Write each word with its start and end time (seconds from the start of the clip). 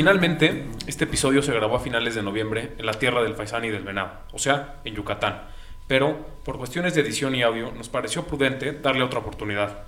Originalmente, 0.00 0.69
este 1.00 1.08
episodio 1.08 1.40
se 1.40 1.54
grabó 1.54 1.76
a 1.76 1.80
finales 1.80 2.14
de 2.14 2.22
noviembre 2.22 2.74
en 2.76 2.84
la 2.84 2.92
tierra 2.92 3.22
del 3.22 3.34
faisán 3.34 3.64
y 3.64 3.70
del 3.70 3.84
venado, 3.84 4.20
o 4.34 4.38
sea, 4.38 4.82
en 4.84 4.94
Yucatán. 4.94 5.48
Pero, 5.86 6.26
por 6.44 6.58
cuestiones 6.58 6.94
de 6.94 7.00
edición 7.00 7.34
y 7.34 7.42
audio, 7.42 7.72
nos 7.72 7.88
pareció 7.88 8.26
prudente 8.26 8.72
darle 8.72 9.02
otra 9.02 9.20
oportunidad. 9.20 9.84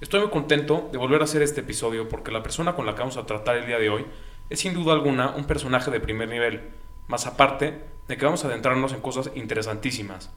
Estoy 0.00 0.20
muy 0.20 0.30
contento 0.30 0.88
de 0.92 0.98
volver 0.98 1.20
a 1.20 1.24
hacer 1.24 1.42
este 1.42 1.62
episodio 1.62 2.08
porque 2.08 2.30
la 2.30 2.44
persona 2.44 2.76
con 2.76 2.86
la 2.86 2.94
que 2.94 3.00
vamos 3.00 3.16
a 3.16 3.26
tratar 3.26 3.56
el 3.56 3.66
día 3.66 3.80
de 3.80 3.90
hoy 3.90 4.06
es 4.50 4.60
sin 4.60 4.72
duda 4.72 4.92
alguna 4.92 5.30
un 5.30 5.46
personaje 5.46 5.90
de 5.90 5.98
primer 5.98 6.28
nivel, 6.28 6.60
más 7.08 7.26
aparte 7.26 7.80
de 8.06 8.16
que 8.16 8.24
vamos 8.24 8.44
a 8.44 8.46
adentrarnos 8.46 8.92
en 8.92 9.00
cosas 9.00 9.32
interesantísimas. 9.34 10.30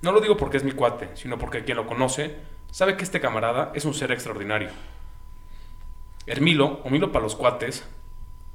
No 0.00 0.12
lo 0.12 0.22
digo 0.22 0.38
porque 0.38 0.56
es 0.56 0.64
mi 0.64 0.72
cuate, 0.72 1.10
sino 1.12 1.36
porque 1.36 1.64
quien 1.64 1.76
lo 1.76 1.86
conoce 1.86 2.36
sabe 2.70 2.96
que 2.96 3.04
este 3.04 3.20
camarada 3.20 3.70
es 3.74 3.84
un 3.84 3.92
ser 3.92 4.12
extraordinario. 4.12 4.70
Hermilo, 6.24 6.80
o 6.84 6.88
Milo 6.88 7.12
para 7.12 7.24
los 7.24 7.36
cuates, 7.36 7.86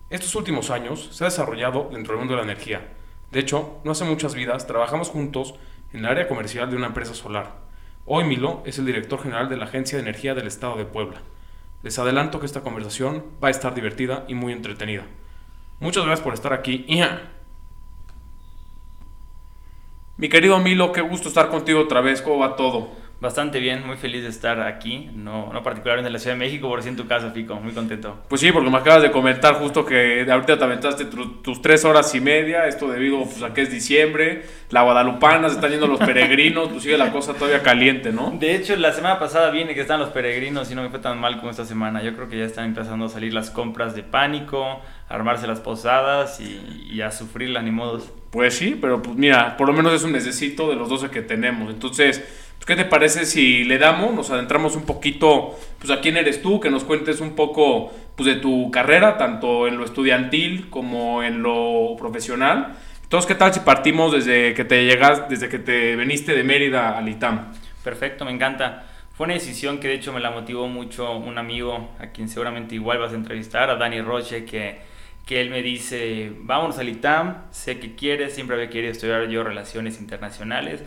estos 0.10 0.36
últimos 0.36 0.70
años 0.70 1.10
se 1.12 1.24
ha 1.24 1.30
desarrollado 1.30 1.90
dentro 1.92 2.14
del 2.14 2.20
mundo 2.20 2.36
de 2.36 2.46
la 2.46 2.52
energía. 2.52 2.94
De 3.32 3.40
hecho, 3.40 3.80
no 3.84 3.92
hace 3.92 4.04
muchas 4.04 4.36
vidas 4.36 4.68
trabajamos 4.68 5.10
juntos 5.10 5.56
en 5.92 6.02
el 6.02 6.06
área 6.06 6.28
comercial 6.28 6.70
de 6.70 6.76
una 6.76 6.88
empresa 6.88 7.14
solar. 7.14 7.64
Hoy 8.06 8.26
Milo 8.26 8.62
es 8.66 8.78
el 8.80 8.86
director 8.86 9.22
general 9.22 9.50
de 9.50 9.58
la 9.58 9.66
Agencia 9.66 9.98
de 9.98 10.04
Energía 10.04 10.36
del 10.36 10.48
Estado 10.48 10.76
de 10.76 10.86
Puebla. 10.86 11.22
Les 11.84 11.98
adelanto 12.00 12.40
que 12.40 12.46
esta 12.46 12.62
conversación 12.62 13.24
va 13.44 13.48
a 13.48 13.52
estar 13.52 13.74
divertida 13.74 14.26
y 14.28 14.36
muy 14.36 14.54
entretenida. 14.54 15.04
Muchas 15.80 16.06
gracias 16.06 16.24
por 16.24 16.34
estar 16.34 16.54
aquí. 16.54 16.86
Mi 20.18 20.30
querido 20.30 20.60
Milo, 20.60 20.92
qué 20.92 21.02
gusto 21.02 21.28
estar 21.28 21.50
contigo 21.50 21.82
otra 21.82 22.02
vez. 22.02 22.22
¿Cómo 22.22 22.40
va 22.40 22.56
todo? 22.56 23.03
Bastante 23.24 23.62
bien, 23.62 23.88
muy 23.88 23.96
feliz 23.96 24.22
de 24.22 24.28
estar 24.28 24.60
aquí, 24.60 25.10
no, 25.16 25.54
no 25.54 25.64
particularmente 25.64 26.08
en 26.08 26.14
la 26.14 26.20
Ciudad 26.20 26.36
de 26.36 26.40
México, 26.40 26.68
por 26.68 26.84
si 26.84 26.90
en 26.90 26.98
tu 26.98 27.08
casa, 27.08 27.32
Fico, 27.32 27.56
muy 27.56 27.72
contento. 27.72 28.18
Pues 28.28 28.42
sí, 28.42 28.52
porque 28.52 28.70
me 28.70 28.76
acabas 28.76 29.02
de 29.02 29.12
comentar 29.12 29.54
justo 29.54 29.86
que 29.86 30.30
ahorita 30.30 30.58
te 30.58 30.64
aventaste 30.66 31.06
tus 31.06 31.62
tres 31.62 31.86
horas 31.86 32.14
y 32.16 32.20
media, 32.20 32.68
esto 32.68 32.90
debido 32.90 33.24
pues, 33.24 33.42
a 33.42 33.54
que 33.54 33.62
es 33.62 33.72
diciembre, 33.72 34.44
la 34.72 34.82
Guadalupana, 34.82 35.48
se 35.48 35.56
están 35.56 35.72
yendo 35.72 35.88
los 35.88 36.00
peregrinos, 36.00 36.68
pues 36.68 36.84
sigue 36.84 36.98
la 36.98 37.14
cosa 37.14 37.34
todavía 37.34 37.64
caliente, 37.64 38.12
¿no? 38.12 38.36
De 38.38 38.56
hecho, 38.56 38.76
la 38.76 38.92
semana 38.92 39.20
pasada 39.20 39.52
viene 39.52 39.74
que 39.74 39.80
están 39.80 40.02
los 40.02 40.10
peregrinos 40.10 40.70
y 40.70 40.76
no 40.76 40.84
me 40.84 40.90
fue 40.90 41.00
tan 41.00 41.18
mal 41.18 41.38
como 41.38 41.50
esta 41.50 41.64
semana, 41.64 42.04
yo 42.04 42.14
creo 42.16 42.28
que 42.28 42.38
ya 42.38 42.44
están 42.44 42.66
empezando 42.66 43.06
a 43.06 43.10
salir 43.10 43.34
las 43.34 43.50
compras 43.50 43.96
de 43.96 44.04
pánico, 44.04 44.82
armarse 45.08 45.48
las 45.48 45.62
posadas 45.62 46.42
y, 46.42 46.90
y 46.92 47.00
a 47.00 47.10
sufrirla 47.10 47.62
ni 47.62 47.72
modos. 47.72 48.12
Pues 48.32 48.56
sí, 48.56 48.78
pero 48.82 49.02
pues 49.02 49.16
mira, 49.16 49.56
por 49.56 49.68
lo 49.68 49.74
menos 49.74 49.94
es 49.94 50.04
un 50.04 50.12
necesito 50.12 50.68
de 50.70 50.76
los 50.76 50.90
12 50.90 51.10
que 51.10 51.22
tenemos, 51.22 51.72
entonces... 51.72 52.42
¿Qué 52.66 52.78
te 52.78 52.86
parece 52.86 53.26
si 53.26 53.66
le 53.66 53.78
damos, 53.78 54.14
nos 54.14 54.32
adentramos 54.32 54.78
un 54.78 54.86
poquito, 54.86 55.60
pues 55.80 55.92
a 55.92 56.00
quién 56.00 56.16
eres 56.16 56.42
tú, 56.42 56.62
que 56.62 56.70
nos 56.70 56.86
cuentes 56.86 57.20
un 57.20 57.36
poco 57.36 57.92
pues, 58.16 58.26
de 58.26 58.36
tu 58.36 58.72
carrera, 58.72 59.18
tanto 59.18 59.68
en 59.68 59.78
lo 59.78 59.84
estudiantil 59.84 60.70
como 60.70 61.24
en 61.24 61.44
lo 61.44 61.96
profesional? 61.98 62.78
Entonces, 63.02 63.28
¿qué 63.28 63.36
tal 63.36 63.54
si 63.54 63.60
partimos 63.60 64.14
desde 64.14 64.54
que 64.54 64.64
te 64.64 64.86
llegas, 64.86 65.28
desde 65.28 65.50
que 65.50 65.60
te 65.60 65.98
veniste 65.98 66.34
de 66.34 66.44
Mérida 66.46 66.98
al 66.98 67.10
ITAM? 67.10 67.52
Perfecto, 67.84 68.24
me 68.24 68.32
encanta. 68.32 68.86
Fue 69.14 69.26
una 69.26 69.34
decisión 69.34 69.80
que 69.80 69.90
de 69.90 69.96
hecho 69.96 70.14
me 70.14 70.22
la 70.22 70.32
motivó 70.32 70.70
mucho 70.70 71.18
un 71.18 71.38
amigo 71.38 71.92
a 72.00 72.08
quien 72.08 72.30
seguramente 72.30 72.76
igual 72.76 72.98
vas 72.98 73.12
a 73.12 73.16
entrevistar, 73.16 73.70
a 73.70 73.76
Dani 73.76 74.02
Roche, 74.02 74.46
que, 74.46 74.80
que 75.26 75.42
él 75.42 75.50
me 75.50 75.62
dice, 75.62 76.32
vámonos 76.40 76.80
al 76.80 76.88
ITAM, 76.88 77.44
sé 77.52 77.78
que 77.80 77.94
quieres, 77.94 78.34
siempre 78.34 78.56
había 78.56 78.70
querido 78.70 78.94
estudiar 78.94 79.28
yo 79.28 79.44
relaciones 79.44 80.00
internacionales 80.00 80.82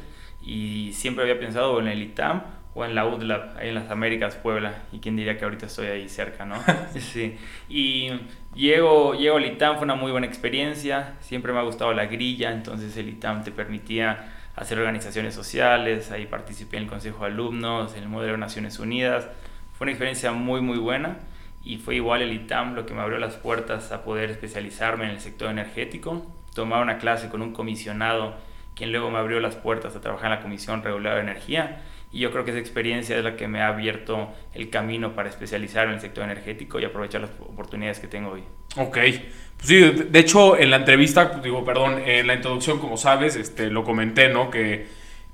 y 0.47 0.93
siempre 0.93 1.25
había 1.25 1.41
pensado 1.41 1.81
en 1.81 1.89
el 1.89 2.01
ITAM 2.01 2.43
o 2.75 2.85
en 2.85 2.95
la 2.95 3.05
UDLAB, 3.05 3.59
ahí 3.59 3.69
en 3.71 3.75
las 3.75 3.91
Américas, 3.91 4.37
Puebla, 4.37 4.83
y 4.93 5.01
quién 5.01 5.17
diría 5.17 5.37
que 5.37 5.45
ahorita 5.45 5.67
estoy 5.67 5.89
ahí 5.89 6.09
cerca, 6.09 6.45
¿no? 6.45 6.57
sí. 6.99 7.37
Y 7.69 8.13
llego, 8.55 9.15
llego 9.15 9.39
al 9.39 9.47
ITAM, 9.47 9.77
fue 9.77 9.85
una 9.85 9.97
muy 9.97 10.13
buena 10.13 10.27
experiencia, 10.27 11.15
siempre 11.21 11.53
me 11.53 11.59
ha 11.59 11.63
gustado 11.63 11.93
la 11.95 12.07
grilla, 12.07 12.53
entonces 12.53 12.97
el 12.97 13.09
ITAM 13.09 13.43
te 13.43 13.51
permitía 13.51 14.33
hacer 14.55 14.79
organizaciones 14.79 15.35
sociales, 15.35 16.13
ahí 16.13 16.27
participé 16.27 16.77
en 16.77 16.85
el 16.85 16.89
Consejo 16.89 17.25
de 17.25 17.33
Alumnos, 17.33 17.97
en 17.97 18.05
el 18.05 18.09
Modelo 18.09 18.33
de 18.33 18.39
Naciones 18.39 18.79
Unidas, 18.79 19.29
fue 19.77 19.87
una 19.87 19.93
experiencia 19.93 20.31
muy, 20.33 20.61
muy 20.61 20.79
buena 20.79 21.17
y 21.65 21.79
fue 21.79 21.97
igual 21.97 22.23
el 22.23 22.33
ITAM 22.33 22.75
lo 22.75 22.87
que 22.87 22.95
me 22.95 23.01
abrió 23.01 23.19
las 23.19 23.35
puertas 23.35 23.91
a 23.91 24.05
poder 24.05 24.31
especializarme 24.31 25.07
en 25.07 25.11
el 25.11 25.21
sector 25.21 25.51
energético, 25.51 26.25
tomar 26.55 26.83
una 26.83 26.99
clase 26.99 27.29
con 27.29 27.43
un 27.43 27.53
comisionado 27.53 28.35
quien 28.77 28.93
luego 28.93 29.11
me 29.11 29.19
abrió 29.19 29.41
las 29.41 29.57
puertas 29.57 29.97
a 29.97 30.01
trabajar 30.01 30.27
en 30.27 30.37
la 30.37 30.43
Comisión 30.43 30.83
Regular 30.83 31.15
de 31.15 31.23
Energía. 31.23 31.81
Y 32.13 32.21
yo 32.21 32.31
creo 32.31 32.45
que 32.45 32.51
esa 32.51 32.61
experiencia 32.61 33.17
es 33.17 33.25
la 33.25 33.35
que 33.35 33.49
me 33.49 33.61
ha 33.61 33.69
abierto 33.69 34.33
el 34.55 34.71
camino 34.71 35.15
para 35.15 35.29
especializarme 35.29 35.93
en 35.93 35.97
el 35.97 36.01
sector 36.01 36.25
energético 36.25 36.79
y 36.79 36.85
aprovechar 36.85 37.23
las 37.23 37.31
oportunidades 37.41 37.99
que 37.99 38.07
tengo 38.07 38.31
hoy. 38.31 38.45
Ok, 38.77 38.99
pues 39.57 39.69
sí, 39.69 39.81
de 39.81 40.19
hecho 40.19 40.57
en 40.57 40.71
la 40.71 40.77
entrevista, 40.77 41.41
digo, 41.43 41.65
perdón, 41.65 42.03
en 42.05 42.27
la 42.27 42.35
introducción, 42.35 42.79
como 42.79 42.97
sabes, 42.97 43.35
este, 43.37 43.71
lo 43.71 43.83
comenté, 43.83 44.29
¿no? 44.29 44.51
Que 44.51 44.87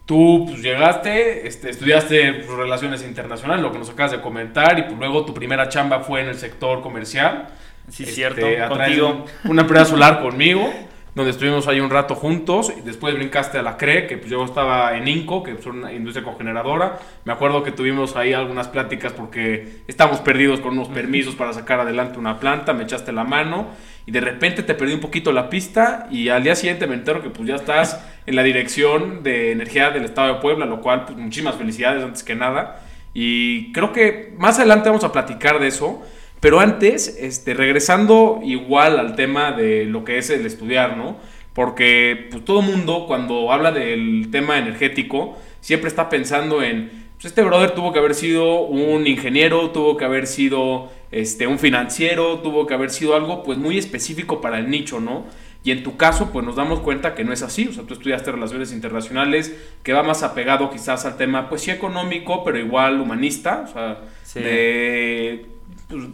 tú 0.06 0.47
pues, 0.48 0.62
llegaste, 0.62 1.47
este, 1.47 1.70
estudiaste 1.70 2.34
pues, 2.34 2.56
relaciones 2.56 3.02
internacionales, 3.02 3.62
lo 3.62 3.72
que 3.72 3.78
nos 3.78 3.91
acabas 3.91 4.12
de 4.12 4.20
comentar, 4.20 4.78
y 4.78 4.82
pues 4.82 4.97
luego 4.97 5.25
tu 5.25 5.34
primera 5.34 5.69
chamba 5.69 6.00
fue 6.00 6.20
en 6.20 6.28
el 6.28 6.36
sector 6.36 6.81
comercial. 6.81 7.48
Sí, 7.88 8.04
este, 8.04 8.14
cierto, 8.14 8.47
contigo. 8.69 9.26
Una 9.44 9.62
empresa 9.62 9.86
solar 9.86 10.20
conmigo 10.20 10.72
donde 11.14 11.30
estuvimos 11.30 11.68
ahí 11.68 11.80
un 11.80 11.90
rato 11.90 12.14
juntos. 12.14 12.72
Y 12.76 12.80
después 12.80 13.14
brincaste 13.14 13.58
a 13.58 13.62
la 13.62 13.76
CRE, 13.76 14.06
que 14.06 14.16
pues 14.16 14.30
yo 14.30 14.44
estaba 14.44 14.96
en 14.96 15.08
INCO, 15.08 15.42
que 15.42 15.52
es 15.52 15.66
una 15.66 15.92
industria 15.92 16.24
cogeneradora. 16.24 16.98
Me 17.24 17.32
acuerdo 17.32 17.62
que 17.62 17.72
tuvimos 17.72 18.16
ahí 18.16 18.32
algunas 18.32 18.68
pláticas 18.68 19.12
porque 19.12 19.82
estábamos 19.86 20.20
perdidos 20.20 20.60
con 20.60 20.72
unos 20.72 20.88
permisos 20.88 21.34
para 21.34 21.52
sacar 21.52 21.80
adelante 21.80 22.18
una 22.18 22.40
planta. 22.40 22.72
Me 22.72 22.84
echaste 22.84 23.12
la 23.12 23.24
mano 23.24 23.68
y 24.06 24.10
de 24.12 24.20
repente 24.20 24.62
te 24.62 24.74
perdí 24.74 24.94
un 24.94 25.00
poquito 25.00 25.32
la 25.32 25.50
pista. 25.50 26.06
Y 26.10 26.28
al 26.28 26.42
día 26.42 26.54
siguiente 26.54 26.86
me 26.86 26.94
entero 26.94 27.22
que 27.22 27.30
pues 27.30 27.48
ya 27.48 27.56
estás 27.56 28.04
en 28.26 28.36
la 28.36 28.42
dirección 28.42 29.22
de 29.22 29.52
energía 29.52 29.90
del 29.90 30.04
Estado 30.04 30.34
de 30.34 30.40
Puebla, 30.40 30.66
lo 30.66 30.80
cual, 30.80 31.04
pues 31.04 31.18
muchísimas 31.18 31.56
felicidades 31.56 32.02
antes 32.02 32.22
que 32.22 32.34
nada. 32.34 32.82
Y 33.14 33.72
creo 33.72 33.92
que 33.92 34.34
más 34.38 34.58
adelante 34.58 34.88
vamos 34.88 35.04
a 35.04 35.12
platicar 35.12 35.60
de 35.60 35.68
eso. 35.68 36.02
Pero 36.42 36.58
antes, 36.58 37.19
este, 37.20 37.54
regresando 37.54 38.41
igual 38.42 38.98
al 38.98 39.14
tema 39.14 39.53
de 39.53 39.84
lo 39.84 40.04
que 40.04 40.19
es 40.19 40.28
el 40.28 40.44
estudiar, 40.44 40.97
¿no? 40.97 41.16
Porque 41.53 42.26
pues, 42.32 42.44
todo 42.44 42.62
mundo 42.62 43.04
cuando 43.06 43.53
habla 43.53 43.70
del 43.70 44.28
tema 44.32 44.58
energético 44.58 45.38
siempre 45.60 45.86
está 45.86 46.08
pensando 46.08 46.60
en, 46.60 47.06
pues 47.14 47.26
este 47.26 47.44
brother 47.44 47.70
tuvo 47.70 47.92
que 47.92 48.00
haber 48.00 48.16
sido 48.16 48.62
un 48.62 49.06
ingeniero, 49.06 49.70
tuvo 49.70 49.97
que 49.97 50.04
haber 50.04 50.26
sido 50.26 50.91
este, 51.12 51.47
un 51.47 51.60
financiero, 51.60 52.41
tuvo 52.41 52.66
que 52.66 52.75
haber 52.75 52.91
sido 52.91 53.14
algo 53.14 53.44
pues 53.44 53.56
muy 53.56 53.78
específico 53.78 54.41
para 54.41 54.58
el 54.58 54.69
nicho, 54.69 54.98
¿no? 54.98 55.26
Y 55.62 55.70
en 55.70 55.84
tu 55.84 55.97
caso, 55.97 56.32
pues 56.32 56.44
nos 56.44 56.56
damos 56.56 56.81
cuenta 56.81 57.14
que 57.14 57.22
no 57.22 57.32
es 57.32 57.42
así. 57.42 57.69
O 57.69 57.72
sea, 57.72 57.84
tú 57.84 57.94
estudiaste 57.94 58.32
relaciones 58.32 58.72
internacionales, 58.72 59.54
que 59.84 59.92
va 59.92 60.02
más 60.02 60.25
apegado 60.25 60.70
quizás 60.70 61.04
al 61.04 61.16
tema, 61.16 61.48
pues 61.48 61.62
sí 61.62 61.70
económico, 61.70 62.42
pero 62.42 62.58
igual 62.58 63.00
humanista. 63.00 63.66
O 63.69 63.72
sea, 63.72 64.00
de 64.34 65.47
pues, 65.47 65.61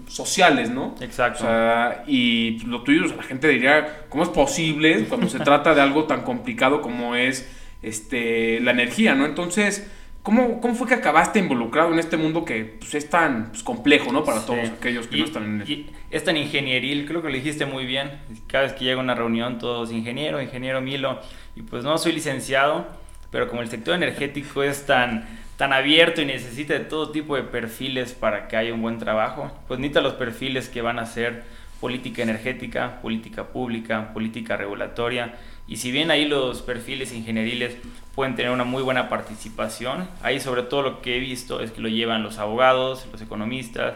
sociales, 0.08 0.70
¿no? 0.70 0.94
Exacto. 1.00 1.44
O 1.44 1.46
sea, 1.46 2.04
y 2.06 2.60
lo 2.66 2.82
tuyo, 2.82 3.06
la 3.14 3.22
gente 3.22 3.48
diría, 3.48 4.04
¿cómo 4.08 4.22
es 4.22 4.28
posible 4.28 5.04
cuando 5.04 5.28
se 5.28 5.38
trata 5.40 5.74
de 5.74 5.80
algo 5.80 6.04
tan 6.04 6.22
complicado 6.22 6.80
como 6.82 7.14
es 7.14 7.48
este, 7.82 8.60
la 8.60 8.72
energía, 8.72 9.14
¿no? 9.14 9.26
Entonces, 9.26 9.90
¿cómo, 10.22 10.60
¿cómo 10.60 10.74
fue 10.74 10.88
que 10.88 10.94
acabaste 10.94 11.38
involucrado 11.38 11.92
en 11.92 11.98
este 11.98 12.16
mundo 12.16 12.44
que 12.44 12.64
pues, 12.64 12.94
es 12.94 13.08
tan 13.08 13.50
pues, 13.50 13.62
complejo, 13.62 14.12
¿no? 14.12 14.24
Para 14.24 14.44
todos 14.44 14.68
aquellos 14.68 15.06
que 15.06 15.18
no 15.18 15.24
están 15.24 15.44
en 15.44 15.60
él. 15.62 15.86
Es 16.10 16.24
tan 16.24 16.36
ingenieril, 16.36 17.06
creo 17.06 17.22
que 17.22 17.28
lo 17.28 17.34
dijiste 17.34 17.66
muy 17.66 17.86
bien. 17.86 18.10
Cada 18.46 18.64
vez 18.64 18.72
que 18.72 18.84
llega 18.84 19.00
una 19.00 19.14
reunión, 19.14 19.58
todos 19.58 19.92
ingeniero, 19.92 20.40
ingeniero 20.42 20.80
Milo, 20.80 21.20
y 21.56 21.62
pues 21.62 21.84
no 21.84 21.98
soy 21.98 22.12
licenciado, 22.12 22.86
pero 23.30 23.48
como 23.48 23.62
el 23.62 23.68
sector 23.68 23.94
energético 23.94 24.62
es 24.62 24.86
tan 24.86 25.26
tan 25.58 25.72
abierto 25.72 26.22
y 26.22 26.24
necesita 26.24 26.74
de 26.74 26.84
todo 26.84 27.10
tipo 27.10 27.34
de 27.34 27.42
perfiles 27.42 28.12
para 28.12 28.46
que 28.46 28.56
haya 28.56 28.72
un 28.72 28.80
buen 28.80 29.00
trabajo, 29.00 29.50
pues 29.66 29.80
necesita 29.80 30.00
los 30.00 30.14
perfiles 30.14 30.68
que 30.68 30.82
van 30.82 31.00
a 31.00 31.04
ser 31.04 31.42
política 31.80 32.22
energética, 32.22 33.00
política 33.02 33.48
pública, 33.48 34.12
política 34.14 34.56
regulatoria. 34.56 35.34
Y 35.66 35.78
si 35.78 35.90
bien 35.90 36.12
ahí 36.12 36.26
los 36.26 36.62
perfiles 36.62 37.12
ingenieriles 37.12 37.76
pueden 38.14 38.36
tener 38.36 38.52
una 38.52 38.62
muy 38.62 38.84
buena 38.84 39.08
participación, 39.08 40.08
ahí 40.22 40.38
sobre 40.38 40.62
todo 40.62 40.82
lo 40.82 41.02
que 41.02 41.16
he 41.16 41.20
visto 41.20 41.60
es 41.60 41.72
que 41.72 41.80
lo 41.80 41.88
llevan 41.88 42.22
los 42.22 42.38
abogados, 42.38 43.08
los 43.10 43.20
economistas, 43.20 43.94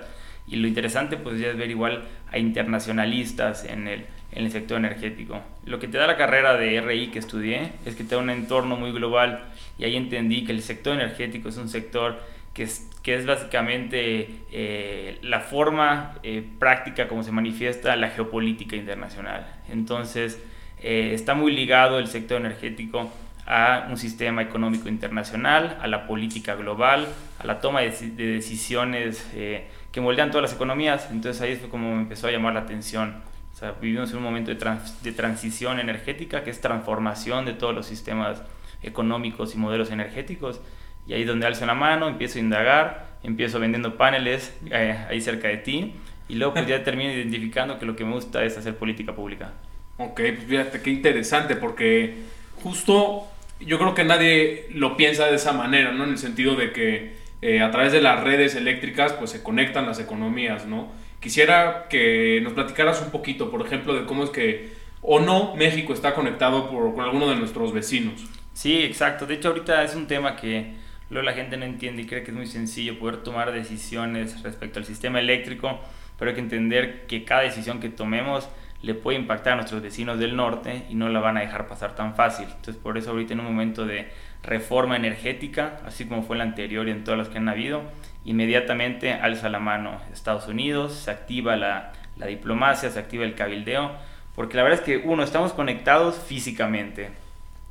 y 0.48 0.56
lo 0.56 0.66
interesante 0.66 1.16
pues 1.16 1.38
ya 1.38 1.46
es 1.46 1.56
ver 1.56 1.70
igual 1.70 2.02
a 2.32 2.38
internacionalistas 2.38 3.64
en 3.64 3.86
el, 3.86 4.06
en 4.32 4.44
el 4.44 4.50
sector 4.50 4.78
energético. 4.78 5.40
Lo 5.64 5.78
que 5.78 5.88
te 5.88 5.98
da 5.98 6.06
la 6.06 6.16
carrera 6.16 6.56
de 6.56 6.80
RI 6.80 7.08
que 7.08 7.18
estudié 7.18 7.72
es 7.84 7.94
que 7.94 8.04
te 8.04 8.14
da 8.14 8.20
un 8.20 8.30
entorno 8.30 8.76
muy 8.76 8.92
global 8.92 9.44
y 9.78 9.84
ahí 9.84 9.96
entendí 9.96 10.44
que 10.44 10.52
el 10.52 10.62
sector 10.62 10.94
energético 10.94 11.48
es 11.48 11.56
un 11.58 11.68
sector 11.68 12.18
que 12.54 12.64
es, 12.64 12.88
que 13.02 13.14
es 13.14 13.26
básicamente 13.26 14.28
eh, 14.52 15.18
la 15.22 15.40
forma 15.40 16.14
eh, 16.22 16.46
práctica 16.58 17.08
como 17.08 17.22
se 17.22 17.32
manifiesta 17.32 17.96
la 17.96 18.10
geopolítica 18.10 18.76
internacional. 18.76 19.46
Entonces, 19.70 20.42
eh, 20.82 21.12
está 21.14 21.34
muy 21.34 21.52
ligado 21.52 21.98
el 21.98 22.08
sector 22.08 22.40
energético 22.40 23.10
a 23.46 23.86
un 23.90 23.96
sistema 23.96 24.42
económico 24.42 24.88
internacional, 24.88 25.78
a 25.80 25.86
la 25.88 26.06
política 26.06 26.54
global, 26.54 27.08
a 27.38 27.46
la 27.46 27.60
toma 27.60 27.80
de, 27.80 27.90
decisiones 27.90 29.26
que 29.32 30.00
moldean 30.00 30.30
todas 30.30 30.42
las 30.42 30.54
economías. 30.54 31.08
Entonces 31.10 31.42
ahí 31.42 31.56
fue 31.56 31.68
como 31.68 31.94
me 31.94 32.02
empezó 32.02 32.28
a 32.28 32.30
llamar 32.30 32.54
la 32.54 32.60
atención. 32.60 33.31
Sea, 33.62 33.76
vivimos 33.80 34.10
en 34.10 34.16
un 34.16 34.24
momento 34.24 34.52
de, 34.52 34.76
de 35.02 35.12
transición 35.12 35.78
energética, 35.78 36.42
que 36.42 36.50
es 36.50 36.60
transformación 36.60 37.44
de 37.44 37.52
todos 37.52 37.72
los 37.72 37.86
sistemas 37.86 38.42
económicos 38.82 39.54
y 39.54 39.58
modelos 39.58 39.92
energéticos. 39.92 40.60
Y 41.06 41.12
ahí 41.12 41.20
es 41.20 41.28
donde 41.28 41.46
alzo 41.46 41.64
la 41.64 41.74
mano, 41.76 42.08
empiezo 42.08 42.38
a 42.38 42.40
indagar, 42.40 43.06
empiezo 43.22 43.60
vendiendo 43.60 43.96
paneles 43.96 44.52
eh, 44.68 44.98
ahí 45.08 45.20
cerca 45.20 45.46
de 45.46 45.58
ti. 45.58 45.94
Y 46.28 46.34
luego 46.34 46.54
pues 46.54 46.66
ya 46.66 46.82
termino 46.84 47.12
identificando 47.12 47.78
que 47.78 47.86
lo 47.86 47.94
que 47.94 48.04
me 48.04 48.14
gusta 48.14 48.42
es 48.42 48.58
hacer 48.58 48.74
política 48.74 49.14
pública. 49.14 49.52
Ok, 49.96 50.16
pues 50.16 50.44
fíjate 50.48 50.82
qué 50.82 50.90
interesante 50.90 51.54
porque 51.54 52.16
justo 52.64 53.28
yo 53.60 53.78
creo 53.78 53.94
que 53.94 54.02
nadie 54.02 54.66
lo 54.74 54.96
piensa 54.96 55.26
de 55.26 55.36
esa 55.36 55.52
manera, 55.52 55.92
¿no? 55.92 56.02
En 56.02 56.10
el 56.10 56.18
sentido 56.18 56.56
de 56.56 56.72
que 56.72 57.14
eh, 57.42 57.60
a 57.60 57.70
través 57.70 57.92
de 57.92 58.00
las 58.00 58.24
redes 58.24 58.56
eléctricas 58.56 59.12
pues 59.12 59.30
se 59.30 59.44
conectan 59.44 59.86
las 59.86 60.00
economías, 60.00 60.66
¿no? 60.66 61.00
Quisiera 61.22 61.86
que 61.88 62.40
nos 62.42 62.52
platicaras 62.52 63.00
un 63.00 63.12
poquito, 63.12 63.48
por 63.48 63.64
ejemplo, 63.64 63.94
de 63.94 64.04
cómo 64.06 64.24
es 64.24 64.30
que 64.30 64.72
o 65.02 65.20
no 65.20 65.54
México 65.54 65.92
está 65.92 66.14
conectado 66.14 66.68
por, 66.68 66.92
con 66.94 67.04
alguno 67.04 67.28
de 67.28 67.36
nuestros 67.36 67.72
vecinos. 67.72 68.24
Sí, 68.52 68.82
exacto. 68.82 69.24
De 69.24 69.34
hecho, 69.34 69.48
ahorita 69.48 69.84
es 69.84 69.94
un 69.94 70.08
tema 70.08 70.34
que 70.34 70.74
luego 71.10 71.24
la 71.24 71.32
gente 71.32 71.56
no 71.56 71.64
entiende 71.64 72.02
y 72.02 72.06
cree 72.06 72.24
que 72.24 72.32
es 72.32 72.36
muy 72.36 72.48
sencillo 72.48 72.98
poder 72.98 73.18
tomar 73.18 73.52
decisiones 73.52 74.42
respecto 74.42 74.80
al 74.80 74.84
sistema 74.84 75.20
eléctrico, 75.20 75.78
pero 76.18 76.30
hay 76.30 76.34
que 76.34 76.40
entender 76.40 77.06
que 77.06 77.24
cada 77.24 77.42
decisión 77.42 77.78
que 77.78 77.88
tomemos 77.88 78.48
le 78.82 78.94
puede 78.94 79.16
impactar 79.16 79.52
a 79.52 79.56
nuestros 79.56 79.80
vecinos 79.80 80.18
del 80.18 80.34
norte 80.34 80.86
y 80.90 80.96
no 80.96 81.08
la 81.08 81.20
van 81.20 81.36
a 81.36 81.40
dejar 81.40 81.68
pasar 81.68 81.94
tan 81.94 82.16
fácil. 82.16 82.46
Entonces, 82.46 82.76
por 82.76 82.98
eso 82.98 83.10
ahorita 83.10 83.32
en 83.34 83.40
un 83.40 83.46
momento 83.46 83.86
de 83.86 84.08
reforma 84.42 84.96
energética, 84.96 85.80
así 85.86 86.06
como 86.06 86.22
fue 86.22 86.36
la 86.36 86.44
anterior 86.44 86.88
y 86.88 86.90
en 86.90 87.04
todas 87.04 87.18
las 87.18 87.28
que 87.28 87.38
han 87.38 87.48
habido, 87.48 87.82
inmediatamente 88.24 89.12
alza 89.12 89.48
la 89.48 89.60
mano 89.60 90.00
Estados 90.12 90.48
Unidos, 90.48 90.94
se 90.94 91.10
activa 91.10 91.56
la, 91.56 91.92
la 92.16 92.26
diplomacia, 92.26 92.90
se 92.90 92.98
activa 92.98 93.24
el 93.24 93.34
cabildeo, 93.34 93.92
porque 94.34 94.56
la 94.56 94.62
verdad 94.62 94.80
es 94.80 94.84
que 94.84 94.96
uno, 94.98 95.22
estamos 95.22 95.52
conectados 95.52 96.18
físicamente, 96.18 97.10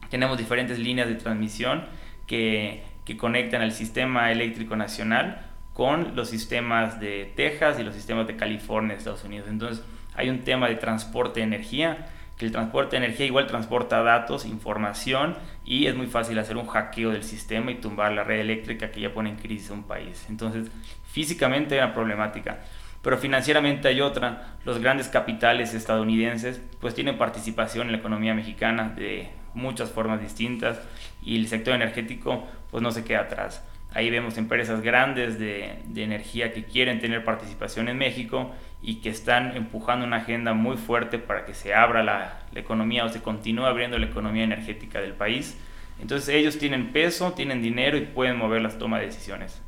tenemos 0.09 0.37
diferentes 0.37 0.77
líneas 0.79 1.07
de 1.07 1.15
transmisión 1.15 1.83
que, 2.27 2.83
que 3.05 3.17
conectan 3.17 3.61
al 3.61 3.71
sistema 3.71 4.31
eléctrico 4.31 4.75
nacional 4.75 5.45
con 5.73 6.15
los 6.15 6.29
sistemas 6.29 6.99
de 6.99 7.31
Texas 7.35 7.79
y 7.79 7.83
los 7.83 7.95
sistemas 7.95 8.27
de 8.27 8.35
California, 8.35 8.95
Estados 8.95 9.23
Unidos. 9.23 9.47
Entonces 9.49 9.83
hay 10.15 10.29
un 10.29 10.39
tema 10.39 10.67
de 10.67 10.75
transporte 10.75 11.39
de 11.39 11.45
energía, 11.45 12.09
que 12.37 12.45
el 12.45 12.51
transporte 12.51 12.97
de 12.97 13.05
energía 13.05 13.25
igual 13.25 13.47
transporta 13.47 14.03
datos, 14.03 14.45
información 14.45 15.35
y 15.65 15.87
es 15.87 15.95
muy 15.95 16.07
fácil 16.07 16.39
hacer 16.39 16.57
un 16.57 16.67
hackeo 16.67 17.11
del 17.11 17.23
sistema 17.23 17.71
y 17.71 17.75
tumbar 17.75 18.11
la 18.11 18.23
red 18.23 18.39
eléctrica 18.39 18.91
que 18.91 19.01
ya 19.01 19.13
pone 19.13 19.29
en 19.29 19.35
crisis 19.35 19.69
a 19.69 19.73
un 19.73 19.83
país. 19.83 20.25
Entonces 20.29 20.69
físicamente 21.11 21.75
hay 21.75 21.85
una 21.85 21.93
problemática. 21.93 22.59
Pero 23.01 23.17
financieramente 23.17 23.87
hay 23.87 24.01
otra. 24.01 24.57
Los 24.63 24.79
grandes 24.79 25.07
capitales 25.07 25.73
estadounidenses 25.73 26.61
pues 26.79 26.93
tienen 26.93 27.17
participación 27.17 27.87
en 27.87 27.93
la 27.93 27.97
economía 27.97 28.33
mexicana 28.33 28.89
de 28.89 29.29
muchas 29.53 29.91
formas 29.91 30.21
distintas 30.21 30.79
y 31.23 31.35
el 31.35 31.47
sector 31.47 31.73
energético 31.73 32.47
pues 32.69 32.83
no 32.83 32.91
se 32.91 33.03
queda 33.03 33.21
atrás. 33.21 33.63
Ahí 33.93 34.09
vemos 34.09 34.37
empresas 34.37 34.81
grandes 34.81 35.37
de, 35.37 35.79
energía 35.95 36.53
que 36.53 36.63
quieren 36.63 36.99
tener 36.99 37.25
participación 37.25 37.89
en 37.89 37.97
México 37.97 38.51
y 38.81 38.95
que 38.95 39.09
están 39.09 39.55
empujando 39.57 40.05
una 40.05 40.17
agenda 40.17 40.53
muy 40.53 40.77
fuerte 40.77 41.19
para 41.19 41.45
que 41.45 41.53
se 41.53 41.73
abra 41.73 42.01
la, 42.01 42.39
la 42.53 42.59
economía 42.59 43.03
o 43.03 43.09
se 43.09 43.21
continúe 43.21 43.65
abriendo 43.65 43.99
la 43.99 44.05
economía 44.05 44.43
energética 44.43 45.01
del 45.01 45.13
país. 45.13 45.57
Entonces 45.99 46.29
ellos 46.29 46.57
tienen 46.57 46.93
peso, 46.93 47.33
tienen 47.33 47.61
dinero 47.61 47.97
y 47.97 48.01
pueden 48.01 48.37
mover 48.37 48.61
las 48.61 48.77
tomas 48.77 49.01
de 49.01 49.07
decisiones. 49.07 49.61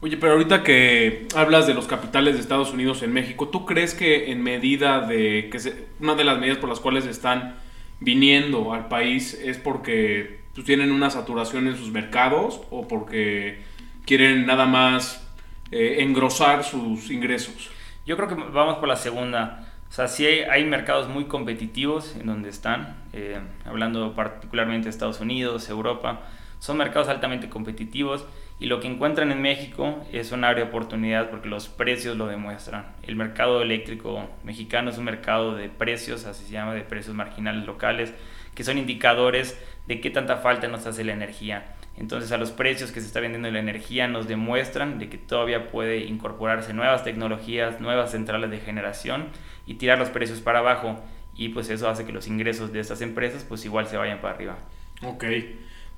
Oye, 0.00 0.18
pero 0.18 0.32
ahorita 0.32 0.62
que 0.62 1.26
hablas 1.34 1.66
de 1.66 1.74
los 1.74 1.86
capitales 1.86 2.34
de 2.34 2.40
Estados 2.40 2.72
Unidos 2.72 3.02
en 3.02 3.12
México, 3.12 3.48
¿tú 3.48 3.64
crees 3.64 3.94
que 3.94 4.30
en 4.30 4.42
medida 4.42 5.00
de 5.00 5.48
que 5.50 5.58
se, 5.58 5.86
una 5.98 6.14
de 6.14 6.24
las 6.24 6.38
medidas 6.38 6.58
por 6.58 6.68
las 6.68 6.78
cuales 6.78 7.06
están 7.06 7.56
viniendo 8.00 8.74
al 8.74 8.88
país 8.88 9.32
es 9.32 9.56
porque 9.56 10.43
pues, 10.54 10.66
tienen 10.66 10.92
una 10.92 11.10
saturación 11.10 11.66
en 11.66 11.76
sus 11.76 11.90
mercados 11.90 12.62
o 12.70 12.86
porque 12.86 13.62
quieren 14.06 14.46
nada 14.46 14.66
más 14.66 15.26
eh, 15.70 15.96
engrosar 16.00 16.64
sus 16.64 17.10
ingresos? 17.10 17.70
Yo 18.06 18.16
creo 18.16 18.28
que 18.28 18.34
vamos 18.34 18.76
por 18.76 18.88
la 18.88 18.96
segunda. 18.96 19.68
O 19.88 19.92
sea, 19.92 20.08
sí 20.08 20.26
hay, 20.26 20.64
mercados 20.64 21.08
muy 21.08 21.26
competitivos 21.26 22.16
en 22.16 22.26
donde 22.26 22.48
están, 22.48 22.96
eh, 23.12 23.38
hablando 23.64 24.14
particularmente 24.14 24.84
de 24.84 24.90
Estados 24.90 25.20
Unidos, 25.20 25.68
Europa, 25.68 26.22
son 26.58 26.78
mercados 26.78 27.08
altamente 27.08 27.48
competitivos 27.48 28.26
y 28.58 28.66
lo 28.66 28.80
que 28.80 28.88
encuentran 28.88 29.30
en 29.32 29.42
México 29.42 30.02
es 30.12 30.32
un 30.32 30.44
área 30.44 30.64
de 30.64 30.70
oportunidad 30.70 31.28
porque 31.28 31.48
los 31.48 31.68
precios 31.68 32.16
lo 32.16 32.26
demuestran. 32.26 32.86
El 33.02 33.16
mercado 33.16 33.62
eléctrico 33.62 34.28
mexicano 34.44 34.90
es 34.90 34.98
un 34.98 35.04
mercado 35.04 35.54
de 35.54 35.68
precios, 35.68 36.24
así 36.24 36.46
se 36.46 36.52
llama, 36.52 36.74
de 36.74 36.82
precios 36.82 37.14
marginales 37.14 37.66
locales, 37.66 38.14
que 38.54 38.64
son 38.64 38.78
indicadores 38.78 39.58
de 39.86 40.00
qué 40.00 40.10
tanta 40.10 40.36
falta 40.38 40.68
nos 40.68 40.86
hace 40.86 41.04
la 41.04 41.12
energía. 41.12 41.74
Entonces 41.96 42.32
a 42.32 42.38
los 42.38 42.50
precios 42.50 42.90
que 42.90 43.00
se 43.00 43.06
está 43.06 43.20
vendiendo 43.20 43.50
la 43.50 43.60
energía 43.60 44.08
nos 44.08 44.26
demuestran 44.26 44.98
de 44.98 45.08
que 45.08 45.18
todavía 45.18 45.68
puede 45.70 45.98
incorporarse 46.04 46.72
nuevas 46.72 47.04
tecnologías, 47.04 47.80
nuevas 47.80 48.10
centrales 48.10 48.50
de 48.50 48.58
generación 48.58 49.28
y 49.66 49.74
tirar 49.74 49.98
los 49.98 50.08
precios 50.08 50.40
para 50.40 50.58
abajo 50.58 51.00
y 51.36 51.50
pues 51.50 51.70
eso 51.70 51.88
hace 51.88 52.04
que 52.04 52.12
los 52.12 52.26
ingresos 52.26 52.72
de 52.72 52.80
estas 52.80 53.00
empresas 53.00 53.44
pues 53.44 53.64
igual 53.64 53.86
se 53.86 53.96
vayan 53.96 54.20
para 54.20 54.34
arriba. 54.34 54.56
Ok. 55.04 55.24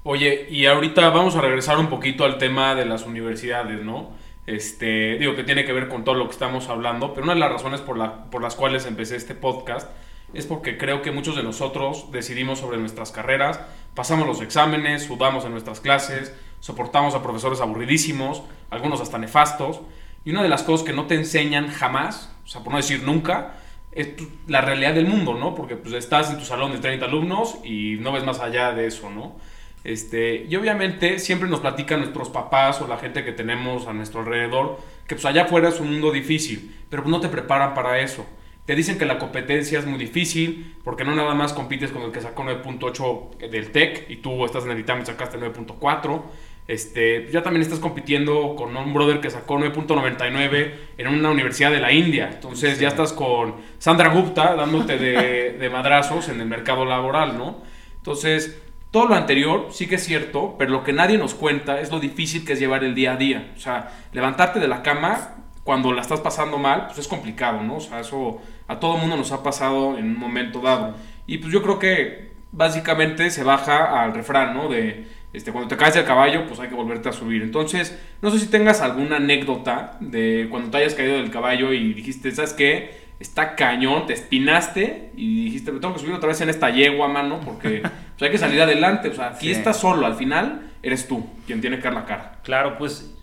Oye, 0.02 0.46
y 0.50 0.66
ahorita 0.66 1.08
vamos 1.10 1.34
a 1.34 1.40
regresar 1.40 1.78
un 1.78 1.88
poquito 1.88 2.24
al 2.24 2.38
tema 2.38 2.74
de 2.74 2.84
las 2.84 3.04
universidades, 3.04 3.82
¿no? 3.82 4.14
Este, 4.46 5.18
digo 5.18 5.34
que 5.34 5.42
tiene 5.42 5.64
que 5.64 5.72
ver 5.72 5.88
con 5.88 6.04
todo 6.04 6.14
lo 6.14 6.26
que 6.26 6.32
estamos 6.32 6.68
hablando, 6.68 7.12
pero 7.12 7.24
una 7.24 7.34
de 7.34 7.40
las 7.40 7.50
razones 7.50 7.80
por, 7.80 7.98
la, 7.98 8.30
por 8.30 8.40
las 8.40 8.54
cuales 8.54 8.86
empecé 8.86 9.16
este 9.16 9.34
podcast 9.34 9.90
es 10.34 10.46
porque 10.46 10.76
creo 10.76 11.02
que 11.02 11.12
muchos 11.12 11.36
de 11.36 11.42
nosotros 11.42 12.10
decidimos 12.12 12.58
sobre 12.58 12.78
nuestras 12.78 13.10
carreras, 13.10 13.60
pasamos 13.94 14.26
los 14.26 14.40
exámenes, 14.40 15.04
sudamos 15.04 15.44
en 15.44 15.52
nuestras 15.52 15.80
clases, 15.80 16.34
soportamos 16.60 17.14
a 17.14 17.22
profesores 17.22 17.60
aburridísimos, 17.60 18.42
algunos 18.70 19.00
hasta 19.00 19.18
nefastos, 19.18 19.80
y 20.24 20.30
una 20.30 20.42
de 20.42 20.48
las 20.48 20.62
cosas 20.62 20.86
que 20.86 20.92
no 20.92 21.06
te 21.06 21.14
enseñan 21.14 21.68
jamás, 21.68 22.32
o 22.44 22.48
sea, 22.48 22.62
por 22.62 22.72
no 22.72 22.78
decir 22.78 23.02
nunca, 23.02 23.54
es 23.92 24.08
la 24.46 24.60
realidad 24.60 24.94
del 24.94 25.06
mundo, 25.06 25.34
¿no? 25.34 25.54
Porque 25.54 25.76
pues, 25.76 25.94
estás 25.94 26.30
en 26.30 26.38
tu 26.38 26.44
salón 26.44 26.72
de 26.72 26.78
30 26.78 27.06
alumnos 27.06 27.56
y 27.64 27.96
no 28.00 28.12
ves 28.12 28.24
más 28.24 28.40
allá 28.40 28.72
de 28.72 28.86
eso, 28.86 29.08
¿no? 29.08 29.36
Este, 29.84 30.44
y 30.48 30.56
obviamente 30.56 31.20
siempre 31.20 31.48
nos 31.48 31.60
platican 31.60 32.00
nuestros 32.00 32.28
papás 32.28 32.80
o 32.82 32.88
la 32.88 32.98
gente 32.98 33.24
que 33.24 33.30
tenemos 33.32 33.86
a 33.86 33.92
nuestro 33.92 34.20
alrededor 34.20 34.80
que 35.06 35.14
pues 35.14 35.24
allá 35.24 35.44
afuera 35.44 35.68
es 35.68 35.78
un 35.78 35.92
mundo 35.92 36.10
difícil, 36.10 36.74
pero 36.90 37.04
pues 37.04 37.10
no 37.10 37.20
te 37.20 37.28
preparan 37.28 37.72
para 37.72 38.00
eso. 38.00 38.26
Te 38.66 38.74
dicen 38.74 38.98
que 38.98 39.06
la 39.06 39.18
competencia 39.18 39.78
es 39.78 39.86
muy 39.86 39.96
difícil 39.96 40.74
porque 40.82 41.04
no 41.04 41.14
nada 41.14 41.34
más 41.34 41.52
compites 41.52 41.92
con 41.92 42.02
el 42.02 42.10
que 42.10 42.20
sacó 42.20 42.42
9.8 42.42 43.48
del 43.48 43.70
TEC 43.70 44.10
y 44.10 44.16
tú 44.16 44.44
estás 44.44 44.64
en 44.64 44.72
el 44.72 44.80
ITAM 44.80 45.02
y 45.02 45.06
sacaste 45.06 45.38
9.4. 45.38 46.22
Este, 46.66 47.30
ya 47.30 47.44
también 47.44 47.62
estás 47.62 47.78
compitiendo 47.78 48.56
con 48.56 48.76
un 48.76 48.92
brother 48.92 49.20
que 49.20 49.30
sacó 49.30 49.56
9.99 49.56 50.72
en 50.98 51.06
una 51.06 51.30
universidad 51.30 51.70
de 51.70 51.78
la 51.78 51.92
India. 51.92 52.28
Entonces 52.34 52.80
ya 52.80 52.88
estás 52.88 53.12
con 53.12 53.54
Sandra 53.78 54.08
Gupta 54.08 54.56
dándote 54.56 54.98
de, 54.98 55.52
de 55.52 55.70
madrazos 55.70 56.28
en 56.28 56.40
el 56.40 56.48
mercado 56.48 56.84
laboral, 56.84 57.38
¿no? 57.38 57.62
Entonces, 57.98 58.60
todo 58.90 59.06
lo 59.06 59.14
anterior 59.14 59.68
sí 59.70 59.86
que 59.86 59.94
es 59.94 60.04
cierto, 60.04 60.56
pero 60.58 60.72
lo 60.72 60.82
que 60.82 60.92
nadie 60.92 61.18
nos 61.18 61.34
cuenta 61.34 61.80
es 61.80 61.92
lo 61.92 62.00
difícil 62.00 62.44
que 62.44 62.54
es 62.54 62.58
llevar 62.58 62.82
el 62.82 62.96
día 62.96 63.12
a 63.12 63.16
día. 63.16 63.52
O 63.56 63.60
sea, 63.60 63.92
levantarte 64.12 64.58
de 64.58 64.66
la 64.66 64.82
cama 64.82 65.36
cuando 65.62 65.92
la 65.92 66.02
estás 66.02 66.20
pasando 66.20 66.58
mal, 66.58 66.86
pues 66.86 66.98
es 66.98 67.08
complicado, 67.08 67.60
¿no? 67.62 67.76
O 67.76 67.80
sea, 67.80 68.00
eso 68.00 68.40
a 68.68 68.80
todo 68.80 68.96
mundo 68.96 69.16
nos 69.16 69.32
ha 69.32 69.42
pasado 69.42 69.98
en 69.98 70.06
un 70.06 70.18
momento 70.18 70.60
dado. 70.60 70.94
Y 71.26 71.38
pues 71.38 71.52
yo 71.52 71.62
creo 71.62 71.78
que 71.78 72.32
básicamente 72.52 73.30
se 73.30 73.44
baja 73.44 74.02
al 74.02 74.14
refrán, 74.14 74.54
¿no? 74.54 74.68
De 74.68 75.06
este, 75.32 75.52
cuando 75.52 75.68
te 75.68 75.76
caes 75.76 75.94
del 75.94 76.04
caballo, 76.04 76.46
pues 76.46 76.60
hay 76.60 76.68
que 76.68 76.74
volverte 76.74 77.08
a 77.08 77.12
subir. 77.12 77.42
Entonces, 77.42 77.98
no 78.22 78.30
sé 78.30 78.38
si 78.38 78.46
tengas 78.46 78.80
alguna 78.80 79.16
anécdota 79.16 79.96
de 80.00 80.46
cuando 80.50 80.70
te 80.70 80.78
hayas 80.78 80.94
caído 80.94 81.16
del 81.16 81.30
caballo 81.30 81.72
y 81.72 81.92
dijiste, 81.92 82.30
¿sabes 82.32 82.52
qué? 82.52 83.06
está 83.18 83.56
cañón, 83.56 84.06
te 84.06 84.12
espinaste 84.12 85.12
y 85.16 85.46
dijiste, 85.46 85.72
me 85.72 85.80
tengo 85.80 85.94
que 85.94 86.00
subir 86.00 86.14
otra 86.14 86.28
vez 86.28 86.40
en 86.40 86.50
esta 86.50 86.70
yegua, 86.70 87.08
mano, 87.08 87.40
porque 87.44 87.80
pues, 87.80 88.22
hay 88.22 88.30
que 88.30 88.38
salir 88.38 88.60
adelante. 88.60 89.08
O 89.08 89.14
sea, 89.14 89.28
aquí 89.28 89.50
estás 89.50 89.78
solo, 89.78 90.06
al 90.06 90.16
final 90.16 90.70
eres 90.82 91.08
tú 91.08 91.26
quien 91.46 91.60
tiene 91.60 91.78
que 91.78 91.84
dar 91.84 91.94
la 91.94 92.04
cara. 92.04 92.40
Claro, 92.42 92.76
pues 92.78 93.14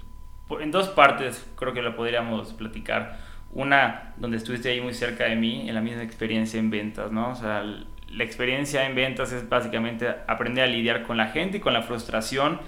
en 0.60 0.72
dos 0.72 0.90
partes 0.90 1.46
creo 1.56 1.74
que 1.74 1.82
lo 1.82 1.96
podríamos 1.96 2.54
platicar. 2.54 3.33
Una, 3.54 4.14
donde 4.18 4.38
estuviste 4.38 4.70
ahí 4.70 4.82
muy 4.82 4.94
cerca 4.94 5.26
de 5.26 5.36
mí, 5.36 5.68
en 5.70 5.76
la 5.76 5.82
misma 5.82 6.04
experiencia 6.04 6.60
en 6.60 6.70
ventas, 6.70 7.12
¿no? 7.12 7.32
O 7.32 7.36
sea, 7.36 7.64
la 7.64 8.24
experiencia 8.24 8.86
en 8.86 8.96
ventas 8.96 9.32
es 9.32 9.48
básicamente 9.48 10.08
aprender 10.28 10.64
a 10.64 10.68
lidiar 10.68 11.04
con 11.04 11.18
la 11.18 11.28
gente 11.28 11.58
y 11.58 11.60
con 11.60 11.74
la 11.74 11.82
frustración 11.82 12.60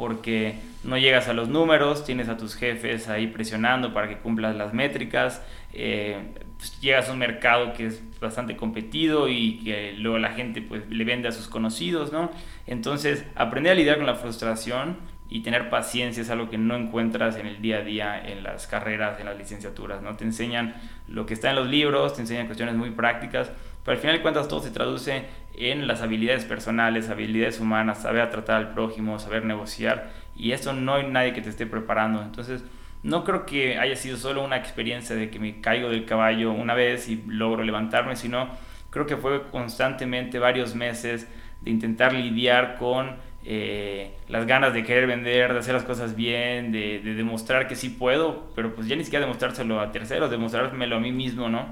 porque 0.00 0.54
no 0.82 0.96
llegas 0.96 1.28
a 1.28 1.34
los 1.34 1.50
números, 1.50 2.06
tienes 2.06 2.30
a 2.30 2.38
tus 2.38 2.54
jefes 2.54 3.08
ahí 3.08 3.26
presionando 3.26 3.92
para 3.92 4.08
que 4.08 4.16
cumplas 4.16 4.56
las 4.56 4.72
métricas, 4.72 5.42
eh, 5.74 6.18
pues 6.56 6.80
llegas 6.80 7.10
a 7.10 7.12
un 7.12 7.18
mercado 7.18 7.74
que 7.74 7.84
es 7.84 8.02
bastante 8.18 8.56
competido 8.56 9.28
y 9.28 9.58
que 9.58 9.92
luego 9.98 10.16
la 10.16 10.30
gente 10.30 10.62
pues 10.62 10.88
le 10.88 11.04
vende 11.04 11.28
a 11.28 11.32
sus 11.32 11.48
conocidos, 11.48 12.12
¿no? 12.12 12.30
Entonces, 12.66 13.26
aprender 13.34 13.72
a 13.72 13.74
lidiar 13.74 13.98
con 13.98 14.06
la 14.06 14.14
frustración 14.14 14.96
y 15.30 15.40
tener 15.40 15.70
paciencia 15.70 16.22
es 16.22 16.28
algo 16.28 16.50
que 16.50 16.58
no 16.58 16.76
encuentras 16.76 17.36
en 17.36 17.46
el 17.46 17.62
día 17.62 17.78
a 17.78 17.82
día 17.82 18.20
en 18.20 18.42
las 18.42 18.66
carreras, 18.66 19.20
en 19.20 19.26
las 19.26 19.38
licenciaturas, 19.38 20.02
¿no? 20.02 20.16
Te 20.16 20.24
enseñan 20.24 20.74
lo 21.06 21.24
que 21.24 21.34
está 21.34 21.50
en 21.50 21.56
los 21.56 21.68
libros, 21.68 22.14
te 22.14 22.22
enseñan 22.22 22.46
cuestiones 22.46 22.74
muy 22.74 22.90
prácticas, 22.90 23.52
pero 23.84 23.94
al 23.94 24.00
final 24.00 24.16
de 24.16 24.22
cuentas 24.22 24.48
todo 24.48 24.60
se 24.60 24.72
traduce 24.72 25.26
en 25.54 25.86
las 25.86 26.02
habilidades 26.02 26.44
personales, 26.44 27.10
habilidades 27.10 27.60
humanas, 27.60 28.02
saber 28.02 28.28
tratar 28.28 28.56
al 28.56 28.74
prójimo, 28.74 29.20
saber 29.20 29.44
negociar. 29.44 30.10
Y 30.36 30.50
eso 30.50 30.72
no 30.72 30.94
hay 30.94 31.06
nadie 31.06 31.32
que 31.32 31.42
te 31.42 31.50
esté 31.50 31.64
preparando. 31.64 32.22
Entonces, 32.22 32.64
no 33.04 33.24
creo 33.24 33.46
que 33.46 33.78
haya 33.78 33.94
sido 33.94 34.16
solo 34.16 34.44
una 34.44 34.56
experiencia 34.56 35.14
de 35.14 35.30
que 35.30 35.38
me 35.38 35.60
caigo 35.60 35.88
del 35.88 36.06
caballo 36.06 36.52
una 36.52 36.74
vez 36.74 37.08
y 37.08 37.22
logro 37.26 37.62
levantarme, 37.62 38.16
sino 38.16 38.50
creo 38.90 39.06
que 39.06 39.16
fue 39.16 39.44
constantemente 39.44 40.40
varios 40.40 40.74
meses 40.74 41.28
de 41.60 41.70
intentar 41.70 42.12
lidiar 42.12 42.76
con 42.76 43.16
eh, 43.44 44.12
las 44.28 44.46
ganas 44.46 44.74
de 44.74 44.84
querer 44.84 45.06
vender, 45.06 45.52
de 45.52 45.58
hacer 45.58 45.74
las 45.74 45.84
cosas 45.84 46.14
bien, 46.14 46.72
de, 46.72 47.00
de 47.00 47.14
demostrar 47.14 47.68
que 47.68 47.76
sí 47.76 47.88
puedo, 47.88 48.50
pero 48.54 48.74
pues 48.74 48.86
ya 48.86 48.96
ni 48.96 49.04
siquiera 49.04 49.24
demostrárselo 49.24 49.80
a 49.80 49.92
terceros, 49.92 50.30
demostrármelo 50.30 50.96
a 50.96 51.00
mí 51.00 51.12
mismo, 51.12 51.48
¿no? 51.48 51.66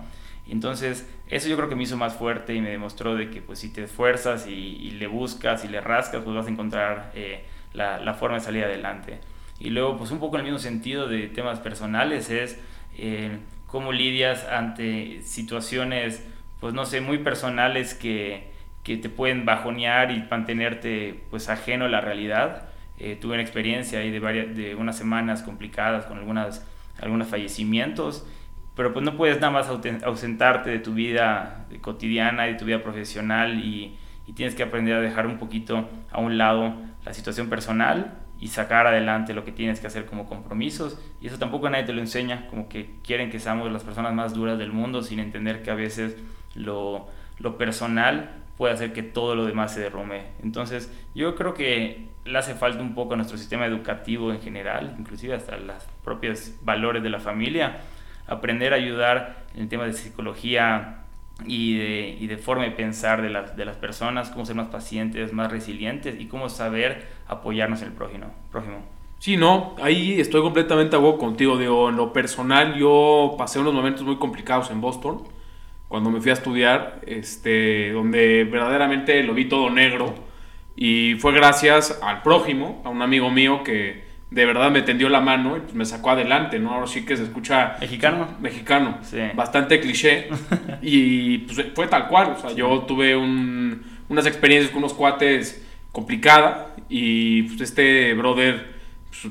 Entonces, 0.48 1.06
eso 1.28 1.48
yo 1.48 1.56
creo 1.56 1.68
que 1.68 1.76
me 1.76 1.82
hizo 1.82 1.96
más 1.96 2.14
fuerte 2.14 2.54
y 2.54 2.60
me 2.60 2.70
demostró 2.70 3.14
de 3.14 3.28
que 3.28 3.42
pues 3.42 3.58
si 3.58 3.70
te 3.70 3.84
esfuerzas 3.84 4.46
y, 4.46 4.90
le 4.92 5.06
buscas 5.06 5.64
y 5.64 5.68
le 5.68 5.80
rascas, 5.80 6.22
pues 6.24 6.34
vas 6.34 6.46
a 6.46 6.50
encontrar 6.50 7.12
eh, 7.14 7.44
la, 7.74 8.14
forma 8.14 8.38
de 8.38 8.44
salir 8.44 8.64
adelante. 8.64 9.20
Y 9.60 9.70
luego, 9.70 9.98
pues 9.98 10.10
un 10.10 10.20
poco 10.20 10.36
en 10.36 10.40
el 10.40 10.52
mismo 10.52 10.58
sentido 10.58 11.06
de 11.06 11.28
temas 11.28 11.60
personales 11.60 12.30
es 12.30 12.58
eh, 12.96 13.38
cómo 13.66 13.92
lidias 13.92 14.46
ante 14.46 15.20
situaciones, 15.22 16.24
pues 16.60 16.72
no 16.72 16.86
sé, 16.86 17.02
muy 17.02 17.18
personales 17.18 17.92
que, 17.92 18.47
que 18.88 18.96
te 18.96 19.08
pueden 19.08 19.44
bajonear 19.44 20.10
y 20.10 20.24
mantenerte 20.30 21.24
pues 21.30 21.48
ajeno 21.48 21.84
a 21.84 21.88
la 21.88 22.00
realidad. 22.00 22.68
Eh, 22.98 23.16
tuve 23.20 23.34
una 23.34 23.42
experiencia 23.42 24.00
ahí 24.00 24.10
de, 24.10 24.18
varias, 24.18 24.56
de 24.56 24.74
unas 24.74 24.96
semanas 24.96 25.42
complicadas 25.42 26.06
con 26.06 26.18
algunas, 26.18 26.66
algunos 27.00 27.28
fallecimientos 27.28 28.26
pero 28.78 28.92
pues 28.92 29.04
no 29.04 29.16
puedes 29.16 29.40
nada 29.40 29.50
más 29.50 29.68
ausentarte 30.04 30.70
de 30.70 30.78
tu 30.78 30.94
vida 30.94 31.66
cotidiana, 31.80 32.44
de 32.44 32.54
tu 32.54 32.64
vida 32.64 32.80
profesional 32.80 33.58
y, 33.58 33.96
tienes 34.36 34.54
que 34.54 34.62
aprender 34.62 34.94
a 34.94 35.00
dejar 35.00 35.26
un 35.26 35.38
poquito 35.38 35.88
a 36.12 36.20
un 36.20 36.38
lado 36.38 36.74
la 37.04 37.12
situación 37.12 37.48
personal 37.48 38.18
y 38.38 38.48
sacar 38.48 38.86
adelante 38.86 39.34
lo 39.34 39.42
que 39.42 39.50
tienes 39.50 39.80
que 39.80 39.88
hacer 39.88 40.06
como 40.06 40.28
compromisos. 40.28 41.00
Y 41.20 41.26
eso 41.26 41.38
tampoco 41.38 41.68
nadie 41.70 41.86
te 41.86 41.92
lo 41.92 42.00
enseña, 42.00 42.46
como 42.46 42.68
que 42.68 42.90
quieren 43.02 43.30
que 43.30 43.40
seamos 43.40 43.72
las 43.72 43.82
personas 43.82 44.14
más 44.14 44.32
duras 44.34 44.58
del 44.58 44.70
mundo 44.70 45.02
sin 45.02 45.18
entender 45.18 45.62
que 45.62 45.72
a 45.72 45.74
veces 45.74 46.16
lo, 46.54 47.08
lo 47.38 47.58
personal 47.58 48.37
puede 48.58 48.74
hacer 48.74 48.92
que 48.92 49.04
todo 49.04 49.34
lo 49.36 49.46
demás 49.46 49.72
se 49.72 49.80
derrumbe. 49.80 50.26
Entonces 50.42 50.92
yo 51.14 51.36
creo 51.36 51.54
que 51.54 52.08
le 52.24 52.38
hace 52.38 52.54
falta 52.54 52.82
un 52.82 52.94
poco 52.94 53.14
a 53.14 53.16
nuestro 53.16 53.38
sistema 53.38 53.64
educativo 53.64 54.32
en 54.32 54.40
general, 54.42 54.96
inclusive 54.98 55.34
hasta 55.34 55.56
los 55.56 55.82
propios 56.04 56.52
valores 56.62 57.02
de 57.02 57.08
la 57.08 57.20
familia, 57.20 57.78
aprender 58.26 58.72
a 58.74 58.76
ayudar 58.76 59.46
en 59.54 59.62
el 59.62 59.68
tema 59.68 59.84
de 59.84 59.92
psicología 59.92 61.04
y 61.46 62.26
de, 62.26 62.36
forma 62.36 62.64
de 62.64 62.72
pensar 62.72 63.22
de 63.22 63.30
las, 63.30 63.56
de 63.56 63.64
las 63.64 63.76
personas, 63.76 64.30
cómo 64.30 64.44
ser 64.44 64.56
más 64.56 64.68
pacientes, 64.68 65.32
más 65.32 65.52
resilientes 65.52 66.20
y 66.20 66.26
cómo 66.26 66.48
saber 66.48 67.06
apoyarnos 67.28 67.80
en 67.82 67.88
el 67.88 67.94
prójimo. 67.94 68.26
prójimo. 68.50 68.82
Sí, 69.20 69.36
no, 69.36 69.76
ahí 69.80 70.20
estoy 70.20 70.42
completamente 70.42 70.96
a 70.96 71.00
contigo. 71.16 71.56
Digo, 71.56 71.90
en 71.90 71.96
lo 71.96 72.12
personal, 72.12 72.74
yo 72.74 73.36
pasé 73.38 73.60
unos 73.60 73.72
momentos 73.72 74.02
muy 74.02 74.16
complicados 74.16 74.70
en 74.72 74.80
Boston 74.80 75.37
cuando 75.88 76.10
me 76.10 76.20
fui 76.20 76.30
a 76.30 76.34
estudiar, 76.34 77.00
este, 77.06 77.92
donde 77.92 78.44
verdaderamente 78.44 79.22
lo 79.22 79.34
vi 79.34 79.46
todo 79.46 79.70
negro. 79.70 80.14
Y 80.76 81.16
fue 81.18 81.32
gracias 81.32 81.98
al 82.02 82.22
prójimo, 82.22 82.82
a 82.84 82.88
un 82.88 83.02
amigo 83.02 83.30
mío 83.30 83.64
que, 83.64 84.08
de 84.30 84.44
verdad 84.44 84.70
me 84.70 84.82
tendió 84.82 85.08
la 85.08 85.20
mano 85.20 85.56
y 85.56 85.60
pues 85.60 85.74
me 85.74 85.84
sacó 85.86 86.10
adelante, 86.10 86.58
¿no? 86.58 86.74
Ahora 86.74 86.86
sí 86.86 87.04
que 87.04 87.16
se 87.16 87.24
escucha... 87.24 87.76
Mexicano. 87.80 88.28
Mexicano. 88.40 88.98
Sí. 89.02 89.18
Bastante 89.34 89.80
cliché. 89.80 90.28
y 90.82 91.38
pues 91.38 91.66
fue 91.74 91.86
tal 91.86 92.08
cual. 92.08 92.34
O 92.36 92.40
sea, 92.40 92.52
yo 92.52 92.80
tuve 92.80 93.16
un, 93.16 93.82
unas 94.08 94.26
experiencias 94.26 94.70
con 94.70 94.82
unos 94.82 94.94
cuates 94.94 95.66
complicadas 95.92 96.68
y 96.88 97.42
pues 97.44 97.62
este 97.62 98.12
brother 98.14 98.77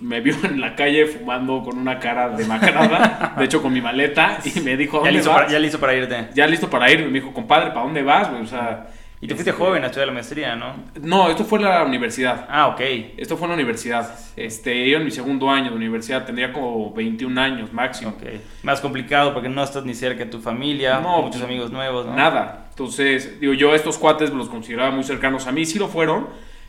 me 0.01 0.21
vio 0.21 0.35
en 0.43 0.59
la 0.59 0.75
calle 0.75 1.05
fumando 1.05 1.63
con 1.63 1.77
una 1.77 1.99
cara 1.99 2.29
de 2.29 2.43
demacrada, 2.43 3.35
de 3.37 3.45
hecho 3.45 3.61
con 3.61 3.73
mi 3.73 3.81
maleta 3.81 4.39
y 4.43 4.59
me 4.61 4.77
dijo... 4.77 5.03
¿Ya 5.03 5.11
listo, 5.11 5.31
Para, 5.31 5.47
ya 5.47 5.59
listo 5.59 5.79
para 5.79 5.95
irte. 5.95 6.27
Ya 6.33 6.47
listo 6.47 6.69
para 6.69 6.91
ir. 6.91 7.05
Me 7.05 7.19
dijo, 7.19 7.33
compadre, 7.33 7.69
¿para 7.69 7.81
dónde 7.81 8.03
vas? 8.03 8.29
O 8.29 8.45
sea 8.45 8.87
y 9.19 9.27
te 9.27 9.33
fuiste 9.33 9.49
este, 9.49 9.63
joven 9.63 9.83
a 9.83 9.87
estudiar 9.87 10.07
la 10.07 10.13
maestría, 10.13 10.55
¿no? 10.55 10.75
No, 11.01 11.29
esto 11.31 11.43
fue 11.43 11.57
en 11.57 11.65
la 11.65 11.83
universidad. 11.83 12.45
Ah, 12.49 12.67
ok. 12.67 12.81
Esto 13.17 13.35
fue 13.35 13.45
en 13.45 13.49
la 13.49 13.55
universidad. 13.55 14.15
Este, 14.35 14.87
yo 14.87 14.97
en 14.97 15.05
mi 15.05 15.09
segundo 15.09 15.49
año 15.49 15.71
de 15.71 15.75
universidad 15.75 16.23
tendría 16.23 16.53
como 16.53 16.93
21 16.93 17.41
años 17.41 17.73
máximo. 17.73 18.11
Ok. 18.11 18.23
Más 18.61 18.79
complicado 18.79 19.33
porque 19.33 19.49
no 19.49 19.63
estás 19.63 19.85
ni 19.85 19.95
cerca 19.95 20.25
de 20.25 20.29
tu 20.29 20.39
familia, 20.39 20.99
no, 20.99 21.23
muchos 21.23 21.41
amigos 21.41 21.71
nuevos, 21.71 22.05
¿no? 22.05 22.13
Nada. 22.13 22.67
Entonces, 22.69 23.39
digo, 23.39 23.53
yo 23.53 23.73
estos 23.73 23.97
cuates 23.97 24.29
los 24.29 24.49
consideraba 24.49 24.91
muy 24.91 25.03
cercanos 25.03 25.47
a 25.47 25.51
mí, 25.51 25.65
sí 25.65 25.79
lo 25.79 25.87
fueron. 25.87 26.27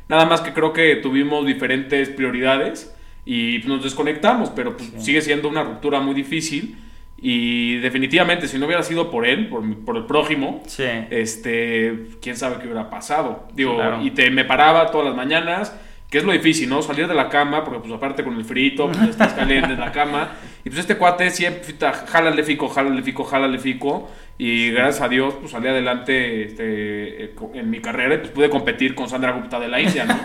Nada 0.08 0.24
más 0.24 0.40
que 0.40 0.54
creo 0.54 0.72
que 0.72 0.96
tuvimos 0.96 1.44
diferentes 1.44 2.08
prioridades 2.08 2.94
y 3.28 3.58
nos 3.66 3.84
desconectamos, 3.84 4.48
pero 4.56 4.74
pues, 4.74 4.90
sigue 4.96 5.20
siendo 5.20 5.50
una 5.50 5.62
ruptura 5.62 6.00
muy 6.00 6.14
difícil. 6.14 6.78
Y 7.20 7.76
definitivamente, 7.80 8.48
si 8.48 8.58
no 8.58 8.64
hubiera 8.64 8.82
sido 8.82 9.10
por 9.10 9.26
él, 9.26 9.48
por, 9.48 9.84
por 9.84 9.98
el 9.98 10.06
prójimo, 10.06 10.62
este, 11.10 12.06
quién 12.22 12.38
sabe 12.38 12.56
qué 12.56 12.64
hubiera 12.64 12.88
pasado. 12.88 13.46
Digo, 13.52 13.78
y 14.02 14.12
te, 14.12 14.30
me 14.30 14.46
paraba 14.46 14.90
todas 14.90 15.08
las 15.08 15.14
mañanas, 15.14 15.78
que 16.08 16.16
es 16.16 16.24
lo 16.24 16.32
difícil, 16.32 16.70
¿no? 16.70 16.80
Salir 16.80 17.06
de 17.06 17.12
la 17.12 17.28
cama, 17.28 17.64
porque 17.64 17.80
pues 17.80 17.92
aparte 17.92 18.24
con 18.24 18.34
el 18.34 18.46
frito, 18.46 18.90
pues 18.90 19.10
estás 19.10 19.34
caliente 19.34 19.74
en 19.74 19.80
la 19.80 19.92
cama. 19.92 20.30
Y 20.64 20.70
pues 20.70 20.80
este 20.80 20.96
cuate 20.96 21.30
siempre, 21.30 21.62
jálale 22.06 22.42
fico, 22.42 22.68
jálale 22.68 23.02
fico, 23.02 23.24
jálale 23.24 23.58
fico. 23.58 24.10
Y 24.38 24.70
gracias 24.70 25.02
a 25.02 25.08
Dios, 25.08 25.34
pues 25.40 25.52
salí 25.52 25.68
adelante 25.68 26.44
este, 26.44 27.34
en 27.54 27.70
mi 27.70 27.80
carrera 27.80 28.16
y 28.16 28.18
pues 28.18 28.30
pude 28.30 28.50
competir 28.50 28.94
con 28.94 29.08
Sandra 29.08 29.32
Gupta 29.32 29.60
de 29.60 29.68
la 29.68 29.80
India, 29.80 30.04
¿no? 30.04 30.18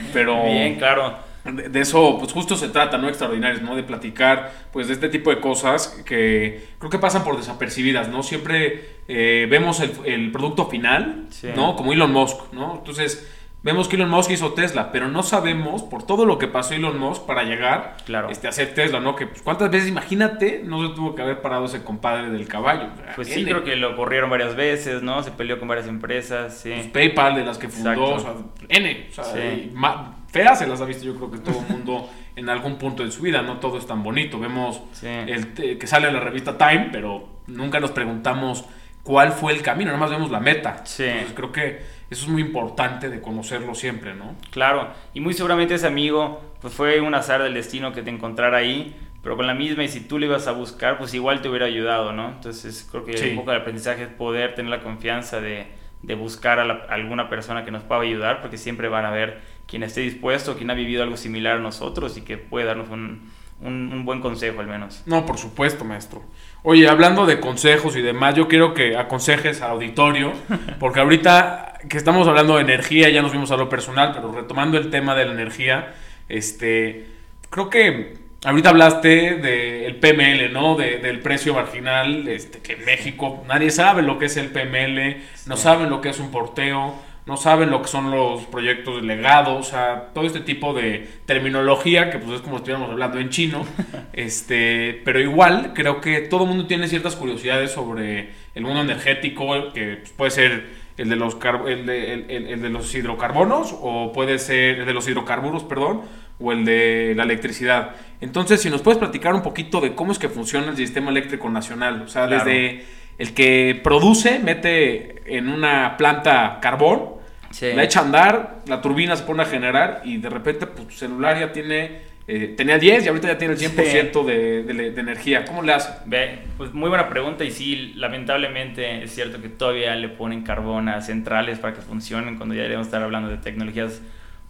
Pero... 0.12 0.44
Bien, 0.44 0.76
claro 0.76 1.29
de, 1.44 1.80
eso, 1.80 2.16
pues 2.18 2.32
justo 2.32 2.56
se 2.56 2.68
trata, 2.68 2.98
¿no? 2.98 3.08
Extraordinarios, 3.08 3.62
¿no? 3.62 3.74
De 3.76 3.82
platicar, 3.82 4.52
pues, 4.72 4.88
de 4.88 4.94
este 4.94 5.08
tipo 5.08 5.30
de 5.30 5.40
cosas 5.40 5.88
que 6.04 6.68
creo 6.78 6.90
que 6.90 6.98
pasan 6.98 7.24
por 7.24 7.36
desapercibidas, 7.36 8.08
¿no? 8.08 8.22
Siempre 8.22 9.00
eh, 9.08 9.46
vemos 9.48 9.80
el, 9.80 10.30
producto 10.32 10.66
final, 10.66 11.28
¿no? 11.56 11.76
Como 11.76 11.92
Elon 11.92 12.12
Musk, 12.12 12.52
¿no? 12.52 12.76
Entonces, 12.78 13.26
vemos 13.62 13.88
que 13.88 13.96
Elon 13.96 14.10
Musk 14.10 14.30
hizo 14.30 14.52
Tesla, 14.52 14.92
pero 14.92 15.08
no 15.08 15.22
sabemos 15.22 15.82
por 15.82 16.02
todo 16.02 16.24
lo 16.24 16.38
que 16.38 16.48
pasó 16.48 16.74
Elon 16.74 16.98
Musk 16.98 17.26
para 17.26 17.44
llegar 17.44 17.96
este, 18.30 18.46
a 18.46 18.50
hacer 18.50 18.74
Tesla, 18.74 19.00
¿no? 19.00 19.16
Que 19.16 19.26
pues, 19.26 19.42
cuántas 19.42 19.70
veces, 19.70 19.88
imagínate, 19.88 20.62
no 20.64 20.86
se 20.88 20.94
tuvo 20.94 21.14
que 21.14 21.22
haber 21.22 21.40
parado 21.40 21.66
ese 21.66 21.82
compadre 21.82 22.30
del 22.30 22.48
caballo. 22.48 22.88
pues 23.16 23.28
sí, 23.28 23.44
creo 23.44 23.64
que 23.64 23.76
lo 23.76 23.96
corrieron 23.96 24.30
varias 24.30 24.56
veces, 24.56 25.02
¿no? 25.02 25.22
Se 25.22 25.30
peleó 25.30 25.58
con 25.58 25.68
varias 25.68 25.86
empresas, 25.86 26.56
sí. 26.56 26.72
Pues, 26.74 26.86
PayPal, 26.88 27.34
de 27.36 27.44
las 27.44 27.58
que 27.58 27.68
fundó, 27.68 28.14
o 28.14 28.20
sea, 28.20 28.34
N, 28.68 29.08
o 29.10 29.12
sea, 29.12 30.14
feas 30.28 30.58
se 30.60 30.66
las 30.66 30.80
ha 30.80 30.84
visto 30.84 31.04
yo 31.04 31.16
creo 31.16 31.30
que 31.30 31.38
todo 31.38 31.58
el 31.60 31.66
mundo 31.74 32.08
en 32.36 32.48
algún 32.48 32.76
punto 32.76 33.04
de 33.04 33.10
su 33.10 33.22
vida, 33.22 33.42
no 33.42 33.58
todo 33.58 33.78
es 33.78 33.86
tan 33.86 34.02
bonito. 34.02 34.38
Vemos 34.38 34.82
el, 35.02 35.78
que 35.78 35.86
sale 35.86 36.08
en 36.08 36.14
la 36.14 36.20
revista 36.20 36.56
Time, 36.56 36.88
pero 36.92 37.40
nunca 37.46 37.80
nos 37.80 37.90
preguntamos 37.90 38.64
cuál 39.02 39.32
fue 39.32 39.52
el 39.52 39.62
camino, 39.62 39.86
nada 39.86 39.98
más 39.98 40.10
vemos 40.10 40.30
la 40.30 40.40
meta. 40.40 40.84
Sí. 40.84 41.04
Entonces 41.04 41.32
creo 41.34 41.52
que 41.52 42.00
eso 42.10 42.24
es 42.24 42.28
muy 42.28 42.42
importante 42.42 43.08
de 43.08 43.20
conocerlo 43.20 43.74
siempre, 43.74 44.14
¿no? 44.14 44.34
Claro, 44.50 44.88
y 45.14 45.20
muy 45.20 45.34
seguramente 45.34 45.74
ese 45.74 45.86
amigo 45.86 46.42
pues 46.60 46.74
fue 46.74 47.00
un 47.00 47.14
azar 47.14 47.42
del 47.42 47.54
destino 47.54 47.92
que 47.92 48.02
te 48.02 48.10
encontrara 48.10 48.58
ahí, 48.58 48.96
pero 49.22 49.36
con 49.36 49.46
la 49.46 49.54
misma 49.54 49.84
y 49.84 49.88
si 49.88 50.00
tú 50.00 50.18
le 50.18 50.26
ibas 50.26 50.46
a 50.46 50.52
buscar, 50.52 50.98
pues 50.98 51.14
igual 51.14 51.40
te 51.40 51.48
hubiera 51.48 51.66
ayudado, 51.66 52.12
¿no? 52.12 52.28
Entonces 52.28 52.86
creo 52.90 53.04
que 53.04 53.30
un 53.30 53.36
poco 53.36 53.52
de 53.52 53.58
aprendizaje 53.58 54.04
es 54.04 54.08
poder 54.08 54.54
tener 54.54 54.70
la 54.70 54.80
confianza 54.80 55.40
de, 55.40 55.66
de 56.02 56.14
buscar 56.14 56.58
a, 56.58 56.64
a, 56.64 56.94
alguna 56.94 57.28
persona 57.28 57.64
que 57.64 57.70
nos 57.70 57.84
pueda 57.84 58.00
ayudar, 58.00 58.40
porque 58.40 58.58
siempre 58.58 58.88
van 58.88 59.04
a 59.04 59.10
ver 59.10 59.40
quien 59.66 59.82
esté 59.82 60.00
dispuesto, 60.00 60.56
quien 60.56 60.70
ha 60.70 60.74
vivido 60.74 61.02
algo 61.02 61.16
similar 61.16 61.58
a 61.58 61.60
nosotros 61.60 62.16
y 62.16 62.22
que 62.22 62.36
puede 62.36 62.66
darnos 62.66 62.90
un, 62.90 63.30
un, 63.62 64.04
buen 64.04 64.20
consejo 64.20 64.60
al 64.60 64.66
menos. 64.66 65.02
No, 65.06 65.26
por 65.26 65.38
supuesto, 65.38 65.84
maestro. 65.84 66.22
Oye, 66.62 66.88
hablando 66.88 67.26
de 67.26 67.40
consejos 67.40 67.96
y 67.96 68.02
demás, 68.02 68.34
yo 68.34 68.48
quiero 68.48 68.74
que 68.74 68.96
aconsejes 68.96 69.62
al 69.62 69.72
auditorio, 69.72 70.32
porque 70.78 71.00
ahorita 71.00 71.74
que 71.88 71.96
estamos 71.96 72.28
hablando 72.28 72.56
de 72.56 72.62
energía, 72.62 73.08
ya 73.08 73.22
nos 73.22 73.32
vimos 73.32 73.50
a 73.50 73.56
lo 73.56 73.68
personal, 73.68 74.12
pero 74.14 74.32
retomando 74.32 74.76
el 74.76 74.90
tema 74.90 75.14
de 75.14 75.24
la 75.24 75.32
energía, 75.32 75.94
este, 76.28 77.06
creo 77.50 77.70
que 77.70 78.20
Ahorita 78.42 78.70
hablaste 78.70 79.34
del 79.34 79.96
PML, 79.96 80.50
¿no? 80.50 80.74
del 80.74 81.20
precio 81.20 81.52
marginal, 81.52 82.26
este, 82.26 82.60
que 82.60 82.72
en 82.72 82.86
México 82.86 83.44
nadie 83.46 83.70
sabe 83.70 84.00
lo 84.00 84.18
que 84.18 84.26
es 84.26 84.38
el 84.38 84.48
PML, 84.48 85.18
no 85.44 85.58
saben 85.58 85.90
lo 85.90 86.00
que 86.00 86.08
es 86.08 86.18
un 86.18 86.30
porteo, 86.30 86.94
no 87.30 87.36
saben 87.36 87.70
lo 87.70 87.80
que 87.80 87.86
son 87.86 88.10
los 88.10 88.42
proyectos 88.46 88.96
de 88.96 89.02
legado, 89.06 89.56
o 89.56 89.62
sea, 89.62 90.08
todo 90.12 90.26
este 90.26 90.40
tipo 90.40 90.74
de 90.74 91.06
terminología 91.26 92.10
que 92.10 92.18
pues 92.18 92.32
es 92.32 92.40
como 92.40 92.56
estuviéramos 92.56 92.90
hablando 92.90 93.20
en 93.20 93.28
chino, 93.28 93.64
este, 94.12 95.00
pero 95.04 95.20
igual 95.20 95.70
creo 95.72 96.00
que 96.00 96.22
todo 96.22 96.42
el 96.42 96.48
mundo 96.48 96.66
tiene 96.66 96.88
ciertas 96.88 97.14
curiosidades 97.14 97.70
sobre 97.70 98.30
el 98.56 98.64
mundo 98.64 98.80
energético, 98.80 99.72
que 99.72 99.98
pues, 99.98 100.10
puede 100.10 100.30
ser 100.32 100.66
el 100.98 101.08
de 101.08 101.14
los 101.14 101.36
el 101.68 101.86
de, 101.86 102.14
el 102.28 102.62
de 102.62 102.68
los 102.68 102.92
hidrocarbonos 102.92 103.76
o 103.80 104.12
puede 104.12 104.40
ser 104.40 104.80
el 104.80 104.86
de 104.86 104.92
los 104.92 105.06
hidrocarburos, 105.06 105.62
perdón, 105.62 106.00
o 106.40 106.50
el 106.50 106.64
de 106.64 107.14
la 107.16 107.22
electricidad. 107.22 107.92
Entonces, 108.20 108.60
si 108.60 108.70
nos 108.70 108.82
puedes 108.82 108.98
platicar 108.98 109.34
un 109.34 109.42
poquito 109.42 109.80
de 109.80 109.94
cómo 109.94 110.10
es 110.10 110.18
que 110.18 110.28
funciona 110.28 110.70
el 110.70 110.76
sistema 110.76 111.12
eléctrico 111.12 111.48
nacional, 111.48 112.02
o 112.02 112.08
sea, 112.08 112.26
desde 112.26 112.86
el 113.18 113.34
que 113.34 113.80
produce, 113.84 114.40
mete 114.40 115.22
en 115.36 115.48
una 115.48 115.96
planta 115.96 116.58
carbón, 116.60 117.19
la 117.60 117.84
echa 117.84 118.00
a 118.00 118.04
andar, 118.04 118.58
la 118.66 118.80
turbina 118.80 119.16
se 119.16 119.24
pone 119.24 119.42
a 119.42 119.46
generar 119.46 120.02
y 120.04 120.18
de 120.18 120.30
repente 120.30 120.66
pues, 120.66 120.88
tu 120.88 120.94
celular 120.94 121.38
ya 121.38 121.52
tiene, 121.52 122.02
eh, 122.28 122.54
tenía 122.56 122.78
10 122.78 123.04
y 123.04 123.08
ahorita 123.08 123.28
ya 123.28 123.38
tiene 123.38 123.54
el 123.54 123.60
100% 123.60 124.24
de, 124.24 124.62
de, 124.62 125.00
energía. 125.00 125.44
¿Cómo 125.44 125.62
le 125.62 125.72
hace? 125.72 125.92
Ve, 126.06 126.40
pues 126.56 126.72
muy 126.72 126.88
buena 126.88 127.08
pregunta 127.08 127.44
y 127.44 127.50
sí, 127.50 127.92
lamentablemente 127.96 129.02
es 129.02 129.14
cierto 129.14 129.42
que 129.42 129.48
todavía 129.48 129.94
le 129.96 130.08
ponen 130.08 130.42
carbón 130.42 130.88
a 130.88 131.00
centrales 131.00 131.58
para 131.58 131.74
que 131.74 131.82
funcionen 131.82 132.36
cuando 132.36 132.54
ya 132.54 132.62
debemos 132.62 132.86
estar 132.86 133.02
hablando 133.02 133.28
de 133.28 133.38
tecnologías 133.38 134.00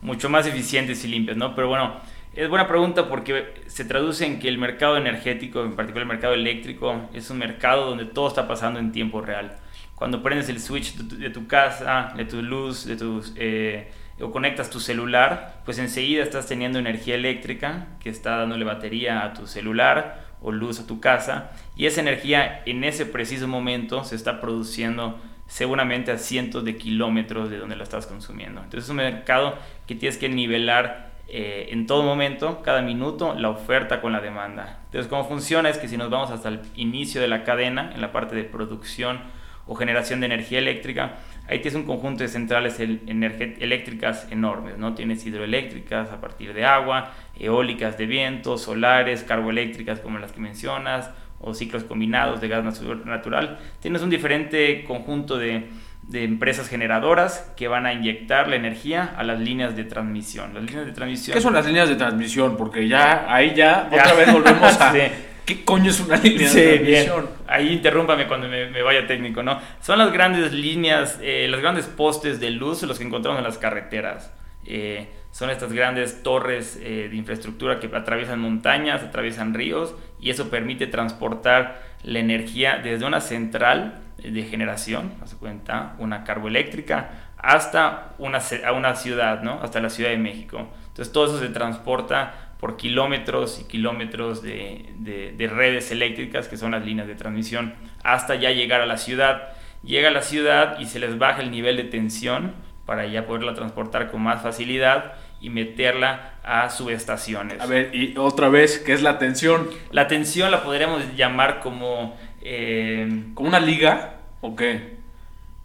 mucho 0.03 0.29
más 0.29 0.47
eficientes 0.47 1.05
y 1.05 1.09
limpias, 1.09 1.37
¿no? 1.37 1.55
Pero 1.55 1.69
bueno, 1.69 2.01
es 2.35 2.49
buena 2.49 2.69
pregunta 2.69 3.09
porque 3.09 3.55
se 3.67 3.85
traduce 3.85 4.25
en 4.25 4.39
que 4.39 4.49
el 4.49 4.57
mercado 4.57 4.97
energético, 4.97 5.63
en 5.65 5.75
particular 5.75 6.03
el 6.03 6.09
mercado 6.09 6.35
eléctrico, 6.35 7.09
es 7.13 7.29
un 7.31 7.39
mercado 7.39 7.87
donde 7.87 8.05
todo 8.05 8.29
está 8.29 8.47
pasando 8.47 8.79
en 8.79 8.93
tiempo 8.93 9.21
real. 9.21 9.57
Cuando 10.01 10.23
prendes 10.23 10.49
el 10.49 10.61
switch 10.61 10.95
de 10.97 11.29
tu, 11.29 11.47
casa, 11.47 12.15
de 12.17 12.25
tu 12.25 12.41
luz, 12.41 12.87
de 12.87 12.97
tus, 12.97 13.35
eh, 13.37 13.93
o 14.19 14.31
conectas 14.31 14.71
tu 14.71 14.81
celular, 14.81 15.61
pues 15.67 15.79
enseguida 15.79 16.23
estás 16.23 16.47
teniendo 16.47 16.79
energía 16.79 17.17
eléctrica 17.17 17.87
que 18.01 18.09
está 18.09 18.39
dándole 18.39 18.65
batería 18.65 19.23
a 19.23 19.35
tu 19.35 19.47
celular 19.47 20.25
o 20.41 20.53
luz 20.53 20.81
a 20.81 20.87
tu 20.87 21.01
casa 21.01 21.51
y 21.77 21.85
esa 21.85 22.01
energía 22.01 22.63
en 22.65 22.83
ese 22.83 23.05
preciso 23.05 23.47
momento 23.47 24.03
se 24.03 24.17
está 24.17 24.41
produciendo 24.41 25.21
seguramente 25.47 26.13
a 26.13 26.17
cientos 26.17 26.65
de 26.65 26.79
kilómetros 26.79 27.51
de 27.51 27.59
donde 27.59 27.77
la 27.77 27.83
estás 27.83 28.07
consumiendo. 28.07 28.63
Entonces 28.63 28.85
es 28.85 28.89
un 28.89 28.97
mercado 28.97 29.59
que 29.87 29.97
tienes 29.97 30.17
que 30.17 30.31
nivelar 30.31 31.11
eh, 31.29 31.69
en 31.73 31.87
todo 31.87 32.05
momento, 32.05 32.63
cada 32.63 32.81
minuto, 32.81 33.35
la 33.35 33.51
oferta 33.51 34.01
con 34.01 34.13
la 34.13 34.23
demanda. 34.23 34.79
Entonces 34.87 35.11
cómo 35.11 35.29
funciona 35.29 35.69
es 35.69 35.77
que 35.77 35.89
si 35.89 35.99
nos 35.99 36.09
vamos 36.09 36.31
hasta 36.31 36.49
el 36.49 36.63
inicio 36.75 37.21
de 37.21 37.29
la 37.29 37.45
cadena, 37.45 37.93
en 37.95 38.01
la 38.01 38.13
parte 38.13 38.35
de 38.35 38.45
producción 38.45 39.39
o 39.71 39.77
generación 39.77 40.19
de 40.19 40.27
energía 40.27 40.59
eléctrica, 40.59 41.13
ahí 41.49 41.61
tienes 41.61 41.77
un 41.77 41.85
conjunto 41.85 42.25
de 42.25 42.29
centrales 42.29 42.81
eléctricas 42.81 44.27
enormes, 44.33 44.79
¿no? 44.79 44.95
Tienes 44.95 45.25
hidroeléctricas 45.25 46.11
a 46.11 46.21
partir 46.21 46.53
de 46.53 46.65
agua, 46.65 47.13
eólicas 47.39 47.97
de 47.97 48.07
viento, 48.07 48.59
solares, 48.59 49.23
carboeléctricas 49.23 50.01
como 50.01 50.19
las 50.19 50.33
que 50.33 50.41
mencionas, 50.41 51.11
o 51.39 51.55
ciclos 51.55 51.85
combinados 51.85 52.41
de 52.41 52.49
gas 52.49 52.83
natural, 53.05 53.61
tienes 53.81 54.03
un 54.03 54.11
diferente 54.11 54.83
conjunto 54.83 55.39
de, 55.39 55.69
de, 56.03 56.25
empresas 56.25 56.69
generadoras 56.69 57.53
que 57.57 57.69
van 57.69 57.87
a 57.87 57.93
inyectar 57.93 58.49
la 58.49 58.57
energía 58.57 59.15
a 59.17 59.23
las 59.23 59.39
líneas 59.39 59.77
de 59.77 59.85
transmisión. 59.85 60.53
Las 60.53 60.65
líneas 60.65 60.85
de 60.85 60.93
transmisión. 60.93 61.35
¿Qué 61.35 61.41
son 61.41 61.55
las 61.55 61.65
líneas 61.65 61.89
de 61.89 61.95
transmisión? 61.95 62.57
Porque 62.57 62.89
ya 62.89 63.33
ahí 63.33 63.55
ya, 63.55 63.87
otra 63.87 64.15
vez 64.15 64.33
volvemos 64.33 64.81
a 64.81 64.93
¿Qué 65.51 65.65
coño 65.65 65.91
es 65.91 65.99
una 65.99 66.17
línea 66.17 66.49
de 66.49 66.79
transmisión? 66.79 67.29
Ahí 67.49 67.73
interrúmpame 67.73 68.29
cuando 68.29 68.47
me, 68.47 68.83
vaya 68.83 69.09
técnico, 69.09 69.43
¿no? 69.43 69.61
Son 69.83 69.99
las 69.99 70.13
grandes 70.13 70.53
líneas, 70.53 71.19
eh, 71.21 71.49
los 71.51 71.61
grandes 71.61 71.87
postes 71.87 72.39
de 72.39 72.53
luz 72.53 72.85
los 72.85 72.99
que 72.99 73.05
encontramos 73.05 73.39
en 73.41 73.45
las 73.45 73.59
carreteras. 73.59 74.33
Eh, 74.65 75.09
son 75.33 75.51
estas 75.51 75.73
grandes 75.73 76.23
torres 76.23 76.79
eh, 76.81 77.09
de 77.11 77.17
infraestructura 77.17 77.81
que 77.81 77.91
atraviesan 77.93 78.39
montañas, 78.39 79.03
atraviesan 79.03 79.53
ríos 79.53 79.93
y 80.21 80.31
eso 80.31 80.51
permite 80.51 80.87
transportar 80.87 81.83
la 82.05 82.21
energía 82.21 82.79
desde 82.85 83.05
una 83.05 83.21
central 83.21 83.99
de 84.23 84.45
generación, 84.45 85.15
se 85.25 85.35
cuenta, 85.35 85.97
una 85.99 86.23
carboeléctrica, 86.23 87.33
hasta 87.39 88.15
una, 88.19 88.39
a 88.65 88.71
una 88.71 88.95
ciudad, 88.95 89.43
¿no? 89.43 89.59
hasta 89.65 89.81
la 89.81 89.91
Ciudad 89.91 90.11
de 90.11 90.19
México. 90.19 90.69
Entonces 90.91 91.13
todo 91.13 91.25
eso 91.25 91.41
se 91.41 91.49
transporta 91.49 92.50
por 92.61 92.77
kilómetros 92.77 93.59
y 93.61 93.65
kilómetros 93.65 94.43
de, 94.43 94.93
de 95.37 95.47
redes 95.49 95.91
eléctricas, 95.91 96.47
que 96.47 96.57
son 96.57 96.73
las 96.73 96.85
líneas 96.85 97.09
de 97.09 97.15
transmisión, 97.15 97.75
hasta 98.05 98.35
ya 98.35 98.51
llegar 98.51 98.83
a 98.83 98.87
la 98.87 98.99
ciudad. 98.99 99.49
Llega 99.83 100.09
a 100.09 100.13
la 100.13 100.23
ciudad 100.23 100.79
y 100.79 100.85
se 100.85 100.99
les 100.99 101.19
baja 101.19 101.41
el 101.41 101.51
nivel 101.51 101.79
de 101.79 101.85
tensión 101.85 102.53
para 102.85 103.07
ya 103.07 103.25
poderla 103.25 103.55
transportar 103.55 104.11
con 104.11 104.21
más 104.21 104.43
facilidad 104.43 105.15
y 105.41 105.49
meterla 105.49 106.35
a 106.43 106.69
subestaciones. 106.71 107.61
A 107.61 107.67
ver, 107.67 107.95
y 107.95 108.17
otra 108.17 108.49
vez, 108.49 108.79
¿qué 108.79 108.93
es 108.93 109.03
la 109.03 109.19
tensión? 109.19 109.71
La 109.91 110.07
tensión 110.07 110.51
la 110.51 110.63
podríamos 110.63 111.03
llamar 111.17 111.61
como... 111.61 112.17
Eh, 112.43 113.25
¿Como 113.35 113.49
una 113.49 113.61
liga 113.61 114.15
o 114.41 114.57
qué? 114.57 114.97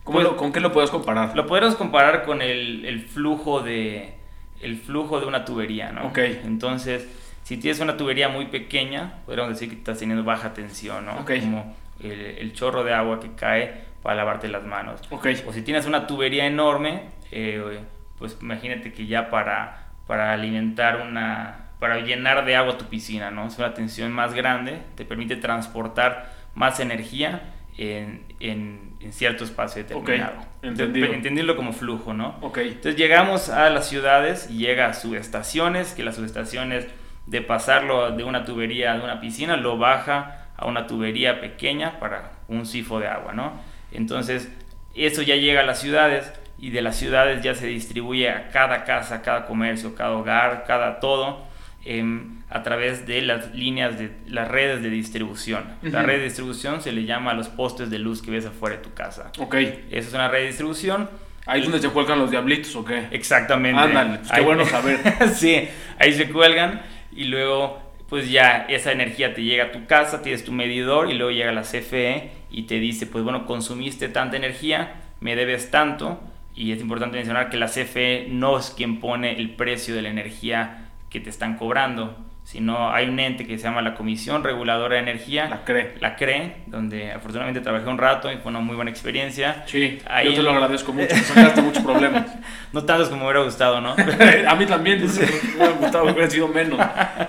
Pues, 0.03 0.27
¿Con 0.29 0.51
qué 0.51 0.59
lo 0.59 0.71
puedes 0.71 0.91
comparar? 0.91 1.35
Lo 1.35 1.47
podemos 1.47 1.75
comparar 1.75 2.23
con 2.25 2.41
el, 2.41 3.07
flujo 3.11 3.61
de 3.61 4.14
el 4.61 4.77
flujo 4.77 5.19
de 5.19 5.25
una 5.25 5.45
tubería, 5.45 5.91
¿no? 5.91 6.07
Ok. 6.07 6.17
Entonces, 6.17 7.07
si 7.43 7.57
tienes 7.57 7.79
una 7.79 7.97
tubería 7.97 8.29
muy 8.29 8.47
pequeña, 8.47 9.19
podríamos 9.25 9.53
decir 9.53 9.69
que 9.69 9.75
estás 9.75 9.99
teniendo 9.99 10.23
baja 10.23 10.53
tensión, 10.53 11.05
¿no? 11.05 11.25
Como 11.25 11.75
el, 12.01 12.53
chorro 12.53 12.83
de 12.83 12.93
agua 12.93 13.19
que 13.19 13.33
cae 13.35 13.85
para 14.01 14.15
lavarte 14.15 14.47
las 14.47 14.63
manos. 14.65 15.01
Okay. 15.09 15.43
O 15.47 15.53
si 15.53 15.61
tienes 15.61 15.85
una 15.85 16.07
tubería 16.07 16.45
enorme, 16.45 17.03
eh, 17.31 17.79
pues 18.17 18.37
imagínate 18.41 18.93
que 18.93 19.05
ya 19.07 19.29
para, 19.29 19.89
para 20.07 20.33
alimentar 20.33 21.01
una, 21.01 21.69
para 21.79 21.99
llenar 21.99 22.45
de 22.45 22.55
agua 22.55 22.77
tu 22.77 22.85
piscina, 22.85 23.31
¿no? 23.31 23.47
Es 23.47 23.57
una 23.57 23.73
tensión 23.73 24.11
más 24.11 24.33
grande, 24.33 24.81
te 24.95 25.05
permite 25.05 25.35
transportar 25.35 26.33
más 26.55 26.79
energía 26.79 27.53
en, 27.77 28.23
en, 28.39 28.94
cierto 29.11 29.43
espacio 29.43 29.83
determinado. 29.83 30.43
Okay. 30.59 31.03
Entenderlo 31.13 31.55
como 31.55 31.73
flujo, 31.73 32.13
¿no? 32.13 32.37
Okay. 32.41 32.69
Entonces 32.69 32.95
llegamos 32.95 33.49
a 33.49 33.69
las 33.69 33.87
ciudades 33.87 34.49
y 34.49 34.57
llega 34.57 34.87
a 34.87 34.93
subestaciones, 34.93 35.93
que 35.93 36.03
las 36.03 36.15
subestaciones 36.15 36.87
de 37.25 37.41
pasarlo 37.41 38.11
de 38.11 38.23
una 38.23 38.45
tubería 38.45 38.93
de 38.93 39.03
una 39.03 39.19
piscina 39.19 39.57
lo 39.57 39.77
baja 39.77 40.49
a 40.57 40.67
una 40.67 40.87
tubería 40.87 41.41
pequeña 41.41 41.99
para 41.99 42.31
un 42.47 42.65
sifo 42.65 42.99
de 42.99 43.07
agua, 43.07 43.33
¿no? 43.33 43.53
Entonces, 43.91 44.51
eso 44.93 45.21
ya 45.21 45.35
llega 45.35 45.61
a 45.61 45.63
las 45.63 45.79
ciudades 45.79 46.31
y 46.57 46.69
de 46.69 46.81
las 46.81 46.95
ciudades 46.95 47.43
ya 47.43 47.53
se 47.55 47.67
distribuye 47.67 48.29
a 48.29 48.49
cada 48.49 48.83
casa, 48.85 49.21
cada 49.21 49.45
comercio, 49.45 49.95
cada 49.95 50.11
hogar, 50.11 50.63
cada 50.65 50.99
todo, 50.99 51.45
em, 51.83 52.41
a 52.49 52.63
través 52.63 53.07
de 53.07 53.21
las 53.21 53.53
líneas 53.53 53.97
de 53.97 54.11
las 54.27 54.47
redes 54.47 54.81
de 54.81 54.89
distribución. 54.89 55.65
La 55.81 56.03
red 56.03 56.19
de 56.19 56.25
distribución 56.25 56.81
se 56.81 56.91
le 56.91 57.05
llama 57.05 57.31
a 57.31 57.33
los 57.33 57.49
postes 57.49 57.89
de 57.89 57.99
luz 57.99 58.21
que 58.21 58.31
ves 58.31 58.45
afuera 58.45 58.77
de 58.77 58.83
tu 58.83 58.93
casa. 58.93 59.31
Ok. 59.39 59.55
Esa 59.55 60.07
es 60.09 60.13
una 60.13 60.27
red 60.27 60.41
de 60.41 60.47
distribución. 60.47 61.09
Ahí 61.47 61.59
es 61.59 61.65
donde 61.65 61.79
se 61.79 61.89
cuelgan 61.89 62.19
los 62.19 62.31
diablitos, 62.31 62.75
¿o 62.75 62.83
qué? 62.83 63.07
Exactamente. 63.11 63.79
Ándale, 63.79 64.19
pues 64.19 64.31
qué 64.31 64.41
bueno 64.41 64.65
saber. 64.67 64.99
sí, 65.33 65.67
ahí 65.99 66.13
se 66.13 66.29
cuelgan 66.29 66.81
y 67.11 67.25
luego 67.25 67.85
pues 68.09 68.29
ya 68.29 68.65
esa 68.69 68.91
energía 68.91 69.33
te 69.33 69.43
llega 69.43 69.65
a 69.65 69.71
tu 69.71 69.85
casa, 69.85 70.21
tienes 70.21 70.43
tu 70.43 70.51
medidor 70.51 71.09
y 71.09 71.15
luego 71.15 71.31
llega 71.31 71.51
la 71.51 71.63
CFE 71.63 72.31
y 72.51 72.63
te 72.63 72.79
dice, 72.79 73.07
pues 73.07 73.23
bueno, 73.23 73.45
consumiste 73.45 74.09
tanta 74.09 74.37
energía, 74.37 75.01
me 75.19 75.35
debes 75.35 75.71
tanto. 75.71 76.21
Y 76.55 76.71
es 76.71 76.79
importante 76.79 77.17
mencionar 77.17 77.49
que 77.49 77.57
la 77.57 77.67
CFE 77.67 78.27
no 78.29 78.57
es 78.57 78.69
quien 78.69 78.99
pone 78.99 79.37
el 79.37 79.55
precio 79.55 79.93
de 79.93 80.01
la 80.01 80.09
energía 80.09 80.89
que 81.09 81.19
te 81.19 81.29
están 81.29 81.57
cobrando, 81.57 82.24
sino 82.45 82.91
hay 82.91 83.09
un 83.09 83.19
ente 83.19 83.47
que 83.47 83.57
se 83.57 83.63
llama 83.63 83.81
la 83.81 83.95
Comisión 83.95 84.43
Reguladora 84.43 84.95
de 84.95 85.01
Energía. 85.01 85.47
La 85.49 85.65
CRE. 85.65 85.95
La 85.99 86.15
CRE, 86.15 86.57
donde 86.67 87.11
afortunadamente 87.11 87.59
trabajé 87.59 87.89
un 87.89 87.97
rato 87.97 88.31
y 88.31 88.37
fue 88.37 88.51
una 88.51 88.59
muy 88.59 88.75
buena 88.75 88.91
experiencia. 88.91 89.63
Sí, 89.65 89.99
yo 90.23 90.33
te 90.33 90.43
lo 90.43 90.51
agradezco 90.51 90.93
mucho, 90.93 91.15
me 91.15 91.21
sacaste 91.21 91.61
muchos 91.63 91.83
problemas. 91.83 92.27
No 92.71 92.85
tantos 92.85 93.09
como 93.09 93.21
me 93.21 93.25
hubiera 93.29 93.43
gustado, 93.43 93.81
¿no? 93.81 93.95
a 94.47 94.55
mí 94.55 94.65
también, 94.67 94.99
me 94.99 95.05
hubiera 95.07 95.71
gustado, 95.71 96.03
hubiera 96.03 96.29
sido 96.29 96.47
menos. 96.47 96.79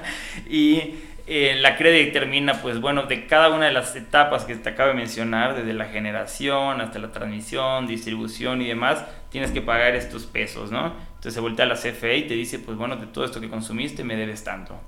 y 0.50 0.96
eh, 1.26 1.56
la 1.60 1.76
CRE 1.76 1.92
determina, 1.92 2.60
pues 2.60 2.78
bueno, 2.78 3.04
de 3.04 3.26
cada 3.26 3.48
una 3.48 3.64
de 3.64 3.72
las 3.72 3.96
etapas 3.96 4.44
que 4.44 4.54
te 4.54 4.68
acabo 4.68 4.90
de 4.90 4.96
mencionar, 4.96 5.56
desde 5.56 5.72
la 5.72 5.86
generación 5.86 6.82
hasta 6.82 6.98
la 6.98 7.10
transmisión, 7.10 7.86
distribución 7.86 8.60
y 8.60 8.66
demás, 8.66 9.02
tienes 9.30 9.50
que 9.50 9.62
pagar 9.62 9.96
estos 9.96 10.26
pesos, 10.26 10.70
¿no? 10.70 10.92
Entonces 11.14 11.32
se 11.32 11.40
voltea 11.40 11.64
a 11.64 11.68
la 11.68 11.76
CFE 11.76 12.18
y 12.18 12.22
te 12.24 12.34
dice, 12.34 12.58
pues 12.58 12.76
bueno, 12.76 12.96
de 12.96 13.06
todo 13.06 13.24
esto 13.24 13.40
que 13.40 13.48
consumiste 13.48 14.04
me 14.04 14.14
debes 14.14 14.44
tanto. 14.44 14.78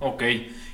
Ok, 0.00 0.22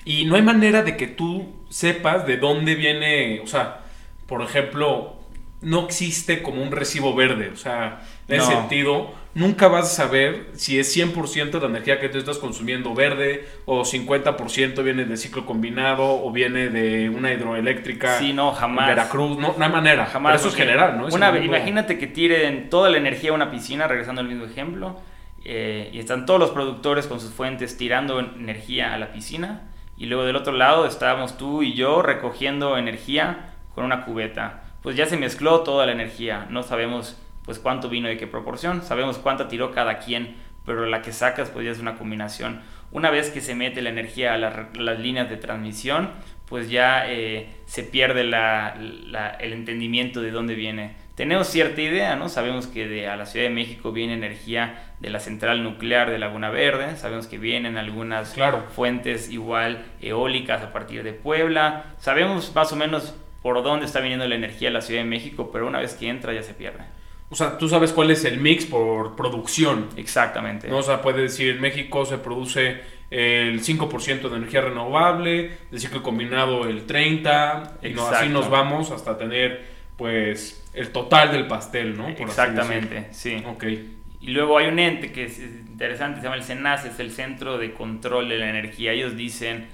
y 0.05 0.27
no 0.27 0.37
hay 0.37 0.43
manera 0.43 0.83
de 0.83 0.97
que 0.97 1.07
tú 1.07 1.55
sepas 1.71 2.27
de 2.27 2.37
dónde 2.37 2.75
viene, 2.75 3.41
o 3.41 3.47
sea, 3.47 3.81
por 4.27 4.43
ejemplo, 4.43 5.17
no 5.63 5.87
existe 5.87 6.43
como 6.43 6.63
un 6.63 6.71
recibo 6.73 7.15
verde. 7.15 7.51
O 7.53 7.57
sea, 7.57 8.03
en 8.29 8.41
ese 8.41 8.53
No. 8.53 8.61
sentido, 8.61 9.15
nunca 9.35 9.69
vas 9.69 9.87
a 9.87 10.05
saber 10.05 10.49
si 10.55 10.79
es 10.79 10.93
100% 10.95 11.59
la 11.59 11.69
energía 11.69 12.01
que 12.01 12.11
tú 12.11 12.19
estás 12.19 12.37
consumiendo 12.37 12.93
verde 12.95 13.49
o 13.65 13.85
50% 13.85 14.83
viene 14.83 15.07
de 15.07 15.17
ciclo 15.17 15.47
combinado 15.47 16.23
o 16.23 16.31
viene 16.31 16.69
de 16.69 17.09
una 17.09 17.33
hidroeléctrica 17.33 18.19
Sí, 18.19 18.35
no, 18.35 18.53
jamás. 18.53 18.89
Veracruz. 18.89 19.39
No, 19.39 19.55
no 19.57 19.65
hay 19.65 19.73
manera. 19.73 20.05
Jamás. 20.05 20.33
Pero 20.33 20.41
eso 20.41 20.49
es 20.51 20.55
general, 20.55 20.99
¿no? 20.99 21.09
Es 21.09 21.15
una 21.15 21.37
imagínate 21.39 21.99
que 21.99 22.07
tiren 22.09 22.69
toda 22.69 22.91
la 22.91 22.99
energía 22.99 23.31
a 23.31 23.35
una 23.35 23.51
piscina, 23.51 23.89
regresando 23.89 24.21
al 24.21 24.29
mismo 24.29 24.45
ejemplo, 24.45 25.01
eh, 25.45 25.91
y 25.93 25.99
están 25.99 26.27
todos 26.27 26.41
los 26.41 26.51
productores 26.51 27.07
con 27.07 27.21
sus 27.21 27.33
fuentes 27.33 27.77
tirando 27.77 28.19
energía 28.21 28.95
a 28.95 28.99
la 28.99 29.13
piscina, 29.13 29.71
y 29.97 30.07
luego 30.07 30.25
del 30.25 30.37
otro 30.37 30.53
lado 30.53 30.87
estábamos 30.87 31.39
tú 31.39 31.63
y 31.63 31.75
yo 31.75 32.03
recogiendo 32.03 32.77
energía 32.77 33.53
con 33.75 33.85
una 33.85 34.05
cubeta. 34.05 34.63
Pues 34.83 34.97
ya 34.97 35.07
se 35.07 35.17
mezcló 35.17 35.61
toda 35.61 35.87
la 35.87 35.93
energía, 35.93 36.47
no 36.51 36.63
sabemos 36.63 37.21
pues 37.45 37.59
cuánto 37.59 37.89
vino 37.89 38.09
de 38.09 38.17
qué 38.17 38.27
proporción, 38.27 38.83
sabemos 38.83 39.19
cuánta 39.19 39.49
tiró 39.49 39.71
cada 39.71 39.99
quien, 39.99 40.37
pero 40.65 40.87
la 40.87 41.03
que 41.03 41.13
sacas 41.13 41.51
pues 41.51 41.65
ya 41.67 41.73
es 41.73 41.79
una 41.79 41.97
combinación. 41.97 42.63
Una 42.91 43.11
vez 43.11 43.31
que 43.31 43.41
se 43.41 43.55
mete 43.55 43.83
la 43.83 43.91
energía 43.91 44.35
a 44.35 44.39
la- 44.39 44.69
las 44.75 44.99
líneas 44.99 45.29
de 45.29 45.37
transmisión, 45.37 46.11
pues 46.47 46.71
ya 46.71 47.05
eh, 47.11 47.49
se 47.67 47.83
pierde 47.83 48.21
el 48.21 49.53
entendimiento 49.53 50.21
de 50.21 50.31
dónde 50.31 50.55
viene. 50.55 50.95
Tenemos 51.15 51.47
cierta 51.47 51.81
idea, 51.81 52.17
¿no? 52.17 52.29
Sabemos 52.29 52.67
que 52.67 52.89
de, 52.89 53.07
a 53.07 53.15
la 53.17 53.27
Ciudad 53.27 53.47
de 53.47 53.55
México 53.55 53.93
viene 53.93 54.15
energía 54.15 54.95
de 54.99 55.11
la 55.11 55.21
central 55.21 55.63
nuclear 55.63 56.11
de 56.11 56.19
Laguna 56.19 56.51
Verde, 56.51 56.97
sabemos 56.97 57.29
que 57.29 57.39
vienen 57.39 57.77
algunas 57.77 58.33
Claro. 58.33 58.65
fuentes 58.75 59.31
igual 59.31 59.85
eólicas 60.01 60.63
a 60.63 60.73
partir 60.73 61.05
de 61.05 61.13
Puebla, 61.13 61.95
sabemos 61.99 62.53
más 62.55 62.73
o 62.73 62.77
menos 62.77 63.15
por 63.43 63.63
dónde 63.63 63.87
está 63.87 64.01
viniendo 64.01 64.27
la 64.27 64.35
energía 64.35 64.69
de 64.69 64.75
la 64.75 64.81
Ciudad 64.81 65.03
de 65.03 65.09
México, 65.09 65.51
pero 65.53 65.67
una 65.69 65.79
vez 65.79 65.95
que 65.95 66.09
entra 66.09 66.33
ya 66.33 66.43
se 66.43 66.55
pierde. 66.55 66.81
O 67.31 67.37
sea, 67.37 67.59
tú 67.59 67.69
sabes 67.69 67.93
cuál 67.93 68.11
es 68.11 68.25
el 68.25 68.39
mix 68.41 68.65
por 68.67 69.17
producción. 69.17 69.89
Exactamente. 69.97 70.69
¿no? 70.69 70.79
O 70.79 70.83
sea, 70.83 71.01
puede 71.03 71.23
decir, 71.23 71.51
en 71.51 71.61
México 71.61 72.05
se 72.07 72.19
produce 72.19 72.81
el 73.11 73.61
5% 73.63 74.29
de 74.31 74.37
energía 74.37 74.63
renovable, 74.63 75.53
de 75.71 75.79
ciclo 75.79 76.03
combinado 76.03 76.67
el 76.69 76.87
30%, 76.87 77.71
y 77.83 77.91
no, 77.91 78.07
así 78.09 78.29
nos 78.29 78.51
vamos 78.51 78.91
hasta 78.91 79.17
tener, 79.19 79.65
pues, 79.97 80.64
el 80.75 80.91
total 80.91 81.31
del 81.33 81.47
pastel, 81.47 81.97
¿no? 81.97 82.15
Por 82.15 82.29
Exactamente, 82.29 83.09
sí. 83.13 83.43
Ok. 83.47 83.65
Y 84.21 84.29
luego 84.29 84.59
hay 84.59 84.69
un 84.69 84.79
ente 84.79 85.13
que 85.13 85.25
es 85.25 85.39
interesante, 85.39 86.21
se 86.21 86.25
llama 86.25 86.37
el 86.37 86.43
CENAS, 86.43 86.85
es 86.87 86.99
el 86.99 87.11
Centro 87.11 87.59
de 87.59 87.73
Control 87.73 88.29
de 88.29 88.39
la 88.39 88.49
Energía. 88.49 88.93
Ellos 88.93 89.17
dicen, 89.17 89.67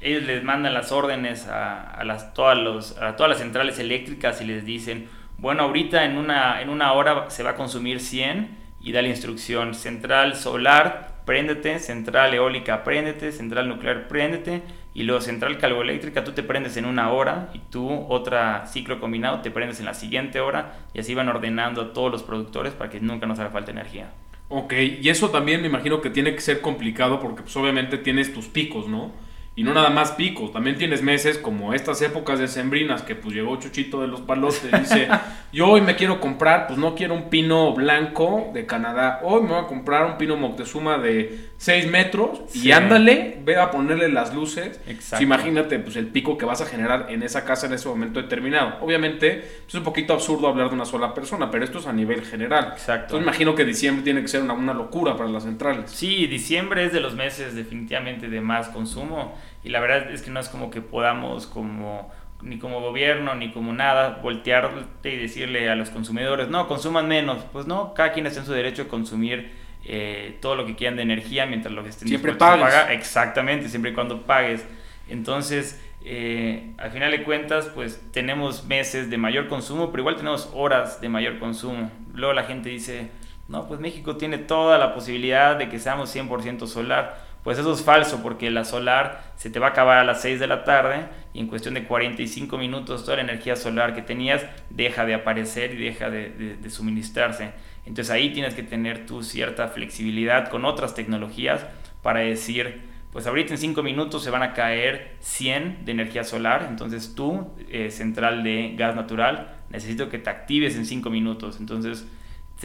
ellos 0.00 0.22
les 0.24 0.42
mandan 0.42 0.74
las 0.74 0.92
órdenes 0.92 1.46
a, 1.46 1.82
a 1.90 2.04
las, 2.04 2.32
todas 2.34 2.58
los, 2.58 2.98
a 2.98 3.16
todas 3.16 3.30
las 3.30 3.38
centrales 3.38 3.78
eléctricas 3.78 4.40
y 4.40 4.46
les 4.46 4.64
dicen, 4.64 5.08
bueno, 5.38 5.64
ahorita 5.64 6.04
en 6.04 6.16
una, 6.16 6.62
en 6.62 6.70
una 6.70 6.92
hora 6.92 7.28
se 7.30 7.42
va 7.42 7.50
a 7.50 7.54
consumir 7.54 8.00
100 8.00 8.62
y 8.80 8.92
da 8.92 9.02
la 9.02 9.08
instrucción, 9.08 9.74
central 9.74 10.36
solar, 10.36 11.22
préndete, 11.24 11.78
central 11.78 12.34
eólica, 12.34 12.82
préndete, 12.84 13.30
central 13.30 13.68
nuclear, 13.68 14.08
préndete, 14.08 14.62
y 14.94 15.04
luego 15.04 15.20
central 15.20 15.58
calvoeléctrica, 15.58 16.24
tú 16.24 16.32
te 16.32 16.42
prendes 16.42 16.76
en 16.76 16.84
una 16.84 17.10
hora 17.12 17.50
y 17.54 17.58
tú, 17.58 18.06
otra 18.08 18.66
ciclo 18.66 19.00
combinado, 19.00 19.40
te 19.40 19.50
prendes 19.50 19.80
en 19.80 19.86
la 19.86 19.94
siguiente 19.94 20.40
hora, 20.40 20.74
y 20.92 21.00
así 21.00 21.14
van 21.14 21.28
ordenando 21.28 21.80
a 21.80 21.92
todos 21.92 22.10
los 22.10 22.22
productores 22.22 22.74
para 22.74 22.90
que 22.90 23.00
nunca 23.00 23.26
nos 23.26 23.38
haga 23.38 23.50
falta 23.50 23.70
energía. 23.70 24.10
Ok, 24.48 24.74
y 25.00 25.08
eso 25.08 25.30
también 25.30 25.62
me 25.62 25.68
imagino 25.68 26.02
que 26.02 26.10
tiene 26.10 26.34
que 26.34 26.40
ser 26.42 26.60
complicado 26.60 27.20
porque 27.20 27.42
pues 27.42 27.56
obviamente 27.56 27.96
tienes 27.96 28.34
tus 28.34 28.48
picos, 28.48 28.86
¿no? 28.86 29.10
Y 29.54 29.64
no 29.64 29.74
nada 29.74 29.90
más 29.90 30.12
picos, 30.12 30.50
también 30.50 30.76
tienes 30.76 31.02
meses 31.02 31.36
como 31.36 31.74
estas 31.74 32.00
épocas 32.00 32.38
de 32.38 32.48
sembrinas 32.48 33.02
que 33.02 33.14
pues 33.14 33.34
llegó 33.34 33.56
Chuchito 33.56 34.00
de 34.00 34.08
los 34.08 34.22
palotes 34.22 34.64
y 34.64 34.78
dice, 34.78 35.08
yo 35.52 35.68
hoy 35.68 35.82
me 35.82 35.94
quiero 35.94 36.20
comprar, 36.20 36.66
pues 36.66 36.78
no 36.78 36.94
quiero 36.94 37.12
un 37.12 37.28
pino 37.28 37.74
blanco 37.74 38.50
de 38.54 38.64
Canadá, 38.64 39.20
hoy 39.22 39.42
me 39.42 39.48
voy 39.48 39.58
a 39.58 39.66
comprar 39.66 40.06
un 40.06 40.16
pino 40.16 40.38
Moctezuma 40.38 40.96
de 40.96 41.51
6 41.62 41.86
metros 41.92 42.40
y 42.54 42.72
ándale, 42.72 43.38
ve 43.44 43.56
a 43.56 43.70
ponerle 43.70 44.08
las 44.08 44.34
luces. 44.34 44.80
Exacto. 44.88 45.22
Imagínate 45.22 45.78
pues 45.78 45.94
el 45.94 46.08
pico 46.08 46.36
que 46.36 46.44
vas 46.44 46.60
a 46.60 46.66
generar 46.66 47.06
en 47.08 47.22
esa 47.22 47.44
casa 47.44 47.68
en 47.68 47.72
ese 47.72 47.88
momento 47.88 48.20
determinado. 48.20 48.78
Obviamente 48.80 49.44
pues, 49.62 49.68
es 49.68 49.74
un 49.76 49.84
poquito 49.84 50.12
absurdo 50.12 50.48
hablar 50.48 50.70
de 50.70 50.74
una 50.74 50.84
sola 50.84 51.14
persona, 51.14 51.52
pero 51.52 51.62
esto 51.62 51.78
es 51.78 51.86
a 51.86 51.92
nivel 51.92 52.24
general. 52.24 52.70
Exacto. 52.72 53.14
Entonces 53.14 53.22
imagino 53.22 53.54
que 53.54 53.64
diciembre 53.64 54.02
tiene 54.02 54.22
que 54.22 54.26
ser 54.26 54.42
una, 54.42 54.54
una 54.54 54.74
locura 54.74 55.16
para 55.16 55.30
las 55.30 55.44
centrales. 55.44 55.88
Sí, 55.92 56.26
diciembre 56.26 56.84
es 56.84 56.92
de 56.92 56.98
los 56.98 57.14
meses 57.14 57.54
definitivamente 57.54 58.28
de 58.28 58.40
más 58.40 58.68
consumo 58.70 59.38
y 59.62 59.68
la 59.68 59.78
verdad 59.78 60.10
es 60.10 60.22
que 60.22 60.32
no 60.32 60.40
es 60.40 60.48
como 60.48 60.68
que 60.68 60.80
podamos 60.80 61.46
como 61.46 62.10
ni 62.40 62.58
como 62.58 62.80
gobierno 62.80 63.36
ni 63.36 63.52
como 63.52 63.72
nada 63.72 64.18
voltearte 64.20 65.14
y 65.14 65.16
decirle 65.16 65.70
a 65.70 65.76
los 65.76 65.90
consumidores 65.90 66.48
no 66.48 66.66
consuman 66.66 67.06
menos 67.06 67.44
pues 67.52 67.68
no 67.68 67.94
cada 67.94 68.12
quien 68.12 68.26
está 68.26 68.40
en 68.40 68.46
su 68.46 68.52
derecho 68.52 68.82
de 68.82 68.88
consumir 68.88 69.61
eh, 69.84 70.38
todo 70.40 70.54
lo 70.56 70.66
que 70.66 70.74
quieran 70.76 70.96
de 70.96 71.02
energía 71.02 71.46
mientras 71.46 71.74
lo 71.74 71.82
que 71.82 71.90
estén 71.90 72.08
Siempre 72.08 72.32
dispuestos 72.32 72.58
a 72.58 72.60
pagues. 72.62 72.74
pagar 72.74 72.92
exactamente 72.92 73.68
siempre 73.68 73.90
y 73.90 73.94
cuando 73.94 74.22
pagues 74.22 74.64
entonces 75.08 75.80
eh, 76.04 76.72
al 76.78 76.90
final 76.90 77.10
de 77.12 77.22
cuentas 77.22 77.66
pues 77.74 78.00
tenemos 78.12 78.64
meses 78.64 79.10
de 79.10 79.18
mayor 79.18 79.48
consumo 79.48 79.90
pero 79.90 80.02
igual 80.02 80.16
tenemos 80.16 80.50
horas 80.54 81.00
de 81.00 81.08
mayor 81.08 81.38
consumo 81.38 81.90
luego 82.14 82.32
la 82.32 82.44
gente 82.44 82.68
dice 82.68 83.10
no, 83.48 83.66
pues 83.68 83.80
México 83.80 84.16
tiene 84.16 84.38
toda 84.38 84.78
la 84.78 84.94
posibilidad 84.94 85.56
de 85.56 85.68
que 85.68 85.78
seamos 85.78 86.14
100% 86.14 86.66
solar. 86.68 87.20
Pues 87.44 87.58
eso 87.58 87.74
es 87.74 87.82
falso 87.82 88.22
porque 88.22 88.50
la 88.50 88.64
solar 88.64 89.24
se 89.36 89.50
te 89.50 89.58
va 89.58 89.66
a 89.66 89.70
acabar 89.70 89.98
a 89.98 90.04
las 90.04 90.22
6 90.22 90.40
de 90.40 90.46
la 90.46 90.64
tarde 90.64 91.00
y 91.34 91.40
en 91.40 91.48
cuestión 91.48 91.74
de 91.74 91.84
45 91.84 92.56
minutos 92.56 93.04
toda 93.04 93.16
la 93.16 93.24
energía 93.24 93.56
solar 93.56 93.94
que 93.94 94.00
tenías 94.00 94.46
deja 94.70 95.04
de 95.04 95.14
aparecer 95.14 95.74
y 95.74 95.84
deja 95.84 96.08
de, 96.08 96.30
de- 96.30 96.56
de 96.56 96.70
suministrarse. 96.70 97.50
Entonces 97.84 98.10
ahí 98.10 98.30
tienes 98.32 98.54
que 98.54 98.62
tener 98.62 99.06
tu 99.06 99.22
cierta 99.22 99.68
flexibilidad 99.68 100.48
con 100.48 100.64
otras 100.64 100.94
tecnologías 100.94 101.66
para 102.02 102.20
decir, 102.20 102.82
pues 103.12 103.26
ahorita 103.26 103.54
en 103.54 103.58
5 103.58 103.82
minutos 103.82 104.22
se 104.22 104.30
van 104.30 104.42
a 104.42 104.54
caer 104.54 105.16
100 105.20 105.84
de 105.84 105.92
energía 105.92 106.24
solar, 106.24 106.66
entonces 106.68 107.14
tú, 107.14 107.50
eh, 107.68 107.90
central 107.90 108.42
de 108.42 108.74
gas 108.76 108.94
natural, 108.94 109.54
necesito 109.70 110.08
que 110.08 110.18
te 110.18 110.30
actives 110.30 110.76
en 110.76 110.86
5 110.86 111.10
minutos. 111.10 111.58
Entonces 111.60 112.06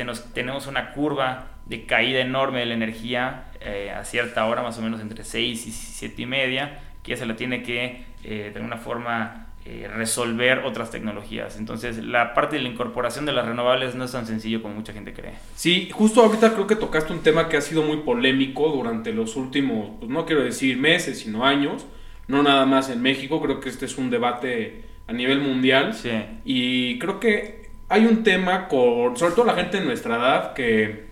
nos, 0.04 0.34
tenemos 0.34 0.68
una 0.68 0.92
curva 0.92 1.48
de 1.66 1.86
caída 1.86 2.20
enorme 2.20 2.60
de 2.60 2.68
la 2.68 2.74
energía 2.76 3.46
eh, 3.60 3.92
a 3.92 4.06
cierta 4.06 4.46
hora, 4.46 4.62
más 4.62 4.78
o 4.78 4.82
menos 4.82 5.02
entre 5.02 5.24
6 5.24 5.68
y 5.68 5.72
7 5.72 6.22
y 6.22 6.26
media, 6.26 6.80
que 7.04 7.12
ya 7.12 7.18
se 7.18 7.26
la 7.26 7.36
tiene 7.36 7.64
que 7.64 8.06
eh, 8.24 8.52
de 8.52 8.56
alguna 8.56 8.78
forma 8.78 9.48
eh, 9.70 9.86
resolver 9.94 10.60
otras 10.60 10.92
tecnologías. 10.92 11.58
Entonces, 11.58 11.98
la 11.98 12.34
parte 12.34 12.56
de 12.56 12.62
la 12.62 12.70
incorporación 12.70 13.26
de 13.26 13.34
las 13.34 13.46
renovables 13.46 13.96
no 13.96 14.06
es 14.06 14.14
tan 14.14 14.26
sencillo 14.26 14.62
como 14.62 14.76
mucha 14.76 14.94
gente 14.94 15.12
cree. 15.12 15.34
Sí, 15.56 15.90
justo 15.92 16.22
ahorita 16.22 16.54
creo 16.54 16.68
que 16.68 16.78
tocaste 16.78 17.12
un 17.12 17.20
tema 17.20 17.50
que 17.50 17.58
ha 17.58 17.62
sido 17.62 17.84
muy 17.84 17.98
polémico 17.98 18.70
durante 18.70 19.12
los 19.12 19.36
últimos, 19.36 19.90
pues 20.00 20.10
no 20.10 20.26
quiero 20.26 20.42
decir 20.42 20.78
meses, 20.78 21.20
sino 21.20 21.46
años, 21.46 21.86
no 22.30 22.44
nada 22.44 22.66
más 22.66 22.90
en 22.90 23.02
México, 23.02 23.42
creo 23.42 23.60
que 23.60 23.68
este 23.68 23.88
es 23.88 23.98
un 23.98 24.10
debate 24.10 24.86
a 25.06 25.12
nivel 25.12 25.42
mundial 25.42 25.94
Sí, 25.94 26.12
y 26.46 26.98
creo 27.00 27.20
que 27.20 27.70
hay 27.90 28.06
un 28.06 28.24
tema 28.24 28.70
con, 28.70 29.18
sobre 29.18 29.34
todo 29.34 29.44
la 29.44 29.56
gente 29.56 29.82
de 29.82 29.86
nuestra 29.86 30.16
edad 30.16 30.54
que 30.54 31.08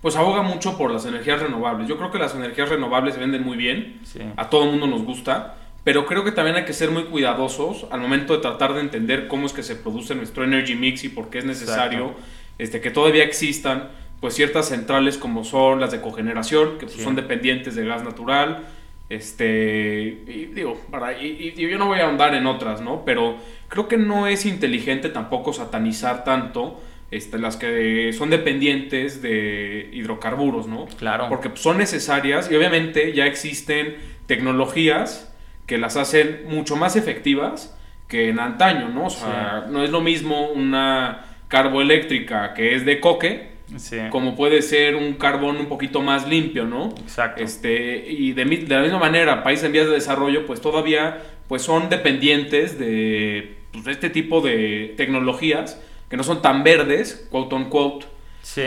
pues 0.00 0.16
aboga 0.16 0.40
mucho 0.40 0.78
por 0.78 0.90
las 0.90 1.04
energías 1.04 1.42
renovables. 1.42 1.88
Yo 1.88 1.98
creo 1.98 2.10
que 2.10 2.18
las 2.18 2.34
energías 2.34 2.70
renovables 2.70 3.12
se 3.12 3.20
venden 3.20 3.44
muy 3.44 3.58
bien, 3.58 4.00
sí. 4.04 4.20
a 4.34 4.48
todo 4.48 4.64
el 4.64 4.70
mundo 4.70 4.86
nos 4.86 5.02
gusta, 5.02 5.56
pero 5.84 6.06
creo 6.06 6.24
que 6.24 6.32
también 6.32 6.56
hay 6.56 6.64
que 6.64 6.72
ser 6.72 6.90
muy 6.90 7.04
cuidadosos 7.04 7.86
al 7.90 8.00
momento 8.00 8.34
de 8.34 8.40
tratar 8.40 8.74
de 8.74 8.80
entender 8.80 9.28
cómo 9.28 9.46
es 9.46 9.52
que 9.52 9.62
se 9.62 9.76
produce 9.76 10.14
nuestro 10.14 10.44
energy 10.44 10.74
mix 10.74 11.04
y 11.04 11.08
por 11.08 11.30
qué 11.30 11.38
es 11.38 11.44
necesario 11.44 12.06
Exacto. 12.10 12.22
este, 12.58 12.80
que 12.80 12.90
todavía 12.90 13.24
existan 13.24 13.88
pues 14.20 14.34
ciertas 14.34 14.68
centrales 14.68 15.16
como 15.16 15.44
son 15.44 15.80
las 15.80 15.90
de 15.92 16.00
cogeneración, 16.02 16.76
que 16.78 16.84
pues, 16.86 16.92
Sí. 16.98 17.02
son 17.02 17.16
dependientes 17.16 17.74
de 17.74 17.86
gas 17.86 18.04
natural. 18.04 18.64
Este, 19.08 20.22
y 20.28 20.50
digo, 20.54 20.80
para, 20.90 21.20
y, 21.20 21.54
y 21.56 21.68
yo 21.68 21.78
no 21.78 21.86
voy 21.86 21.98
a 22.00 22.06
ahondar 22.06 22.34
en 22.34 22.46
otras, 22.46 22.80
¿no? 22.80 23.04
Pero 23.04 23.36
creo 23.68 23.88
que 23.88 23.96
no 23.96 24.26
es 24.26 24.46
inteligente 24.46 25.08
tampoco 25.08 25.52
satanizar 25.52 26.22
tanto 26.24 26.80
este, 27.10 27.38
las 27.38 27.56
que 27.56 28.12
son 28.12 28.30
dependientes 28.30 29.20
de 29.20 29.88
hidrocarburos, 29.92 30.68
¿no? 30.68 30.86
Claro. 30.98 31.28
Porque 31.28 31.48
pues, 31.48 31.60
son 31.60 31.78
necesarias 31.78 32.48
y 32.50 32.54
obviamente 32.56 33.12
ya 33.12 33.26
existen 33.26 33.96
tecnologías 34.26 35.29
que 35.70 35.78
las 35.78 35.96
hacen 35.96 36.46
mucho 36.48 36.74
más 36.74 36.96
efectivas 36.96 37.78
que 38.08 38.28
en 38.28 38.40
antaño, 38.40 38.88
¿no? 38.88 39.06
O 39.06 39.10
sea, 39.10 39.66
no 39.70 39.84
es 39.84 39.90
lo 39.90 40.00
mismo 40.00 40.48
una 40.50 41.26
carboeléctrica 41.46 42.54
que 42.54 42.74
es 42.74 42.84
de 42.84 42.98
coque 42.98 43.50
Sí, 43.76 43.98
como 44.10 44.34
puede 44.34 44.62
ser 44.62 44.96
un 44.96 45.12
carbón 45.12 45.58
un 45.58 45.66
poquito 45.66 46.02
más 46.02 46.26
limpio, 46.26 46.64
¿no? 46.64 46.88
exacto. 47.00 47.40
Este, 47.40 48.04
y 48.04 48.32
de 48.32 48.44
la 48.66 48.82
misma 48.82 48.98
manera, 48.98 49.44
países 49.44 49.66
en 49.66 49.70
vías 49.70 49.86
de 49.86 49.92
desarrollo, 49.92 50.44
pues 50.44 50.60
todavía 50.60 51.22
pues 51.46 51.62
son 51.62 51.88
dependientes 51.88 52.76
de 52.76 53.58
pues, 53.70 53.86
este 53.86 54.10
tipo 54.10 54.40
de 54.40 54.94
tecnologías 54.96 55.80
que 56.08 56.16
no 56.16 56.24
son 56.24 56.42
tan 56.42 56.64
verdes, 56.64 57.28
quote 57.30 57.54
unquote, 57.54 58.06
Sí, 58.42 58.62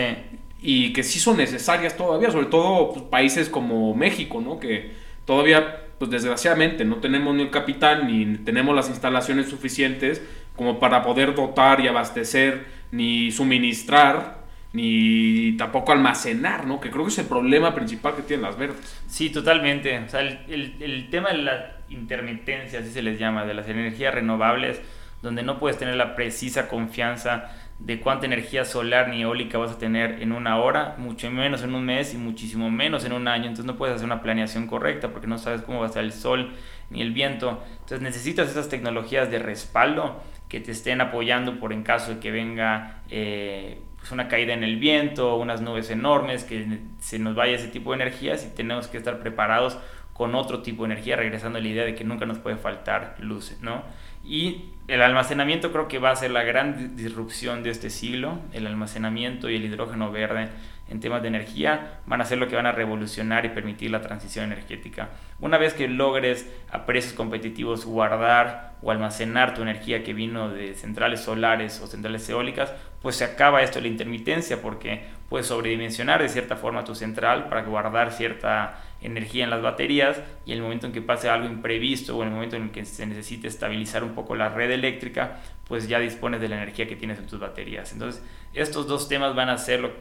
y 0.62 0.94
que 0.94 1.04
sí 1.04 1.20
son 1.20 1.36
necesarias 1.36 1.98
todavía, 1.98 2.32
sobre 2.32 2.46
todo 2.46 2.94
pues, 2.94 3.04
países 3.08 3.50
como 3.50 3.94
México, 3.94 4.40
¿no? 4.40 4.58
Que 4.58 4.92
todavía, 5.26 5.83
pues 6.04 6.12
desgraciadamente, 6.12 6.84
no 6.84 6.98
tenemos 6.98 7.34
ni 7.34 7.44
el 7.44 7.50
capital 7.50 8.06
ni 8.08 8.36
tenemos 8.40 8.76
las 8.76 8.90
instalaciones 8.90 9.48
suficientes 9.48 10.22
como 10.54 10.78
para 10.78 11.02
poder 11.02 11.34
dotar 11.34 11.80
y 11.80 11.88
abastecer, 11.88 12.66
ni 12.92 13.32
suministrar, 13.32 14.40
ni 14.74 15.54
tampoco 15.54 15.94
almacenar, 15.94 16.68
¿no? 16.68 16.82
Que 16.82 16.92
creo 16.92 17.06
que 17.06 17.12
es 17.12 17.20
el 17.20 17.28
problema 17.28 17.74
principal 17.74 18.18
que 18.18 18.24
tienen 18.24 18.44
las 18.44 18.58
verdes. 18.58 19.02
Sí, 19.08 19.30
totalmente. 19.30 19.98
O 19.98 20.10
sea, 20.10 20.20
el, 20.20 20.76
el, 20.82 21.10
tema 21.10 21.30
de 21.30 21.38
la 21.38 21.78
intermitencia, 21.88 22.80
así 22.80 22.90
se 22.90 23.02
les 23.02 23.18
llama, 23.18 23.46
de 23.46 23.54
las 23.54 23.70
energías 23.70 24.14
renovables, 24.14 24.82
donde 25.22 25.42
no 25.42 25.58
puedes 25.58 25.78
tener 25.78 25.96
la 25.96 26.18
precisa 26.18 26.68
confianza 26.68 27.50
de 27.80 28.00
cuánta 28.00 28.26
energía 28.26 28.66
solar 28.66 29.10
ni 29.10 29.22
eólica 29.22 29.58
vas 29.58 29.72
a 29.72 29.78
tener 29.78 30.22
en 30.22 30.32
una 30.32 30.58
hora, 30.58 30.96
mucho 30.98 31.30
menos 31.30 31.64
en 31.64 31.76
un 31.76 31.86
mes 31.86 32.14
y 32.14 32.18
muchísimo 32.18 32.70
menos 32.70 33.04
en 33.06 33.14
un 33.14 33.28
año. 33.28 33.46
Entonces 33.46 33.66
no 33.66 33.76
puedes 33.76 33.96
hacer 33.96 34.06
una 34.06 34.22
planeación 34.22 34.68
correcta 34.68 35.10
porque 35.10 35.28
no 35.28 35.38
sabes 35.38 35.62
cómo 35.62 35.80
va 35.80 35.86
a 35.86 35.88
estar 35.88 36.04
el 36.04 36.14
sol 36.14 36.54
ni 36.90 37.02
el 37.02 37.12
viento. 37.12 37.62
Entonces 37.72 38.02
necesitas 38.02 38.50
esas 38.50 38.70
tecnologías 38.70 39.30
de 39.30 39.40
respaldo 39.40 40.22
que 40.48 40.60
te 40.60 40.72
estén 40.72 41.02
apoyando 41.02 41.60
por 41.60 41.74
en 41.74 41.84
caso 41.84 42.14
de 42.14 42.20
que 42.20 42.32
venga 42.32 43.02
eh, 43.10 43.82
pues 43.98 44.12
una 44.12 44.28
caída 44.28 44.54
en 44.54 44.64
el 44.64 44.78
viento, 44.78 45.36
unas 45.38 45.62
nubes 45.62 45.90
enormes, 45.90 46.44
que 46.44 46.80
se 47.00 47.20
nos 47.20 47.36
vaya 47.36 47.56
ese 47.56 47.70
tipo 47.70 47.92
de 47.92 48.04
energías 48.04 48.46
y 48.46 48.56
tenemos 48.56 48.88
que 48.88 48.98
estar 48.98 49.20
preparados 49.20 49.78
con 50.14 50.36
otro 50.36 50.62
tipo 50.62 50.84
de 50.84 50.94
energía, 50.94 51.16
regresando 51.16 51.58
a 51.58 51.62
la 51.62 51.68
idea 51.68 51.86
de 51.86 51.96
que 51.96 52.04
nunca 52.04 52.26
nos 52.26 52.38
puede 52.38 52.56
faltar 52.56 53.16
luz, 53.20 53.58
¿no? 53.62 53.84
Y 54.24 54.70
el 54.88 55.02
almacenamiento 55.02 55.72
creo 55.72 55.88
que 55.88 56.00
va 56.00 56.12
a 56.12 56.16
ser 56.16 56.32
la 56.32 56.44
gran 56.44 56.96
disrupción 56.96 57.64
de 57.64 57.70
este 57.70 57.90
siglo, 57.90 58.40
el 58.54 58.68
almacenamiento 58.68 59.50
y 59.50 59.56
el 59.56 59.66
hidrógeno 59.66 60.12
verde 60.12 60.50
en 60.90 61.00
temas 61.00 61.22
de 61.22 61.30
energía 61.30 62.00
van 62.06 62.22
a 62.22 62.26
ser 62.26 62.38
lo 62.38 62.48
que 62.48 62.56
van 62.56 62.66
a 62.66 62.72
revolucionar 62.72 63.46
y 63.46 63.50
permitir 63.50 63.92
la 63.92 64.02
transición 64.02 64.46
energética. 64.46 65.10
Una 65.40 65.58
vez 65.58 65.74
que 65.74 65.88
logres 65.88 66.50
a 66.72 66.86
precios 66.86 67.14
competitivos 67.14 67.86
guardar 67.86 68.74
o 68.82 68.92
almacenar 68.92 69.54
tu 69.54 69.62
energía 69.62 70.04
que 70.04 70.14
vino 70.14 70.50
de 70.50 70.74
centrales 70.76 71.22
solares 71.22 71.80
o 71.82 71.88
centrales 71.88 72.28
eólicas, 72.30 72.74
pues 73.02 73.16
se 73.16 73.24
acaba 73.24 73.62
esto 73.62 73.80
de 73.80 73.84
la 73.84 73.88
intermitencia 73.88 74.62
porque 74.62 75.04
puedes 75.30 75.48
sobredimensionar 75.48 76.22
de 76.22 76.30
cierta 76.30 76.58
forma 76.58 76.84
tu 76.84 76.96
central 76.96 77.48
para 77.48 77.64
guardar 77.64 78.12
cierta 78.12 78.83
energía 79.04 79.44
en 79.44 79.50
las 79.50 79.62
baterías 79.62 80.22
y 80.46 80.52
en 80.52 80.58
el 80.58 80.64
momento 80.64 80.88
en 80.88 80.94
que 80.94 81.02
pase 81.02 81.30
algo 81.30 81.48
imprevisto 81.48 82.18
o 82.18 82.22
en 82.24 82.30
el 82.30 82.34
momento 82.34 82.56
en 82.56 82.70
que 82.72 82.86
se 82.86 83.06
necesite 83.06 83.48
estabilizar 83.48 84.04
un 84.04 84.16
poco 84.16 84.36
la 84.36 84.50
red 84.50 84.72
eléctrica, 84.72 85.42
pues 85.68 85.88
ya 85.88 86.00
dispones 86.00 86.42
de 86.42 86.50
la 86.50 86.56
energía 86.56 86.88
que 86.88 86.96
tienes 86.96 87.20
en 87.20 87.28
tus 87.28 87.40
baterías. 87.40 87.92
Entonces, 87.94 88.24
estos 88.54 88.88
dos 88.88 89.08
temas 89.08 89.36
van 89.36 89.50
a 89.50 89.58
ser 89.58 89.82
lo, 89.82 89.92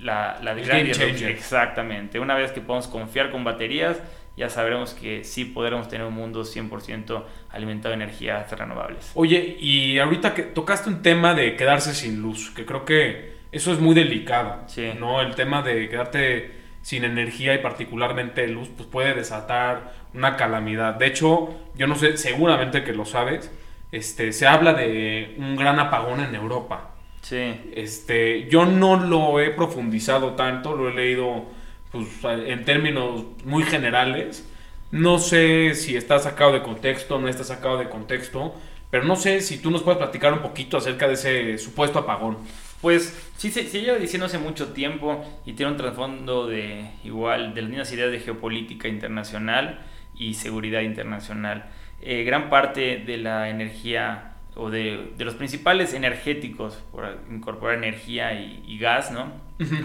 la, 0.00 0.38
la 0.42 0.54
gran 0.54 0.86
Exactamente. 0.86 2.20
Una 2.20 2.34
vez 2.34 2.52
que 2.52 2.60
podamos 2.60 2.88
confiar 2.88 3.30
con 3.30 3.44
baterías, 3.44 4.00
ya 4.36 4.50
sabremos 4.50 4.92
que 4.92 5.24
sí 5.24 5.46
podremos 5.46 5.88
tener 5.88 6.06
un 6.06 6.14
mundo 6.14 6.42
100% 6.42 7.24
alimentado 7.50 7.96
de 7.96 8.02
energías 8.02 8.50
renovables. 8.52 9.10
Oye, 9.14 9.56
y 9.58 9.98
ahorita 9.98 10.34
que 10.34 10.42
tocaste 10.42 10.90
un 10.90 11.02
tema 11.02 11.34
de 11.34 11.56
quedarse 11.56 11.94
sin 11.94 12.20
luz, 12.20 12.50
que 12.50 12.66
creo 12.66 12.84
que 12.84 13.36
eso 13.50 13.72
es 13.72 13.80
muy 13.80 13.94
delicado, 13.94 14.64
sí. 14.66 14.90
¿no? 14.98 15.22
El 15.22 15.34
tema 15.34 15.62
de 15.62 15.88
quedarte 15.88 16.65
sin 16.86 17.02
energía 17.02 17.52
y 17.52 17.58
particularmente 17.58 18.46
luz, 18.46 18.68
pues 18.76 18.88
puede 18.88 19.12
desatar 19.12 19.92
una 20.14 20.36
calamidad. 20.36 20.94
De 20.94 21.08
hecho, 21.08 21.52
yo 21.74 21.88
no 21.88 21.96
sé, 21.96 22.16
seguramente 22.16 22.84
que 22.84 22.92
lo 22.92 23.04
sabes, 23.04 23.50
este, 23.90 24.32
se 24.32 24.46
habla 24.46 24.72
de 24.72 25.34
un 25.36 25.56
gran 25.56 25.80
apagón 25.80 26.20
en 26.20 26.32
Europa. 26.36 26.94
Sí. 27.22 27.72
Este, 27.74 28.48
yo 28.48 28.66
no 28.66 29.00
lo 29.00 29.40
he 29.40 29.50
profundizado 29.50 30.34
tanto, 30.34 30.76
lo 30.76 30.88
he 30.88 30.94
leído 30.94 31.46
pues, 31.90 32.06
en 32.22 32.64
términos 32.64 33.24
muy 33.44 33.64
generales. 33.64 34.48
No 34.92 35.18
sé 35.18 35.74
si 35.74 35.96
está 35.96 36.20
sacado 36.20 36.52
de 36.52 36.62
contexto, 36.62 37.18
no 37.18 37.26
está 37.26 37.42
sacado 37.42 37.78
de 37.78 37.88
contexto, 37.88 38.54
pero 38.90 39.02
no 39.02 39.16
sé 39.16 39.40
si 39.40 39.58
tú 39.58 39.72
nos 39.72 39.82
puedes 39.82 39.98
platicar 39.98 40.32
un 40.32 40.38
poquito 40.38 40.76
acerca 40.76 41.08
de 41.08 41.14
ese 41.14 41.58
supuesto 41.58 41.98
apagón. 41.98 42.38
Pues 42.80 43.30
sí, 43.36 43.50
se, 43.50 43.64
sí, 43.64 43.80
lleva 43.80 43.98
diciendo 43.98 44.26
hace 44.26 44.38
mucho 44.38 44.72
tiempo 44.72 45.24
y 45.44 45.54
tiene 45.54 45.72
un 45.72 45.78
trasfondo 45.78 46.46
de 46.46 46.90
igual, 47.04 47.54
de 47.54 47.62
las 47.62 47.70
mismas 47.70 47.92
ideas 47.92 48.10
de 48.10 48.20
geopolítica 48.20 48.88
internacional 48.88 49.80
y 50.14 50.34
seguridad 50.34 50.80
internacional. 50.80 51.66
Eh, 52.02 52.24
gran 52.24 52.50
parte 52.50 52.98
de 52.98 53.16
la 53.16 53.48
energía 53.48 54.34
o 54.54 54.70
de, 54.70 55.12
de, 55.16 55.24
los 55.24 55.34
principales 55.34 55.92
energéticos 55.92 56.82
por 56.90 57.18
incorporar 57.30 57.76
energía 57.76 58.32
y, 58.34 58.78
gas, 58.78 59.10
¿no? 59.10 59.32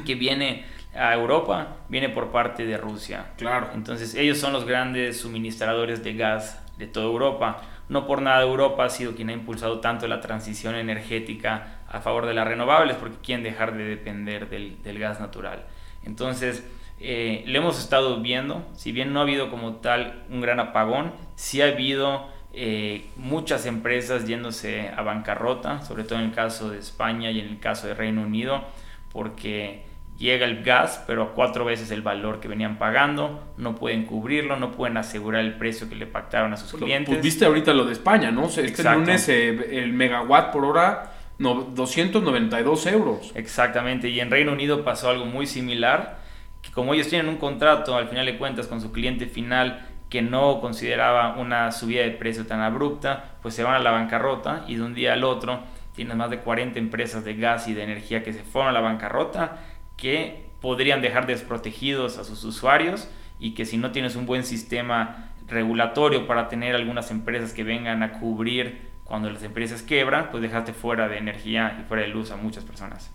Que 0.05 0.15
viene 0.15 0.65
a 0.95 1.13
Europa, 1.13 1.77
viene 1.89 2.09
por 2.09 2.31
parte 2.31 2.65
de 2.65 2.77
Rusia. 2.77 3.31
Claro. 3.37 3.69
Entonces 3.73 4.15
ellos 4.15 4.37
son 4.37 4.53
los 4.53 4.65
grandes 4.65 5.19
suministradores 5.19 6.03
de 6.03 6.13
gas 6.13 6.61
de 6.77 6.87
toda 6.87 7.05
Europa. 7.05 7.61
No 7.89 8.07
por 8.07 8.21
nada 8.21 8.41
Europa 8.41 8.85
ha 8.85 8.89
sido 8.89 9.13
quien 9.13 9.29
ha 9.29 9.33
impulsado 9.33 9.81
tanto 9.81 10.07
la 10.07 10.21
transición 10.21 10.75
energética 10.75 11.80
a 11.91 11.99
favor 11.99 12.25
de 12.25 12.33
las 12.33 12.47
renovables 12.47 12.95
porque 12.95 13.17
quieren 13.21 13.43
dejar 13.43 13.75
de 13.75 13.83
depender 13.83 14.49
del, 14.49 14.99
gas 14.99 15.19
natural. 15.19 15.65
Entonces, 16.05 16.65
eh, 16.99 17.43
le 17.45 17.57
hemos 17.57 17.79
estado 17.79 18.21
viendo, 18.21 18.65
si 18.73 18.91
bien 18.91 19.11
no 19.11 19.19
ha 19.19 19.23
habido 19.23 19.49
como 19.49 19.75
tal 19.75 20.23
un 20.29 20.41
gran 20.41 20.59
apagón, 20.59 21.11
sí 21.35 21.61
ha 21.61 21.65
habido 21.65 22.27
eh, 22.53 23.09
muchas 23.17 23.65
empresas 23.65 24.25
yéndose 24.25 24.89
a 24.89 25.01
bancarrota, 25.01 25.81
sobre 25.81 26.03
todo 26.03 26.19
en 26.19 26.25
el 26.25 26.31
caso 26.31 26.69
de 26.69 26.79
España 26.79 27.29
y 27.29 27.39
en 27.39 27.47
el 27.47 27.59
caso 27.59 27.87
de 27.87 27.93
Reino 27.93 28.21
Unido, 28.21 28.63
porque 29.11 29.83
llega 30.17 30.45
el 30.45 30.63
gas, 30.63 31.03
pero 31.07 31.23
a 31.23 31.33
cuatro 31.33 31.65
veces 31.65 31.91
el 31.91 32.01
valor 32.01 32.39
que 32.39 32.47
venían 32.47 32.77
pagando, 32.77 33.43
no 33.57 33.75
pueden 33.75 34.05
cubrirlo, 34.05 34.55
no 34.55 34.71
pueden 34.71 34.95
asegurar 34.95 35.41
el 35.41 35.55
precio 35.55 35.89
que 35.89 35.95
le 35.95 36.05
pactaron 36.05 36.53
a 36.53 36.57
sus 36.57 36.71
clientes. 36.73 37.09
Pues 37.09 37.21
viste 37.21 37.43
ahorita 37.43 37.73
lo 37.73 37.83
de 37.83 37.93
España, 37.93 38.31
¿no? 38.31 38.45
Este 38.45 38.83
lunes 38.83 39.27
eh, 39.27 39.79
el 39.79 39.91
megawatt 39.91 40.53
por 40.53 40.63
hora 40.63 41.20
no, 41.37 41.55
292 41.55 42.85
euros. 42.87 43.31
Exactamente, 43.35 44.09
y 44.09 44.19
en 44.19 44.31
Reino 44.31 44.51
Unido 44.51 44.83
pasó 44.83 45.09
algo 45.09 45.25
muy 45.25 45.47
similar, 45.47 46.19
que 46.61 46.71
como 46.71 46.93
ellos 46.93 47.07
tienen 47.07 47.29
un 47.29 47.37
contrato 47.37 47.95
al 47.95 48.07
final 48.07 48.25
de 48.25 48.37
cuentas 48.37 48.67
con 48.67 48.81
su 48.81 48.91
cliente 48.91 49.25
final 49.25 49.87
que 50.11 50.21
no 50.21 50.59
consideraba 50.59 51.37
una 51.37 51.71
subida 51.71 52.03
de 52.03 52.11
precio 52.11 52.45
tan 52.45 52.59
abrupta, 52.59 53.37
pues 53.41 53.55
se 53.55 53.63
van 53.63 53.75
a 53.75 53.79
la 53.79 53.91
bancarrota 53.91 54.65
y 54.67 54.75
de 54.75 54.83
un 54.83 54.93
día 54.93 55.13
al 55.13 55.23
otro 55.23 55.61
tienes 55.95 56.17
más 56.17 56.29
de 56.29 56.39
40 56.39 56.77
empresas 56.79 57.23
de 57.23 57.35
gas 57.35 57.67
y 57.69 57.73
de 57.73 57.83
energía 57.83 58.21
que 58.21 58.33
se 58.33 58.43
fueron 58.43 58.69
a 58.69 58.73
la 58.73 58.81
bancarrota, 58.81 59.59
que 59.95 60.49
podrían 60.59 61.01
dejar 61.01 61.27
desprotegidos 61.27 62.17
a 62.17 62.25
sus 62.25 62.43
usuarios 62.43 63.09
y 63.39 63.53
que 63.53 63.65
si 63.65 63.77
no 63.77 63.91
tienes 63.91 64.17
un 64.17 64.25
buen 64.25 64.43
sistema 64.43 65.31
regulatorio 65.47 66.27
para 66.27 66.49
tener 66.49 66.75
algunas 66.75 67.09
empresas 67.09 67.53
que 67.53 67.63
vengan 67.63 68.03
a 68.03 68.19
cubrir 68.19 68.90
cuando 69.11 69.29
las 69.29 69.43
empresas 69.43 69.81
quebran, 69.81 70.29
pues 70.31 70.41
dejaste 70.41 70.71
fuera 70.71 71.09
de 71.09 71.17
energía 71.17 71.77
y 71.81 71.83
fuera 71.85 72.03
de 72.03 72.07
luz 72.07 72.31
a 72.31 72.37
muchas 72.37 72.63
personas. 72.63 73.11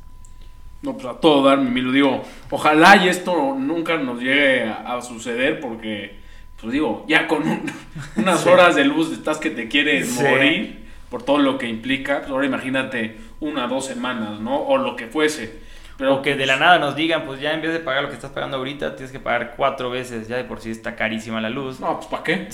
No, 0.82 0.92
pues 0.92 1.06
a 1.06 1.14
todo 1.14 1.42
dar, 1.42 1.56
mi 1.56 1.80
lo 1.80 1.90
digo, 1.90 2.22
ojalá 2.50 2.96
y 2.96 3.09
esto 3.09 3.54
nunca 3.59 3.96
nos 3.96 4.20
llegue 4.20 4.64
a, 4.64 5.00
suceder 5.00 5.59
porque, 5.59 6.18
pues 6.61 6.70
digo, 6.74 7.06
ya 7.09 7.26
con 7.26 7.44
unas 8.16 8.46
horas 8.46 8.76
de 8.76 8.85
luz 8.85 9.11
estás 9.11 9.38
que 9.38 9.48
te 9.48 9.68
quieres 9.68 10.20
morir 10.20 10.85
por 11.09 11.22
todo 11.22 11.38
lo 11.38 11.56
que 11.56 11.66
implica, 11.66 12.18
pues 12.18 12.30
ahora 12.30 12.44
imagínate 12.44 13.16
una, 13.40 13.66
dos 13.66 13.87
semanas, 13.87 14.38
¿no? 14.38 14.54
O 14.54 14.76
lo 14.76 14.96
que 14.96 15.06
fuese. 15.06 15.61
Pero, 15.98 16.16
o 16.16 16.22
que 16.22 16.37
de 16.37 16.44
la 16.44 16.56
nada 16.56 16.78
nos 16.78 16.94
digan, 16.94 17.24
pues 17.24 17.40
ya 17.40 17.52
en 17.54 17.62
vez 17.62 17.72
de 17.72 17.78
pagar 17.80 18.02
lo 18.02 18.09
que 18.11 18.16
estás 18.16 18.30
pagando 18.30 18.59
ahorita, 18.59 18.96
tienes 18.96 19.12
que 19.12 19.18
pagar 19.18 19.54
cuatro 19.56 19.88
veces, 19.88 20.28
ya 20.28 20.37
de 20.37 20.44
por 20.44 20.61
sí 20.61 20.70
está 20.70 20.94
carísima 20.94 21.40
la 21.40 21.48
luz. 21.48 21.80
No, 21.80 21.96
pues 21.96 22.06
¿para 22.06 22.22
qué? 22.22 22.48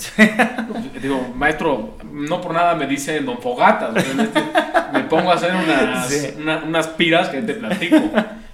Digo, 1.01 1.33
maestro, 1.35 1.97
no 2.09 2.39
por 2.39 2.53
nada 2.53 2.75
me 2.75 2.87
dice 2.87 3.19
Don 3.19 3.39
Fogatas, 3.39 3.93
me 4.93 5.01
pongo 5.01 5.31
a 5.31 5.35
hacer 5.35 5.51
unas, 5.53 6.63
unas 6.65 6.87
piras 6.87 7.29
que 7.29 7.41
te 7.41 7.55
platico. 7.55 7.97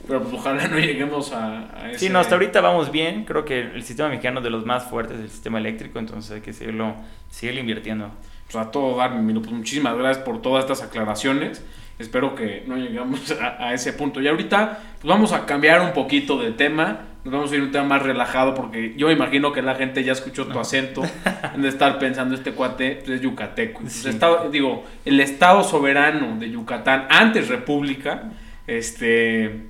Pero 0.07 0.23
pues 0.23 0.33
ojalá 0.33 0.67
no 0.67 0.79
lleguemos 0.79 1.31
a, 1.33 1.67
a 1.71 1.91
ese... 1.91 1.99
Sí, 1.99 2.09
no, 2.09 2.17
hasta 2.17 2.33
ahorita 2.33 2.61
vamos 2.61 2.91
bien. 2.91 3.25
Creo 3.25 3.45
que 3.45 3.59
el 3.59 3.83
sistema 3.83 4.09
mexicano 4.09 4.39
es 4.39 4.43
de 4.43 4.49
los 4.49 4.65
más 4.65 4.85
fuertes 4.85 5.19
del 5.19 5.29
sistema 5.29 5.59
eléctrico, 5.59 5.99
entonces 5.99 6.31
hay 6.31 6.41
que 6.41 6.51
seguirlo, 6.51 6.95
seguirlo 7.29 7.59
invirtiendo. 7.59 8.09
Pues 8.51 8.55
a 8.55 8.71
todo 8.71 8.97
dar, 8.97 9.11
pues 9.11 9.51
muchísimas 9.51 9.95
gracias 9.97 10.25
por 10.25 10.41
todas 10.41 10.63
estas 10.63 10.81
aclaraciones 10.81 11.63
espero 11.99 12.33
que 12.33 12.63
no 12.65 12.77
lleguemos 12.77 13.31
a, 13.59 13.73
ese 13.73 13.93
punto. 13.93 14.21
Y 14.21 14.27
ahorita 14.27 14.79
pues 14.93 15.07
vamos 15.07 15.33
a 15.33 15.45
cambiar 15.45 15.81
un 15.81 15.93
poquito 15.93 16.41
de 16.41 16.51
tema. 16.51 17.05
Nos 17.25 17.33
vamos 17.33 17.51
a 17.51 17.55
ir 17.55 17.61
a 17.61 17.65
un 17.65 17.71
tema 17.71 17.83
más 17.83 18.01
relajado 18.01 18.55
porque 18.55 18.95
yo 18.95 19.07
me 19.07 19.13
imagino 19.13 19.51
que 19.51 19.61
la 19.61 19.75
gente 19.75 20.03
ya 20.03 20.13
escuchó 20.13 20.47
tu 20.47 20.57
acento 20.57 21.03
en 21.53 21.61
de 21.61 21.67
estar 21.67 21.99
pensando 21.99 22.33
este 22.33 22.53
cuate 22.53 23.01
pues, 23.05 23.17
es 23.17 23.21
yucateco. 23.21 23.83
estado, 23.83 24.49
digo, 24.49 24.85
el 25.03 25.19
estado 25.19 25.63
soberano 25.63 26.39
de 26.39 26.49
Yucatán, 26.49 27.07
antes 27.09 27.49
república, 27.49 28.31
este, 28.67 29.67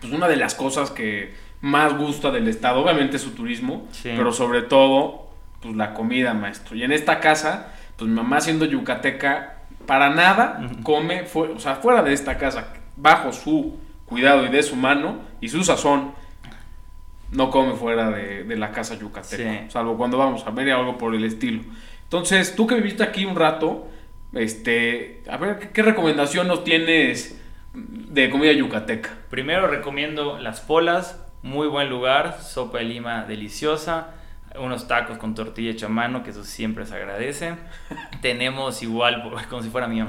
pues 0.00 0.12
una 0.12 0.28
de 0.28 0.36
las 0.36 0.54
cosas 0.54 0.90
que 0.90 1.32
más 1.62 1.96
gusta 1.96 2.30
del 2.30 2.46
estado, 2.46 2.82
obviamente 2.82 3.18
su 3.18 3.30
turismo, 3.30 3.88
pero 4.02 4.30
sobre 4.30 4.60
todo 4.60 5.30
pues 5.62 5.74
la 5.74 5.94
comida, 5.94 6.34
maestro. 6.34 6.76
Y 6.76 6.82
en 6.82 6.92
esta 6.92 7.20
casa, 7.20 7.72
pues 7.96 8.08
mi 8.08 8.16
mamá 8.16 8.40
siendo 8.40 8.64
yucateca, 8.64 9.58
para 9.86 10.10
nada 10.10 10.70
come, 10.82 11.24
o 11.34 11.58
sea, 11.58 11.76
fuera 11.76 12.02
de 12.02 12.12
esta 12.12 12.38
casa, 12.38 12.72
bajo 12.96 13.32
su 13.32 13.78
cuidado 14.06 14.44
y 14.44 14.48
de 14.48 14.62
su 14.62 14.76
mano 14.76 15.20
y 15.40 15.48
su 15.48 15.62
sazón, 15.64 16.12
no 17.30 17.50
come 17.50 17.74
fuera 17.74 18.10
de, 18.10 18.44
la 18.56 18.70
casa 18.70 18.98
yucateca, 18.98 19.70
salvo 19.70 19.96
cuando 19.96 20.18
vamos 20.18 20.46
a 20.46 20.50
ver 20.50 20.70
algo 20.70 20.98
por 20.98 21.14
el 21.14 21.24
estilo. 21.24 21.62
Entonces, 22.04 22.54
tú 22.54 22.66
que 22.66 22.76
viviste 22.76 23.02
aquí 23.02 23.24
un 23.24 23.36
rato, 23.36 23.88
Este, 24.32 25.22
a 25.30 25.38
ver, 25.38 25.58
¿qué, 25.58 25.70
qué 25.70 25.82
recomendación 25.82 26.46
nos 26.46 26.62
tienes 26.62 27.40
de 27.74 28.28
comida 28.28 28.52
yucateca? 28.52 29.10
Primero 29.30 29.66
recomiendo 29.66 30.38
las 30.38 30.60
polas, 30.60 31.24
muy 31.42 31.68
buen 31.68 31.88
lugar, 31.88 32.40
sopa 32.42 32.78
de 32.78 32.84
lima 32.84 33.24
deliciosa, 33.24 34.15
unos 34.58 34.88
tacos 34.88 35.18
con 35.18 35.34
tortilla 35.34 35.70
hecha 35.70 35.86
a 35.86 35.88
mano, 35.88 36.22
que 36.22 36.30
eso 36.30 36.44
siempre 36.44 36.86
se 36.86 36.94
agradece. 36.94 37.54
Tenemos 38.20 38.82
igual, 38.82 39.22
como 39.50 39.62
si 39.62 39.68
fuera 39.68 39.86
mío. 39.88 40.06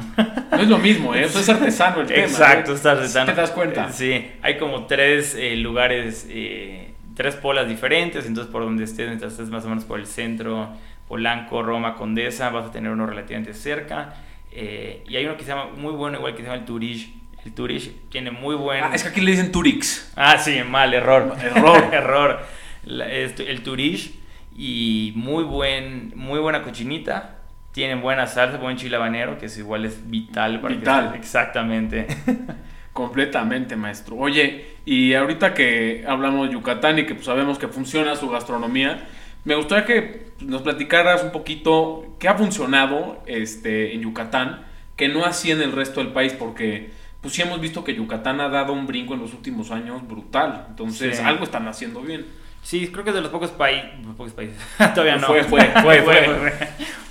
No 0.51 0.57
es 0.57 0.67
lo 0.67 0.77
mismo, 0.77 1.15
¿eh? 1.15 1.23
Eso 1.23 1.39
es 1.39 1.49
artesano 1.49 2.01
el 2.01 2.07
tema. 2.07 2.23
Exacto, 2.23 2.71
¿eh? 2.71 2.75
es 2.75 2.85
artesano. 2.85 3.33
¿Te 3.33 3.41
das 3.41 3.51
cuenta? 3.51 3.91
Sí, 3.91 4.31
hay 4.41 4.57
como 4.57 4.85
tres 4.85 5.35
eh, 5.35 5.55
lugares, 5.55 6.27
eh, 6.29 6.93
tres 7.15 7.35
polas 7.35 7.67
diferentes, 7.67 8.25
entonces 8.25 8.51
por 8.51 8.63
donde 8.63 8.83
estés, 8.83 9.07
mientras 9.07 9.33
estés 9.33 9.49
más 9.49 9.65
o 9.65 9.69
menos 9.69 9.85
por 9.85 9.99
el 9.99 10.05
centro, 10.05 10.69
Polanco, 11.07 11.63
Roma, 11.63 11.95
Condesa, 11.95 12.49
vas 12.49 12.67
a 12.67 12.71
tener 12.71 12.91
uno 12.91 13.05
relativamente 13.05 13.53
cerca. 13.53 14.15
Eh, 14.51 15.03
y 15.07 15.15
hay 15.15 15.25
uno 15.25 15.37
que 15.37 15.43
se 15.43 15.49
llama, 15.49 15.67
muy 15.77 15.93
bueno, 15.93 16.17
igual 16.17 16.33
que 16.33 16.39
se 16.39 16.43
llama 16.45 16.59
el 16.59 16.65
Turish. 16.65 17.13
El 17.45 17.53
Turish 17.53 17.91
tiene 18.09 18.31
muy 18.31 18.55
buen... 18.55 18.83
Ah, 18.83 18.91
es 18.93 19.03
que 19.03 19.09
aquí 19.09 19.21
le 19.21 19.31
dicen 19.31 19.51
Turix. 19.51 20.11
Ah, 20.15 20.37
sí, 20.37 20.61
mal, 20.67 20.93
error. 20.93 21.33
Error. 21.41 21.89
error. 21.93 22.39
La- 22.83 23.09
este, 23.09 23.49
el 23.49 23.63
Turish 23.63 24.15
y 24.57 25.13
muy 25.15 25.43
buen 25.43 26.11
muy 26.15 26.39
buena 26.39 26.63
cochinita. 26.63 27.35
Tienen 27.71 28.01
buena 28.01 28.25
salsa, 28.25 28.57
buen 28.57 28.75
chile 28.75 28.95
habanero, 28.95 29.37
que 29.37 29.45
es 29.45 29.57
igual 29.59 29.85
es 29.85 30.09
vital 30.09 30.59
para 30.61 30.73
que- 30.73 30.79
Vital. 30.79 31.13
exactamente. 31.15 32.07
Completamente, 32.93 33.75
maestro. 33.75 34.15
Oye, 34.15 34.65
y 34.85 35.13
ahorita 35.13 35.53
que 35.53 36.03
hablamos 36.07 36.47
de 36.47 36.53
Yucatán 36.53 36.97
y 36.97 37.05
que 37.05 37.13
pues, 37.13 37.25
sabemos 37.27 37.59
que 37.59 37.67
funciona 37.67 38.15
su 38.15 38.27
gastronomía, 38.29 39.07
me 39.45 39.53
gustaría 39.55 39.85
que 39.85 40.31
nos 40.41 40.63
platicaras 40.63 41.23
un 41.23 41.31
poquito 41.31 42.15
qué 42.19 42.27
ha 42.27 42.33
funcionado 42.33 43.21
este, 43.27 43.93
en 43.93 44.01
Yucatán, 44.01 44.65
que 44.95 45.09
no 45.09 45.25
así 45.25 45.51
en 45.51 45.61
el 45.61 45.73
resto 45.73 45.99
del 46.03 46.11
país, 46.11 46.33
porque 46.33 46.89
pues 47.21 47.35
sí 47.35 47.43
hemos 47.43 47.61
visto 47.61 47.83
que 47.83 47.93
Yucatán 47.93 48.41
ha 48.41 48.49
dado 48.49 48.73
un 48.73 48.87
brinco 48.87 49.13
en 49.13 49.19
los 49.19 49.33
últimos 49.33 49.69
años 49.69 50.07
brutal. 50.07 50.65
Entonces, 50.69 51.17
Sí. 51.17 51.23
algo 51.23 51.43
están 51.43 51.67
haciendo 51.67 52.01
bien. 52.01 52.25
Sí, 52.67 52.89
creo 52.91 53.05
que 53.05 53.11
es 53.11 53.15
de 53.15 53.21
los 53.21 53.31
pocos, 53.31 53.51
países 53.51 53.89
pocos 54.17 54.33
países. 54.33 54.57
Todavía 54.93 55.15
no. 55.15 55.27
Fue, 55.27 55.43
fue, 55.45 55.61
fue, 55.81 56.01
fue. 56.01 56.53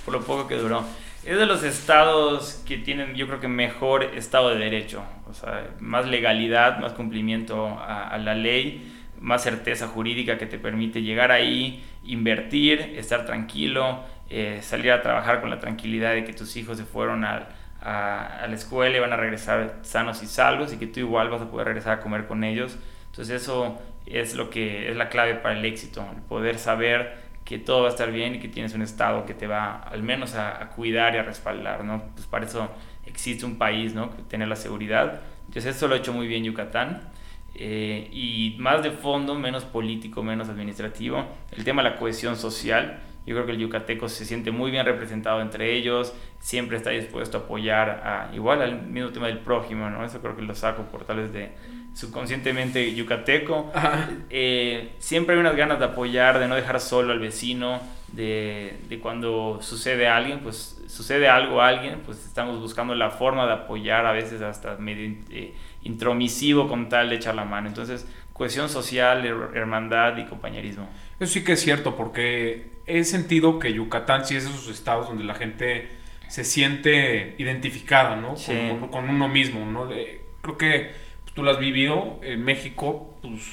Por 0.05 0.13
lo 0.13 0.21
poco 0.21 0.47
que 0.47 0.53
duró. 0.55 0.83
Es 1.25 1.37
de 1.39 1.47
los 1.47 1.63
estados 1.63 2.63
que 2.67 2.77
tienen, 2.77 3.15
yo 3.15 3.25
creo 3.27 3.39
que 3.39 3.47
mejor 3.47 4.03
estado 4.03 4.49
de 4.49 4.57
derecho. 4.59 5.03
O 5.27 5.33
sea, 5.33 5.67
más 5.79 6.05
legalidad, 6.05 6.77
más 6.77 6.93
cumplimiento 6.93 7.67
a, 7.67 8.07
a 8.07 8.17
la 8.19 8.35
ley, 8.35 8.93
más 9.19 9.41
certeza 9.41 9.87
jurídica 9.87 10.37
que 10.37 10.45
te 10.45 10.59
permite 10.59 11.01
llegar 11.01 11.31
ahí, 11.31 11.83
invertir, 12.05 12.93
estar 12.95 13.25
tranquilo, 13.25 14.03
eh, 14.29 14.59
salir 14.61 14.91
a 14.91 15.01
trabajar 15.01 15.41
con 15.41 15.49
la 15.49 15.59
tranquilidad 15.59 16.13
de 16.13 16.23
que 16.23 16.33
tus 16.33 16.55
hijos 16.55 16.77
se 16.77 16.85
fueron 16.85 17.25
al- 17.25 17.47
a, 17.81 18.43
a 18.43 18.47
la 18.47 18.53
escuela 18.55 18.95
y 18.95 18.99
van 18.99 19.11
a 19.11 19.17
regresar 19.17 19.79
sanos 19.81 20.21
y 20.21 20.27
salvos 20.27 20.71
y 20.71 20.77
que 20.77 20.85
tú 20.85 20.99
igual 20.99 21.29
vas 21.29 21.41
a 21.41 21.49
poder 21.49 21.65
regresar 21.67 21.93
a 21.93 21.99
comer 22.01 22.27
con 22.27 22.43
ellos. 22.43 22.77
Entonces 23.09 23.41
eso 23.41 23.81
es 24.09 24.35
lo 24.35 24.49
que 24.49 24.89
es 24.89 24.95
la 24.95 25.09
clave 25.09 25.35
para 25.35 25.57
el 25.57 25.65
éxito, 25.65 26.05
el 26.15 26.21
poder 26.23 26.57
saber 26.57 27.27
que 27.47 27.57
todo 27.57 27.83
va 27.83 27.87
a 27.87 27.91
estar 27.91 28.11
bien 28.11 28.35
y 28.35 28.39
que 28.39 28.49
tienes 28.49 28.73
un 28.73 28.81
estado 28.81 29.25
que 29.25 29.33
te 29.33 29.47
va 29.47 29.77
al 29.77 30.03
menos 30.03 30.35
a, 30.35 30.69
cuidar 30.75 31.15
y 31.15 31.17
a 31.17 31.23
respaldar, 31.23 31.83
¿no? 31.85 32.03
Pues 32.13 32.25
para 32.27 32.45
eso 32.45 32.69
existe 33.05 33.45
un 33.45 33.57
país, 33.57 33.93
¿no? 33.93 34.09
Tener 34.27 34.49
la 34.49 34.57
seguridad. 34.57 35.21
Entonces 35.45 35.77
eso 35.77 35.87
lo 35.87 35.95
ha 35.95 35.97
hecho 35.97 36.11
muy 36.11 36.27
bien 36.27 36.43
Yucatán. 36.43 37.09
Eh, 37.55 38.09
y 38.11 38.57
más 38.59 38.83
de 38.83 38.91
fondo, 38.91 39.33
menos 39.33 39.63
político, 39.63 40.23
menos 40.23 40.49
administrativo. 40.49 41.25
El 41.51 41.63
tema 41.63 41.83
de 41.83 41.91
la 41.91 41.95
cohesión 41.95 42.35
social. 42.35 42.99
Yo 43.25 43.35
creo 43.35 43.45
que 43.45 43.51
el 43.53 43.59
yucateco 43.59 44.07
se 44.07 44.25
siente 44.25 44.51
muy 44.51 44.71
bien 44.71 44.85
representado 44.85 45.41
entre 45.41 45.73
ellos, 45.75 46.13
siempre 46.39 46.77
está 46.77 46.91
dispuesto 46.91 47.37
a 47.37 47.41
apoyar 47.41 47.89
a, 47.89 48.33
igual 48.33 48.61
al 48.61 48.83
mismo 48.83 49.09
tema 49.09 49.27
del 49.27 49.39
prójimo, 49.39 49.89
¿no? 49.89 50.05
Eso 50.05 50.21
creo 50.21 50.37
que 50.37 50.43
lo 50.43 50.55
saco 50.55 50.83
por 50.83 51.03
tal 51.03 51.33
de 51.33 51.51
subconscientemente 51.97 52.93
yucateco. 52.93 53.71
Eh, 54.29 54.91
siempre 54.99 55.33
hay 55.33 55.41
unas 55.41 55.55
ganas 55.55 55.79
de 55.79 55.85
apoyar, 55.85 56.37
de 56.37 56.47
no 56.47 56.55
dejar 56.55 56.79
solo 56.79 57.11
al 57.11 57.19
vecino, 57.19 57.81
de, 58.13 58.77
de 58.87 58.99
cuando 58.99 59.59
sucede 59.61 60.07
alguien, 60.07 60.39
pues 60.41 60.79
sucede 60.87 61.27
algo 61.27 61.59
a 61.61 61.69
alguien, 61.69 62.01
pues 62.05 62.23
estamos 62.23 62.59
buscando 62.59 62.93
la 62.93 63.09
forma 63.09 63.47
de 63.47 63.53
apoyar, 63.53 64.05
a 64.05 64.11
veces 64.11 64.41
hasta 64.43 64.77
medio 64.77 65.11
eh, 65.31 65.53
intromisivo 65.83 66.67
con 66.67 66.87
tal 66.87 67.09
de 67.09 67.15
echar 67.15 67.33
la 67.33 67.45
mano. 67.45 67.67
Entonces, 67.67 68.07
cohesión 68.31 68.69
social, 68.69 69.25
her- 69.25 69.55
hermandad 69.55 70.17
y 70.17 70.25
compañerismo. 70.25 70.87
Eso 71.19 71.33
sí 71.33 71.43
que 71.43 71.53
es 71.53 71.61
cierto, 71.61 71.95
porque 71.95 72.67
he 72.85 73.03
sentido 73.05 73.57
que 73.57 73.73
Yucatán 73.73 74.23
sí 74.23 74.35
es 74.35 74.43
de 74.45 74.51
esos 74.51 74.69
estados 74.69 75.07
donde 75.07 75.23
la 75.23 75.33
gente 75.33 75.89
se 76.27 76.43
siente 76.43 77.33
identificada, 77.39 78.15
¿no? 78.15 78.35
Sí. 78.35 78.53
Con, 78.79 78.89
con 78.89 79.09
uno 79.09 79.27
mismo, 79.27 79.65
¿no? 79.65 79.89
Creo 80.41 80.57
que 80.57 81.06
tú 81.37 81.43
lo 81.43 81.51
has 81.51 81.59
vivido. 81.59 82.19
En 82.23 82.43
México, 82.43 83.15
pues 83.21 83.43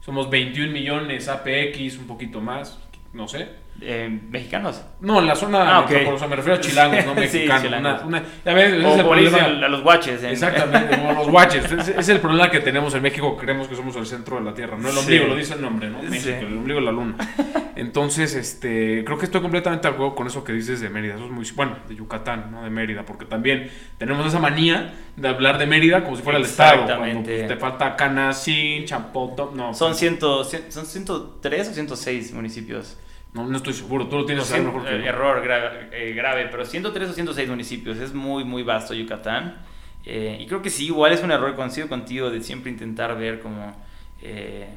somos 0.00 0.28
21 0.28 0.72
millones, 0.72 1.28
APX, 1.28 1.96
un 1.98 2.08
poquito 2.08 2.40
más, 2.40 2.76
no 3.12 3.28
sé. 3.28 3.48
Eh, 3.82 4.10
¿Mexicanos? 4.28 4.84
No, 5.00 5.20
en 5.20 5.26
la 5.28 5.36
zona 5.36 5.60
Ah, 5.76 5.80
ok. 5.80 5.90
metropolitana, 5.90 6.16
o 6.16 6.18
sea, 6.18 6.28
me 6.28 6.36
refiero 6.36 6.58
a 6.58 6.60
chilangos, 6.60 7.06
no 7.06 7.14
Sí, 7.14 7.20
mexicanos. 7.20 7.62
chilangos. 7.62 8.02
Una- 8.02 8.18
una- 8.18 8.22
ya 8.44 8.52
ves, 8.52 8.72
ese 8.74 8.84
O 8.84 8.90
es 8.92 8.98
el 8.98 9.04
problema. 9.06 9.38
a 9.44 9.68
los 9.68 9.82
guaches. 9.82 10.22
en- 10.24 10.30
Exactamente, 10.30 10.96
como 10.98 11.12
los 11.12 11.28
guaches. 11.30 11.72
Es 11.96 12.08
el 12.08 12.18
problema 12.18 12.50
que 12.50 12.58
tenemos 12.60 12.92
en 12.96 13.02
México, 13.02 13.36
creemos 13.36 13.68
que 13.68 13.76
somos 13.76 13.94
el 13.96 14.06
centro 14.06 14.38
de 14.38 14.42
la 14.44 14.52
Tierra. 14.54 14.76
No 14.76 14.88
el 14.88 14.94
Sí. 14.94 15.00
ombligo, 15.00 15.26
lo 15.28 15.36
dice 15.36 15.54
el 15.54 15.62
nombre, 15.62 15.88
¿no? 15.88 16.00
Sí. 16.02 16.08
México, 16.08 16.36
el 16.40 16.56
ombligo 16.58 16.80
de 16.80 16.84
la 16.86 16.92
luna. 16.92 17.14
Entonces, 17.80 18.34
este, 18.34 19.02
creo 19.06 19.16
que 19.16 19.24
estoy 19.24 19.40
completamente 19.40 19.88
de 19.88 19.94
acuerdo 19.94 20.14
con 20.14 20.26
eso 20.26 20.44
que 20.44 20.52
dices 20.52 20.80
de 20.80 20.90
Mérida. 20.90 21.14
Eso 21.14 21.24
es 21.24 21.30
muy, 21.30 21.46
bueno, 21.56 21.76
de 21.88 21.94
Yucatán, 21.96 22.50
no 22.50 22.62
de 22.62 22.68
Mérida, 22.68 23.06
porque 23.06 23.24
también 23.24 23.70
tenemos 23.96 24.26
esa 24.26 24.38
manía 24.38 24.92
de 25.16 25.28
hablar 25.28 25.56
de 25.56 25.64
Mérida 25.66 26.04
como 26.04 26.14
si 26.16 26.22
fuera 26.22 26.38
el 26.38 26.44
estado. 26.44 26.84
Cuando 26.84 26.92
Exactamente. 26.92 27.36
pues, 27.38 27.48
te 27.48 27.56
falta 27.56 27.96
Canacín, 27.96 28.84
Chapoto, 28.84 29.52
no. 29.56 29.72
Son, 29.72 29.94
ciento, 29.94 30.44
cien- 30.44 30.70
son 30.70 30.84
103 30.84 31.68
o 31.70 31.72
106 31.72 32.34
municipios. 32.34 32.98
No, 33.32 33.46
no 33.46 33.56
estoy 33.56 33.72
seguro, 33.72 34.08
tú 34.08 34.16
lo 34.18 34.26
tienes 34.26 34.52
Cien- 34.52 34.64
mejor 34.64 34.84
que 34.84 34.90
eh, 34.96 35.06
error 35.06 35.42
gra- 35.42 35.88
eh, 35.92 36.12
grave, 36.14 36.48
pero 36.50 36.66
103 36.66 37.08
o 37.08 37.12
106 37.14 37.48
municipios. 37.48 37.96
Es 37.96 38.12
muy, 38.12 38.44
muy 38.44 38.62
vasto 38.62 38.92
Yucatán. 38.92 39.56
Eh, 40.04 40.36
y 40.40 40.46
creo 40.46 40.60
que 40.60 40.68
sí, 40.68 40.86
igual 40.86 41.12
es 41.12 41.22
un 41.22 41.30
error, 41.30 41.54
coincido 41.54 41.88
contigo, 41.88 42.28
de 42.30 42.42
siempre 42.42 42.70
intentar 42.70 43.16
ver 43.16 43.40
como 43.40 43.74
eh, 44.20 44.68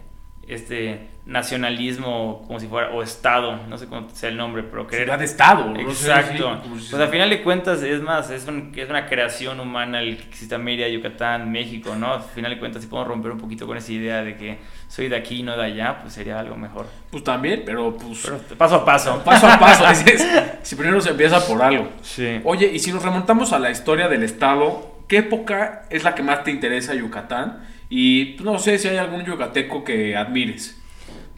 este 0.48 1.10
nacionalismo 1.26 2.44
como 2.48 2.60
si 2.60 2.68
fuera, 2.68 2.90
o 2.90 3.02
estado, 3.02 3.58
no 3.70 3.78
sé 3.78 3.88
cómo 3.88 4.10
sea 4.10 4.28
el 4.30 4.36
nombre, 4.38 4.64
pero 4.64 4.86
querer... 4.88 5.06
Ciudad 5.06 5.20
de 5.20 5.26
estado. 5.26 5.66
no 5.70 5.94
sé, 5.94 6.08
Exacto. 6.10 6.60
sí, 6.64 6.80
si- 6.86 6.90
pues 6.92 7.02
al 7.02 7.08
final 7.10 7.30
de 7.30 7.42
cuentas 7.44 7.82
es 7.82 8.02
más, 8.02 8.30
es, 8.30 8.46
un- 8.48 8.74
es 8.76 8.90
una 8.90 9.06
creación 9.08 9.60
humana 9.60 10.02
el 10.02 10.18
que 10.18 10.24
exista 10.24 10.58
Mérida, 10.58 10.88
Yucatán, 10.90 11.52
México, 11.52 11.96
¿no? 11.96 12.14
Al 12.16 12.22
final 12.24 12.52
de 12.52 12.60
cuentas 12.60 12.82
si 12.82 12.88
podemos 12.90 13.08
romper 13.08 13.32
un 13.32 13.40
poquito 13.40 13.66
con 13.68 13.78
esa 13.78 13.92
idea 13.94 14.22
de 14.24 14.36
que 14.36 14.58
soy 14.90 15.08
de 15.08 15.16
aquí 15.16 15.40
y 15.40 15.44
no 15.44 15.56
de 15.56 15.64
allá, 15.64 16.00
pues 16.02 16.14
sería 16.14 16.40
algo 16.40 16.56
mejor. 16.58 16.88
Pues 17.10 17.24
también, 17.24 17.64
pero 17.66 17.96
pues... 17.98 18.22
Pero 18.26 18.40
paso 18.58 18.76
a 18.76 18.86
paso. 18.86 19.22
Paso 19.24 19.48
a 19.48 19.58
paso, 19.60 19.88
es- 19.90 20.06
es- 20.06 20.28
si 20.64 20.76
primero 20.76 21.00
se 21.00 21.12
empieza 21.12 21.46
por 21.48 21.62
algo. 21.62 21.88
Sí. 22.02 22.42
Oye, 22.44 22.70
y 22.74 22.80
si 22.80 22.92
nos 22.92 23.02
remontamos 23.04 23.54
a 23.54 23.60
la 23.60 23.72
historia 23.72 24.10
del 24.10 24.24
estado, 24.24 24.98
¿qué 25.08 25.20
época 25.20 25.84
es 25.90 26.04
la 26.04 26.16
que 26.16 26.24
más 26.24 26.44
te 26.44 26.52
interesa 26.52 26.94
Yucatán? 26.94 27.72
Y 27.96 28.38
no 28.44 28.58
sé 28.58 28.80
si 28.80 28.88
hay 28.88 28.98
algún 28.98 29.24
yucateco 29.24 29.84
que 29.84 30.16
admires. 30.18 30.82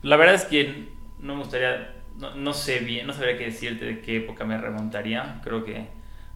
La 0.04 0.16
verdad 0.16 0.36
es 0.36 0.46
que 0.46 0.88
no 1.20 1.34
me 1.34 1.42
gustaría, 1.42 1.96
no, 2.18 2.34
no 2.36 2.54
sé 2.54 2.80
bien, 2.80 3.06
no 3.08 3.12
sabría 3.12 3.38
qué 3.38 3.46
decirte 3.48 3.84
de 3.84 4.00
qué 4.00 4.16
época 4.18 4.46
me 4.46 4.58
remontaría. 4.58 5.42
Creo 5.44 5.66
que 5.66 5.88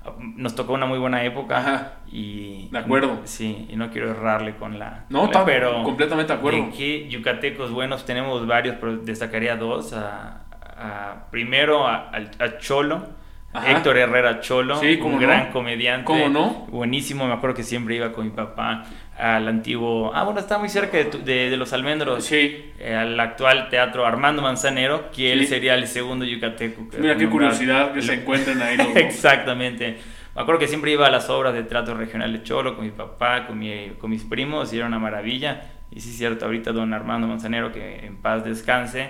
ah, 0.04 0.12
nos 0.20 0.56
tocó 0.56 0.74
una 0.74 0.86
muy 0.88 1.00
buena 1.00 1.24
época. 1.24 1.60
Ajá. 1.60 1.94
Y, 2.12 2.68
De 2.70 2.80
acuerdo. 2.80 3.22
Sí, 3.24 3.66
y 3.70 3.78
no 3.78 3.92
quiero 3.92 4.12
errarle 4.12 4.56
con 4.58 4.78
la. 4.78 5.06
No, 5.08 5.20
con 5.20 5.32
la- 5.32 5.54
está 5.54 5.84
completamente 5.84 6.34
de 6.34 6.40
acuerdo. 6.40 6.66
de 6.66 6.72
qué 6.72 7.08
yucatecos 7.08 7.72
buenos 7.72 8.06
tenemos 8.06 8.46
varios, 8.46 8.76
pero 8.78 8.98
destacaría 8.98 9.56
dos. 9.56 9.94
A, 9.94 10.44
a- 10.62 11.28
primero 11.32 11.88
a 11.88 12.12
Cholo. 12.60 13.08
Ajá. 13.52 13.72
Héctor 13.72 13.98
Herrera 13.98 14.42
Cholo, 14.42 14.80
Sí, 14.80 15.00
un 15.02 15.14
no. 15.14 15.20
gran 15.20 15.52
comediante. 15.52 16.06
¿Cómo 16.06 16.30
no? 16.30 16.68
Buenísimo, 16.70 17.26
me 17.28 17.34
acuerdo 17.34 17.56
que 17.56 17.64
siempre 17.64 17.96
iba 17.96 18.12
con 18.12 18.26
mi 18.26 18.32
papá 18.32 18.86
al 19.18 19.48
antiguo. 19.48 20.12
Ah, 20.14 20.24
bueno, 20.24 20.40
está 20.40 20.60
muy 20.60 20.70
cerca 20.70 20.98
de, 20.98 21.06
tu- 21.06 21.24
de- 21.24 21.50
de 21.50 21.58
los 21.58 21.74
almendros 21.74 22.24
Sí. 22.24 22.72
eh, 22.80 22.94
al 22.96 23.20
actual 23.20 23.68
teatro 23.70 24.06
Armando 24.06 24.42
Manzanero, 24.44 25.10
que 25.12 25.34
él 25.34 25.40
Sí. 25.42 25.48
sería 25.48 25.74
el 25.74 25.88
segundo 25.88 26.26
yucateco. 26.26 26.86
Mira 27.00 27.18
qué 27.18 27.28
curiosidad 27.28 27.92
que 27.92 28.02
se 28.04 28.14
encuentren 28.22 28.62
ahí 28.62 28.78
los. 28.78 28.96
Exactamente. 28.96 29.98
Me 30.36 30.42
acuerdo 30.44 30.60
que 30.60 30.68
siempre 30.68 30.92
iba 30.92 31.08
a 31.08 31.10
las 31.10 31.30
obras 31.30 31.54
de 31.56 31.64
teatro 31.64 31.96
regional 31.96 32.32
de 32.32 32.44
Cholo 32.44 32.76
con 32.76 32.86
mi 32.86 32.92
papá, 32.92 33.48
con, 33.48 33.58
mi- 33.58 33.90
con 34.00 34.12
mis 34.12 34.24
primos, 34.24 34.72
y 34.74 34.78
era 34.78 34.86
una 34.86 35.00
maravilla. 35.00 35.64
Y 35.92 36.02
sí, 36.02 36.12
es 36.12 36.18
cierto, 36.18 36.46
ahorita 36.46 36.72
don 36.72 36.94
Armando 36.94 37.26
Manzanero, 37.28 37.72
que 37.74 38.06
en 38.06 38.18
paz 38.18 38.46
descanse, 38.46 39.10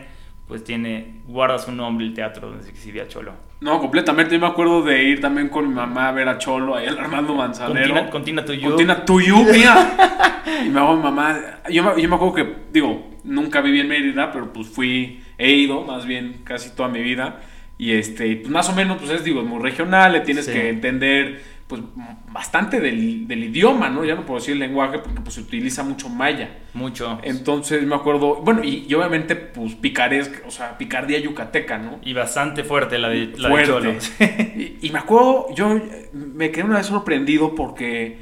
pues 0.50 0.64
tiene, 0.64 1.22
guarda 1.28 1.60
su 1.60 1.72
nombre 1.72 2.08
el 2.08 2.16
teatro 2.16 2.50
donde 2.50 2.64
se 2.64 2.72
exhibía 2.72 3.08
Cholo. 3.08 3.34
No, 3.62 3.80
completamente. 3.80 4.34
Yo 4.34 4.42
me 4.42 4.48
acuerdo 4.48 4.82
de 4.82 5.04
ir 5.04 5.22
también 5.22 5.48
con 5.50 5.70
mi 5.70 5.76
mamá 5.76 6.10
a 6.10 6.12
ver 6.12 6.28
a 6.28 6.40
Cholo, 6.40 6.76
ahí 6.76 6.88
al 6.88 6.98
Armando 6.98 7.36
Manzanero. 7.36 8.10
Contina, 8.10 8.44
you. 8.46 8.70
Contina 8.70 9.06
Tuyú, 9.06 9.44
mira. 9.44 10.42
y 10.66 10.70
me 10.70 10.80
hago 10.80 10.96
mi 10.96 11.04
mamá. 11.04 11.40
Yo 11.70 11.84
me, 11.84 12.02
yo 12.02 12.10
me 12.10 12.16
acuerdo 12.16 12.34
que, 12.34 12.56
digo, 12.74 13.12
nunca 13.24 13.62
viví 13.62 13.80
en 13.80 13.90
Mérida, 13.90 14.32
pero 14.32 14.52
pues 14.52 14.68
fui, 14.68 15.22
he 15.38 15.52
ido 15.52 15.84
más 15.84 16.08
bien 16.08 16.42
casi 16.44 16.72
toda 16.72 16.90
mi 16.90 17.04
vida. 17.04 17.42
Y 17.78 17.92
este, 17.92 18.36
pues 18.38 18.50
más 18.50 18.68
o 18.70 18.74
menos, 18.74 18.98
pues 18.98 19.12
es, 19.12 19.24
digo, 19.24 19.44
muy 19.44 19.62
regional, 19.62 20.14
le 20.14 20.22
tienes 20.22 20.48
que 20.48 20.70
entender, 20.70 21.44
pues, 21.70 21.84
bastante 22.32 22.80
del, 22.80 23.28
del, 23.28 23.44
idioma, 23.44 23.92
¿no? 23.92 24.04
Ya 24.04 24.16
no 24.16 24.26
puedo 24.26 24.40
decir 24.40 24.54
el 24.54 24.60
lenguaje 24.60 24.98
porque, 24.98 25.22
pues, 25.22 25.36
se 25.36 25.42
utiliza 25.42 25.84
mucho 25.84 26.10
maya. 26.10 26.50
Mucho. 26.74 27.20
Entonces, 27.22 27.84
me 27.84 27.94
acuerdo, 27.94 28.38
bueno, 28.38 28.64
y, 28.64 28.92
obviamente, 28.92 29.36
pues, 29.36 29.76
picaresca, 29.76 30.40
o 30.48 30.50
sea, 30.50 30.80
picardía 30.80 31.20
yucateca, 31.20 31.78
¿no? 31.78 32.00
Y 32.02 32.14
bastante 32.14 32.64
fuerte 32.64 32.98
la 32.98 33.10
de, 33.10 33.34
la 33.38 33.50
fuerte. 33.50 34.00
y, 34.82 34.88
y 34.88 34.90
me 34.90 34.98
acuerdo, 34.98 35.54
yo 35.54 35.80
me 36.12 36.50
quedé 36.50 36.64
una 36.64 36.78
vez 36.78 36.88
sorprendido 36.88 37.54
porque 37.54 38.18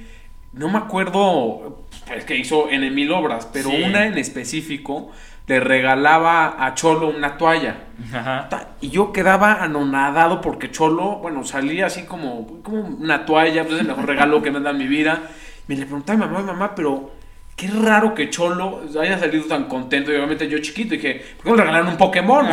no 0.51 0.67
me 0.67 0.79
acuerdo, 0.79 1.85
pues, 2.05 2.25
que 2.25 2.35
hizo 2.35 2.69
en 2.69 2.93
mil 2.93 3.13
obras, 3.13 3.47
pero 3.53 3.69
una 3.69 4.07
en 4.07 4.17
específico 4.17 5.09
le 5.47 5.61
regalaba 5.61 6.55
a 6.59 6.75
Cholo 6.75 7.07
una 7.07 7.37
toalla. 7.37 7.77
Y 8.81 8.89
yo 8.89 9.13
quedaba 9.13 9.63
anonadado 9.63 10.41
porque 10.41 10.71
Cholo, 10.71 11.17
bueno, 11.17 11.43
salía 11.45 11.85
así 11.85 12.03
como, 12.03 12.61
como 12.61 12.81
una 12.81 13.25
toalla, 13.25 13.63
pues 13.63 13.75
es 13.75 13.81
el 13.81 13.87
mejor 13.87 14.05
regalo 14.05 14.41
que 14.41 14.51
me 14.51 14.59
dan 14.59 14.75
en 14.75 14.81
mi 14.81 14.87
vida. 14.87 15.23
Me 15.67 15.75
le 15.75 15.85
preguntaba 15.85 16.25
a 16.25 16.27
mi 16.27 16.33
mamá, 16.33 16.53
mamá, 16.53 16.75
pero 16.75 17.11
qué 17.55 17.67
raro 17.67 18.13
que 18.13 18.29
Cholo 18.29 18.81
haya 18.99 19.17
salido 19.17 19.45
tan 19.45 19.65
contento. 19.65 20.11
Y 20.11 20.15
obviamente 20.15 20.49
yo 20.49 20.59
chiquito 20.59 20.91
dije, 20.95 21.23
¿por 21.37 21.45
qué 21.45 21.49
no 21.49 21.55
le 21.55 21.61
regalaron 21.63 21.89
un 21.89 21.97
Pokémon? 21.97 22.45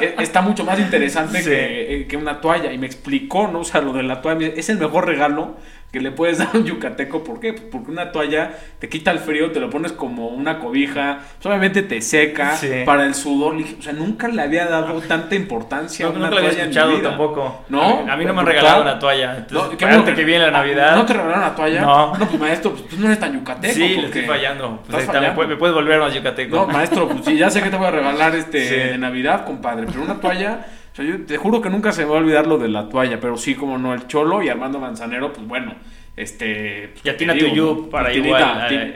E, 0.00 0.16
está 0.18 0.42
mucho 0.42 0.64
más 0.64 0.80
interesante 0.80 1.40
que, 1.44 2.00
eh, 2.00 2.06
que, 2.08 2.16
una 2.16 2.40
toalla. 2.40 2.72
Y 2.72 2.78
me 2.78 2.86
explicó, 2.86 3.46
¿no? 3.46 3.60
O 3.60 3.64
sea, 3.64 3.80
lo 3.80 3.92
de 3.92 4.02
la 4.02 4.20
toalla. 4.20 4.48
Es 4.48 4.68
el 4.68 4.78
mejor 4.78 5.06
regalo 5.06 5.54
que 5.94 6.00
le 6.00 6.10
puedes 6.10 6.38
dar 6.38 6.48
a 6.52 6.58
un 6.58 6.64
yucateco. 6.64 7.22
¿Por 7.22 7.38
qué? 7.38 7.52
Pues 7.52 7.66
porque 7.70 7.92
una 7.92 8.10
toalla 8.10 8.50
te 8.80 8.88
quita 8.88 9.12
el 9.12 9.20
frío, 9.20 9.52
te 9.52 9.60
lo 9.60 9.70
pones 9.70 9.92
como 9.92 10.26
una 10.26 10.58
cobija, 10.58 11.20
pues 11.36 11.46
obviamente 11.46 11.82
te 11.82 12.02
seca 12.02 12.58
para 12.84 13.06
el 13.06 13.14
sudor. 13.14 13.54
O 13.78 13.82
sea, 13.82 13.92
nunca 13.92 14.26
le 14.26 14.42
había 14.42 14.66
dado 14.66 15.00
tanta 15.02 15.36
importancia 15.36 16.06
a 16.06 16.08
una 16.10 16.18
nunca 16.18 16.30
toalla. 16.30 16.48
Había 16.48 16.62
escuchado 16.64 17.00
tampoco. 17.00 17.64
¿No? 17.68 18.10
A 18.10 18.16
mí 18.16 18.24
no 18.24 18.34
me 18.34 18.40
han 18.40 18.46
regalado 18.46 18.82
una 18.82 18.98
toalla. 18.98 19.36
Entonces, 19.36 19.78
qué 19.78 19.86
bueno 19.86 20.04
que 20.04 20.24
viene 20.24 20.46
la 20.46 20.50
Navidad. 20.50 20.96
¿No 20.96 21.06
te 21.06 21.12
regalaron 21.12 21.42
una 21.44 21.54
toalla? 21.54 21.80
No. 21.80 22.18
No, 22.18 22.26
pues 22.26 22.40
maestro, 22.40 22.72
pues 22.72 22.88
tú 22.88 22.96
no 22.98 23.06
eres 23.06 23.20
tan 23.20 23.32
yucateco. 23.32 23.74
Sí, 23.74 23.96
le 23.96 24.06
estoy 24.06 24.22
fallando. 24.22 24.82
Pues 24.90 25.08
Me, 25.48 25.56
puedes 25.56 25.74
volver 25.74 26.00
más 26.00 26.12
yucateco. 26.12 26.56
No, 26.56 26.66
maestro, 26.66 27.06
pues 27.08 27.24
sí, 27.24 27.36
ya 27.36 27.50
sé 27.50 27.62
que 27.62 27.70
te 27.70 27.76
voy 27.76 27.86
a 27.86 27.92
regalar 27.92 28.34
este 28.34 28.58
de 28.90 28.98
Navidad, 28.98 29.44
compadre, 29.44 29.86
pero 29.86 30.02
una 30.02 30.20
toalla. 30.20 30.58
O 30.94 30.96
sea, 30.96 31.04
yo 31.04 31.26
te 31.26 31.36
juro 31.36 31.60
que 31.60 31.68
nunca 31.70 31.90
se 31.90 32.04
me 32.04 32.12
va 32.12 32.18
a 32.18 32.20
olvidar 32.20 32.46
lo 32.46 32.56
de 32.56 32.68
la 32.68 32.88
toalla, 32.88 33.18
pero 33.18 33.36
sí, 33.36 33.56
como 33.56 33.78
no, 33.78 33.92
el 33.94 34.06
Cholo 34.06 34.44
y 34.44 34.48
Armando 34.48 34.78
Manzanero, 34.78 35.32
pues 35.32 35.44
bueno, 35.44 35.74
este. 36.16 36.90
Pues, 36.92 37.02
ya 37.02 37.16
tiene 37.16 37.34
tu 37.34 37.46
you 37.46 37.90
para 37.90 38.14
igual 38.14 38.44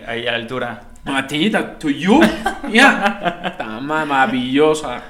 ahí 0.06 0.24
a 0.24 0.30
la 0.30 0.36
altura. 0.36 0.90
Matita, 1.04 1.76
tu 1.76 1.90
you. 1.90 2.20
Ya. 2.72 3.42
Está 3.46 3.80
maravillosa. 3.80 5.02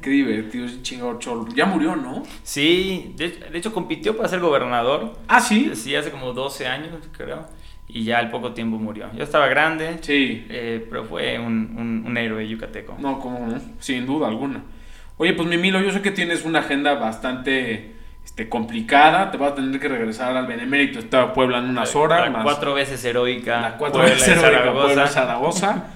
Qué 0.00 0.10
divertido 0.10 0.66
ese 0.66 0.80
chingado 0.82 1.18
cholo. 1.18 1.48
Ya 1.56 1.66
murió, 1.66 1.96
¿no? 1.96 2.22
Sí, 2.44 3.14
de, 3.16 3.48
hecho 3.54 3.72
compitió 3.72 4.16
para 4.16 4.28
ser 4.28 4.38
gobernador. 4.38 5.14
Ah, 5.26 5.40
sí. 5.40 5.72
Sí, 5.74 5.96
hace 5.96 6.12
como 6.12 6.32
12 6.32 6.68
años, 6.68 6.90
creo. 7.16 7.48
Y 7.88 8.04
ya 8.04 8.18
al 8.18 8.30
poco 8.30 8.52
tiempo 8.52 8.78
murió. 8.78 9.10
Ya 9.16 9.24
estaba 9.24 9.48
grande. 9.48 9.98
Sí. 10.02 10.46
Eh, 10.48 10.86
pero 10.88 11.04
fue 11.04 11.36
un, 11.40 11.74
un, 11.76 12.04
un, 12.06 12.16
héroe 12.16 12.46
yucateco. 12.46 12.96
No, 13.00 13.18
como 13.18 13.40
no, 13.40 13.60
sin 13.80 14.06
duda 14.06 14.28
alguna. 14.28 14.62
Oye, 15.16 15.34
pues 15.34 15.48
mi 15.48 15.56
Milo, 15.56 15.80
yo 15.80 15.90
sé 15.92 16.02
que 16.02 16.10
tienes 16.10 16.44
una 16.44 16.60
agenda 16.60 16.94
bastante 16.94 17.92
este, 18.24 18.48
complicada, 18.48 19.30
te 19.30 19.36
vas 19.36 19.52
a 19.52 19.54
tener 19.56 19.78
que 19.80 19.88
regresar 19.88 20.36
al 20.36 20.46
Benemérito 20.46 20.98
Estado 20.98 21.32
Puebla 21.32 21.58
en 21.58 21.66
unas 21.66 21.94
horas. 21.94 22.30
La 22.30 22.42
cuatro 22.42 22.74
veces 22.74 23.04
heroica. 23.04 23.60
La 23.60 23.76
cuatro 23.76 24.02
veces 24.02 24.28
heroica 24.28 24.72
Puebla, 24.72 25.06
Zaragoza. 25.06 25.86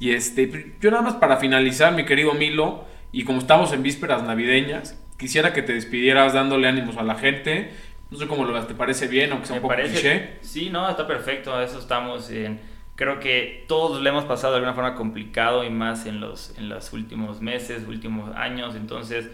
y 0.00 0.12
este, 0.12 0.74
yo 0.80 0.90
nada 0.90 1.02
más 1.02 1.14
para 1.14 1.36
finalizar, 1.36 1.92
mi 1.92 2.04
querido 2.04 2.32
Milo, 2.34 2.84
y 3.12 3.24
como 3.24 3.38
estamos 3.38 3.72
en 3.72 3.82
vísperas 3.82 4.22
navideñas, 4.22 4.98
quisiera 5.18 5.52
que 5.52 5.62
te 5.62 5.74
despidieras 5.74 6.32
dándole 6.32 6.66
ánimos 6.66 6.96
a 6.96 7.02
la 7.02 7.14
gente. 7.14 7.70
No 8.10 8.18
sé 8.18 8.26
cómo 8.26 8.44
lo 8.44 8.52
ves, 8.52 8.66
¿te 8.66 8.74
parece 8.74 9.06
bien? 9.06 9.32
Aunque 9.32 9.46
sea 9.46 9.56
un 9.56 9.62
poco 9.62 9.74
cliché. 9.74 10.38
Sí, 10.40 10.68
no, 10.70 10.88
está 10.88 11.06
perfecto. 11.06 11.60
Eso 11.62 11.78
estamos 11.78 12.30
en. 12.30 12.60
Creo 12.94 13.20
que 13.20 13.64
todos 13.68 14.02
le 14.02 14.10
hemos 14.10 14.24
pasado 14.24 14.52
de 14.52 14.58
alguna 14.58 14.74
forma 14.74 14.94
complicado 14.94 15.64
y 15.64 15.70
más 15.70 16.06
en 16.06 16.20
los, 16.20 16.56
en 16.58 16.68
los 16.68 16.92
últimos 16.92 17.40
meses, 17.40 17.84
últimos 17.88 18.34
años. 18.36 18.74
Entonces, 18.74 19.30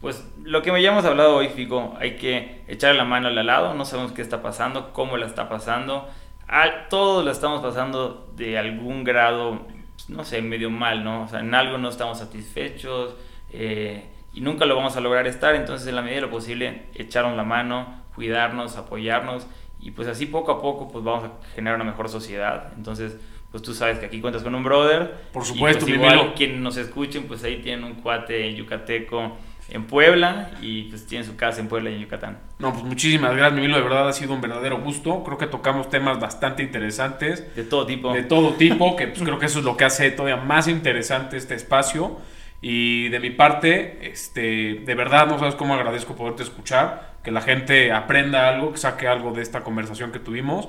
pues 0.00 0.26
lo 0.42 0.62
que 0.62 0.70
ya 0.80 0.92
hemos 0.92 1.04
hablado 1.04 1.36
hoy, 1.36 1.48
Fico, 1.48 1.94
hay 2.00 2.16
que 2.16 2.62
echarle 2.68 2.96
la 2.96 3.04
mano 3.04 3.28
al 3.28 3.46
lado, 3.46 3.74
no 3.74 3.84
sabemos 3.84 4.12
qué 4.12 4.22
está 4.22 4.40
pasando, 4.40 4.92
cómo 4.92 5.16
la 5.16 5.26
está 5.26 5.48
pasando, 5.48 6.08
a, 6.48 6.88
todos 6.88 7.24
la 7.24 7.32
estamos 7.32 7.60
pasando 7.60 8.32
de 8.34 8.58
algún 8.58 9.04
grado, 9.04 9.66
pues, 9.94 10.08
no 10.08 10.24
sé, 10.24 10.40
medio 10.40 10.70
mal, 10.70 11.04
¿no? 11.04 11.24
O 11.24 11.28
sea, 11.28 11.40
en 11.40 11.54
algo 11.54 11.76
no 11.76 11.90
estamos 11.90 12.18
satisfechos 12.18 13.14
eh, 13.52 14.04
y 14.32 14.40
nunca 14.40 14.64
lo 14.64 14.74
vamos 14.74 14.96
a 14.96 15.00
lograr 15.00 15.26
estar, 15.26 15.54
entonces 15.54 15.86
en 15.86 15.96
la 15.96 16.02
medida 16.02 16.16
de 16.16 16.22
lo 16.22 16.30
posible, 16.30 16.86
echarnos 16.94 17.36
la 17.36 17.44
mano, 17.44 18.02
cuidarnos, 18.14 18.76
apoyarnos 18.76 19.46
y 19.80 19.90
pues 19.92 20.08
así 20.08 20.26
poco 20.26 20.52
a 20.52 20.60
poco 20.60 20.88
pues 20.90 21.04
vamos 21.04 21.24
a 21.24 21.54
generar 21.54 21.76
una 21.76 21.90
mejor 21.90 22.08
sociedad, 22.08 22.72
entonces 22.76 23.16
pues 23.50 23.62
tú 23.62 23.74
sabes 23.74 23.98
que 23.98 24.06
aquí 24.06 24.20
cuentas 24.20 24.42
con 24.42 24.54
un 24.54 24.62
brother. 24.62 25.12
Por 25.32 25.44
supuesto, 25.44 25.84
y 25.88 25.94
pues, 25.94 26.12
igual 26.12 26.34
quien 26.34 26.62
nos 26.62 26.76
escuchen, 26.76 27.24
pues 27.24 27.42
ahí 27.42 27.60
tienen 27.60 27.84
un 27.84 27.94
cuate 27.94 28.54
yucateco 28.54 29.36
en 29.70 29.84
Puebla 29.84 30.50
y 30.60 30.84
pues 30.84 31.06
tiene 31.06 31.24
su 31.24 31.36
casa 31.36 31.60
en 31.60 31.68
Puebla 31.68 31.90
y 31.90 31.94
en 31.94 32.00
Yucatán. 32.00 32.38
No, 32.58 32.72
pues 32.72 32.84
muchísimas 32.84 33.36
gracias, 33.36 33.60
Milo, 33.60 33.76
de 33.76 33.82
verdad 33.82 34.08
ha 34.08 34.12
sido 34.12 34.34
un 34.34 34.40
verdadero 34.40 34.80
gusto. 34.80 35.22
Creo 35.24 35.38
que 35.38 35.46
tocamos 35.46 35.90
temas 35.90 36.20
bastante 36.20 36.62
interesantes. 36.62 37.54
De 37.54 37.64
todo 37.64 37.86
tipo. 37.86 38.12
De 38.12 38.24
todo 38.24 38.54
tipo, 38.54 38.96
que 38.96 39.08
pues 39.08 39.22
creo 39.22 39.38
que 39.38 39.46
eso 39.46 39.60
es 39.60 39.64
lo 39.64 39.76
que 39.76 39.84
hace 39.84 40.10
todavía 40.10 40.42
más 40.42 40.68
interesante 40.68 41.36
este 41.36 41.54
espacio. 41.54 42.18
Y 42.62 43.08
de 43.08 43.20
mi 43.20 43.30
parte, 43.30 44.10
este, 44.10 44.82
de 44.84 44.94
verdad 44.94 45.26
no 45.26 45.38
sabes 45.38 45.54
cómo 45.54 45.74
agradezco 45.74 46.14
poderte 46.14 46.42
escuchar, 46.42 47.14
que 47.24 47.30
la 47.30 47.40
gente 47.40 47.92
aprenda 47.92 48.48
algo, 48.48 48.72
que 48.72 48.78
saque 48.78 49.08
algo 49.08 49.32
de 49.32 49.42
esta 49.42 49.62
conversación 49.62 50.12
que 50.12 50.18
tuvimos. 50.18 50.68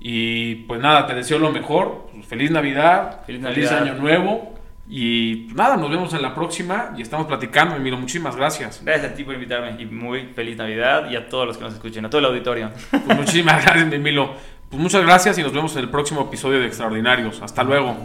Y 0.00 0.56
pues 0.66 0.80
nada, 0.80 1.06
te 1.06 1.14
deseo 1.14 1.38
lo 1.38 1.50
mejor. 1.50 2.08
Pues, 2.12 2.26
feliz 2.26 2.50
Navidad, 2.50 3.24
feliz, 3.26 3.42
feliz 3.42 3.72
Año 3.72 3.94
Nuevo 3.94 4.56
y 4.88 5.48
nada, 5.54 5.76
nos 5.76 5.90
vemos 5.90 6.14
en 6.14 6.22
la 6.22 6.34
próxima 6.34 6.92
y 6.96 7.02
estamos 7.02 7.26
platicando. 7.26 7.74
Emilio, 7.74 7.98
muchísimas 7.98 8.36
gracias. 8.36 8.82
Gracias 8.84 9.12
a 9.12 9.14
ti 9.14 9.24
por 9.24 9.34
invitarme 9.34 9.82
y 9.82 9.86
muy 9.86 10.26
feliz 10.34 10.56
Navidad 10.56 11.10
y 11.10 11.16
a 11.16 11.28
todos 11.28 11.46
los 11.46 11.58
que 11.58 11.64
nos 11.64 11.74
escuchen, 11.74 12.04
a 12.04 12.10
todo 12.10 12.20
el 12.20 12.26
auditorio. 12.26 12.70
Pues 12.90 13.18
muchísimas 13.18 13.64
gracias, 13.64 13.92
Emilio. 13.92 14.30
Pues 14.70 14.80
muchas 14.80 15.02
gracias 15.02 15.38
y 15.38 15.42
nos 15.42 15.52
vemos 15.52 15.74
en 15.74 15.82
el 15.82 15.90
próximo 15.90 16.22
episodio 16.22 16.60
de 16.60 16.66
Extraordinarios. 16.66 17.42
Hasta 17.42 17.64
luego. 17.64 17.96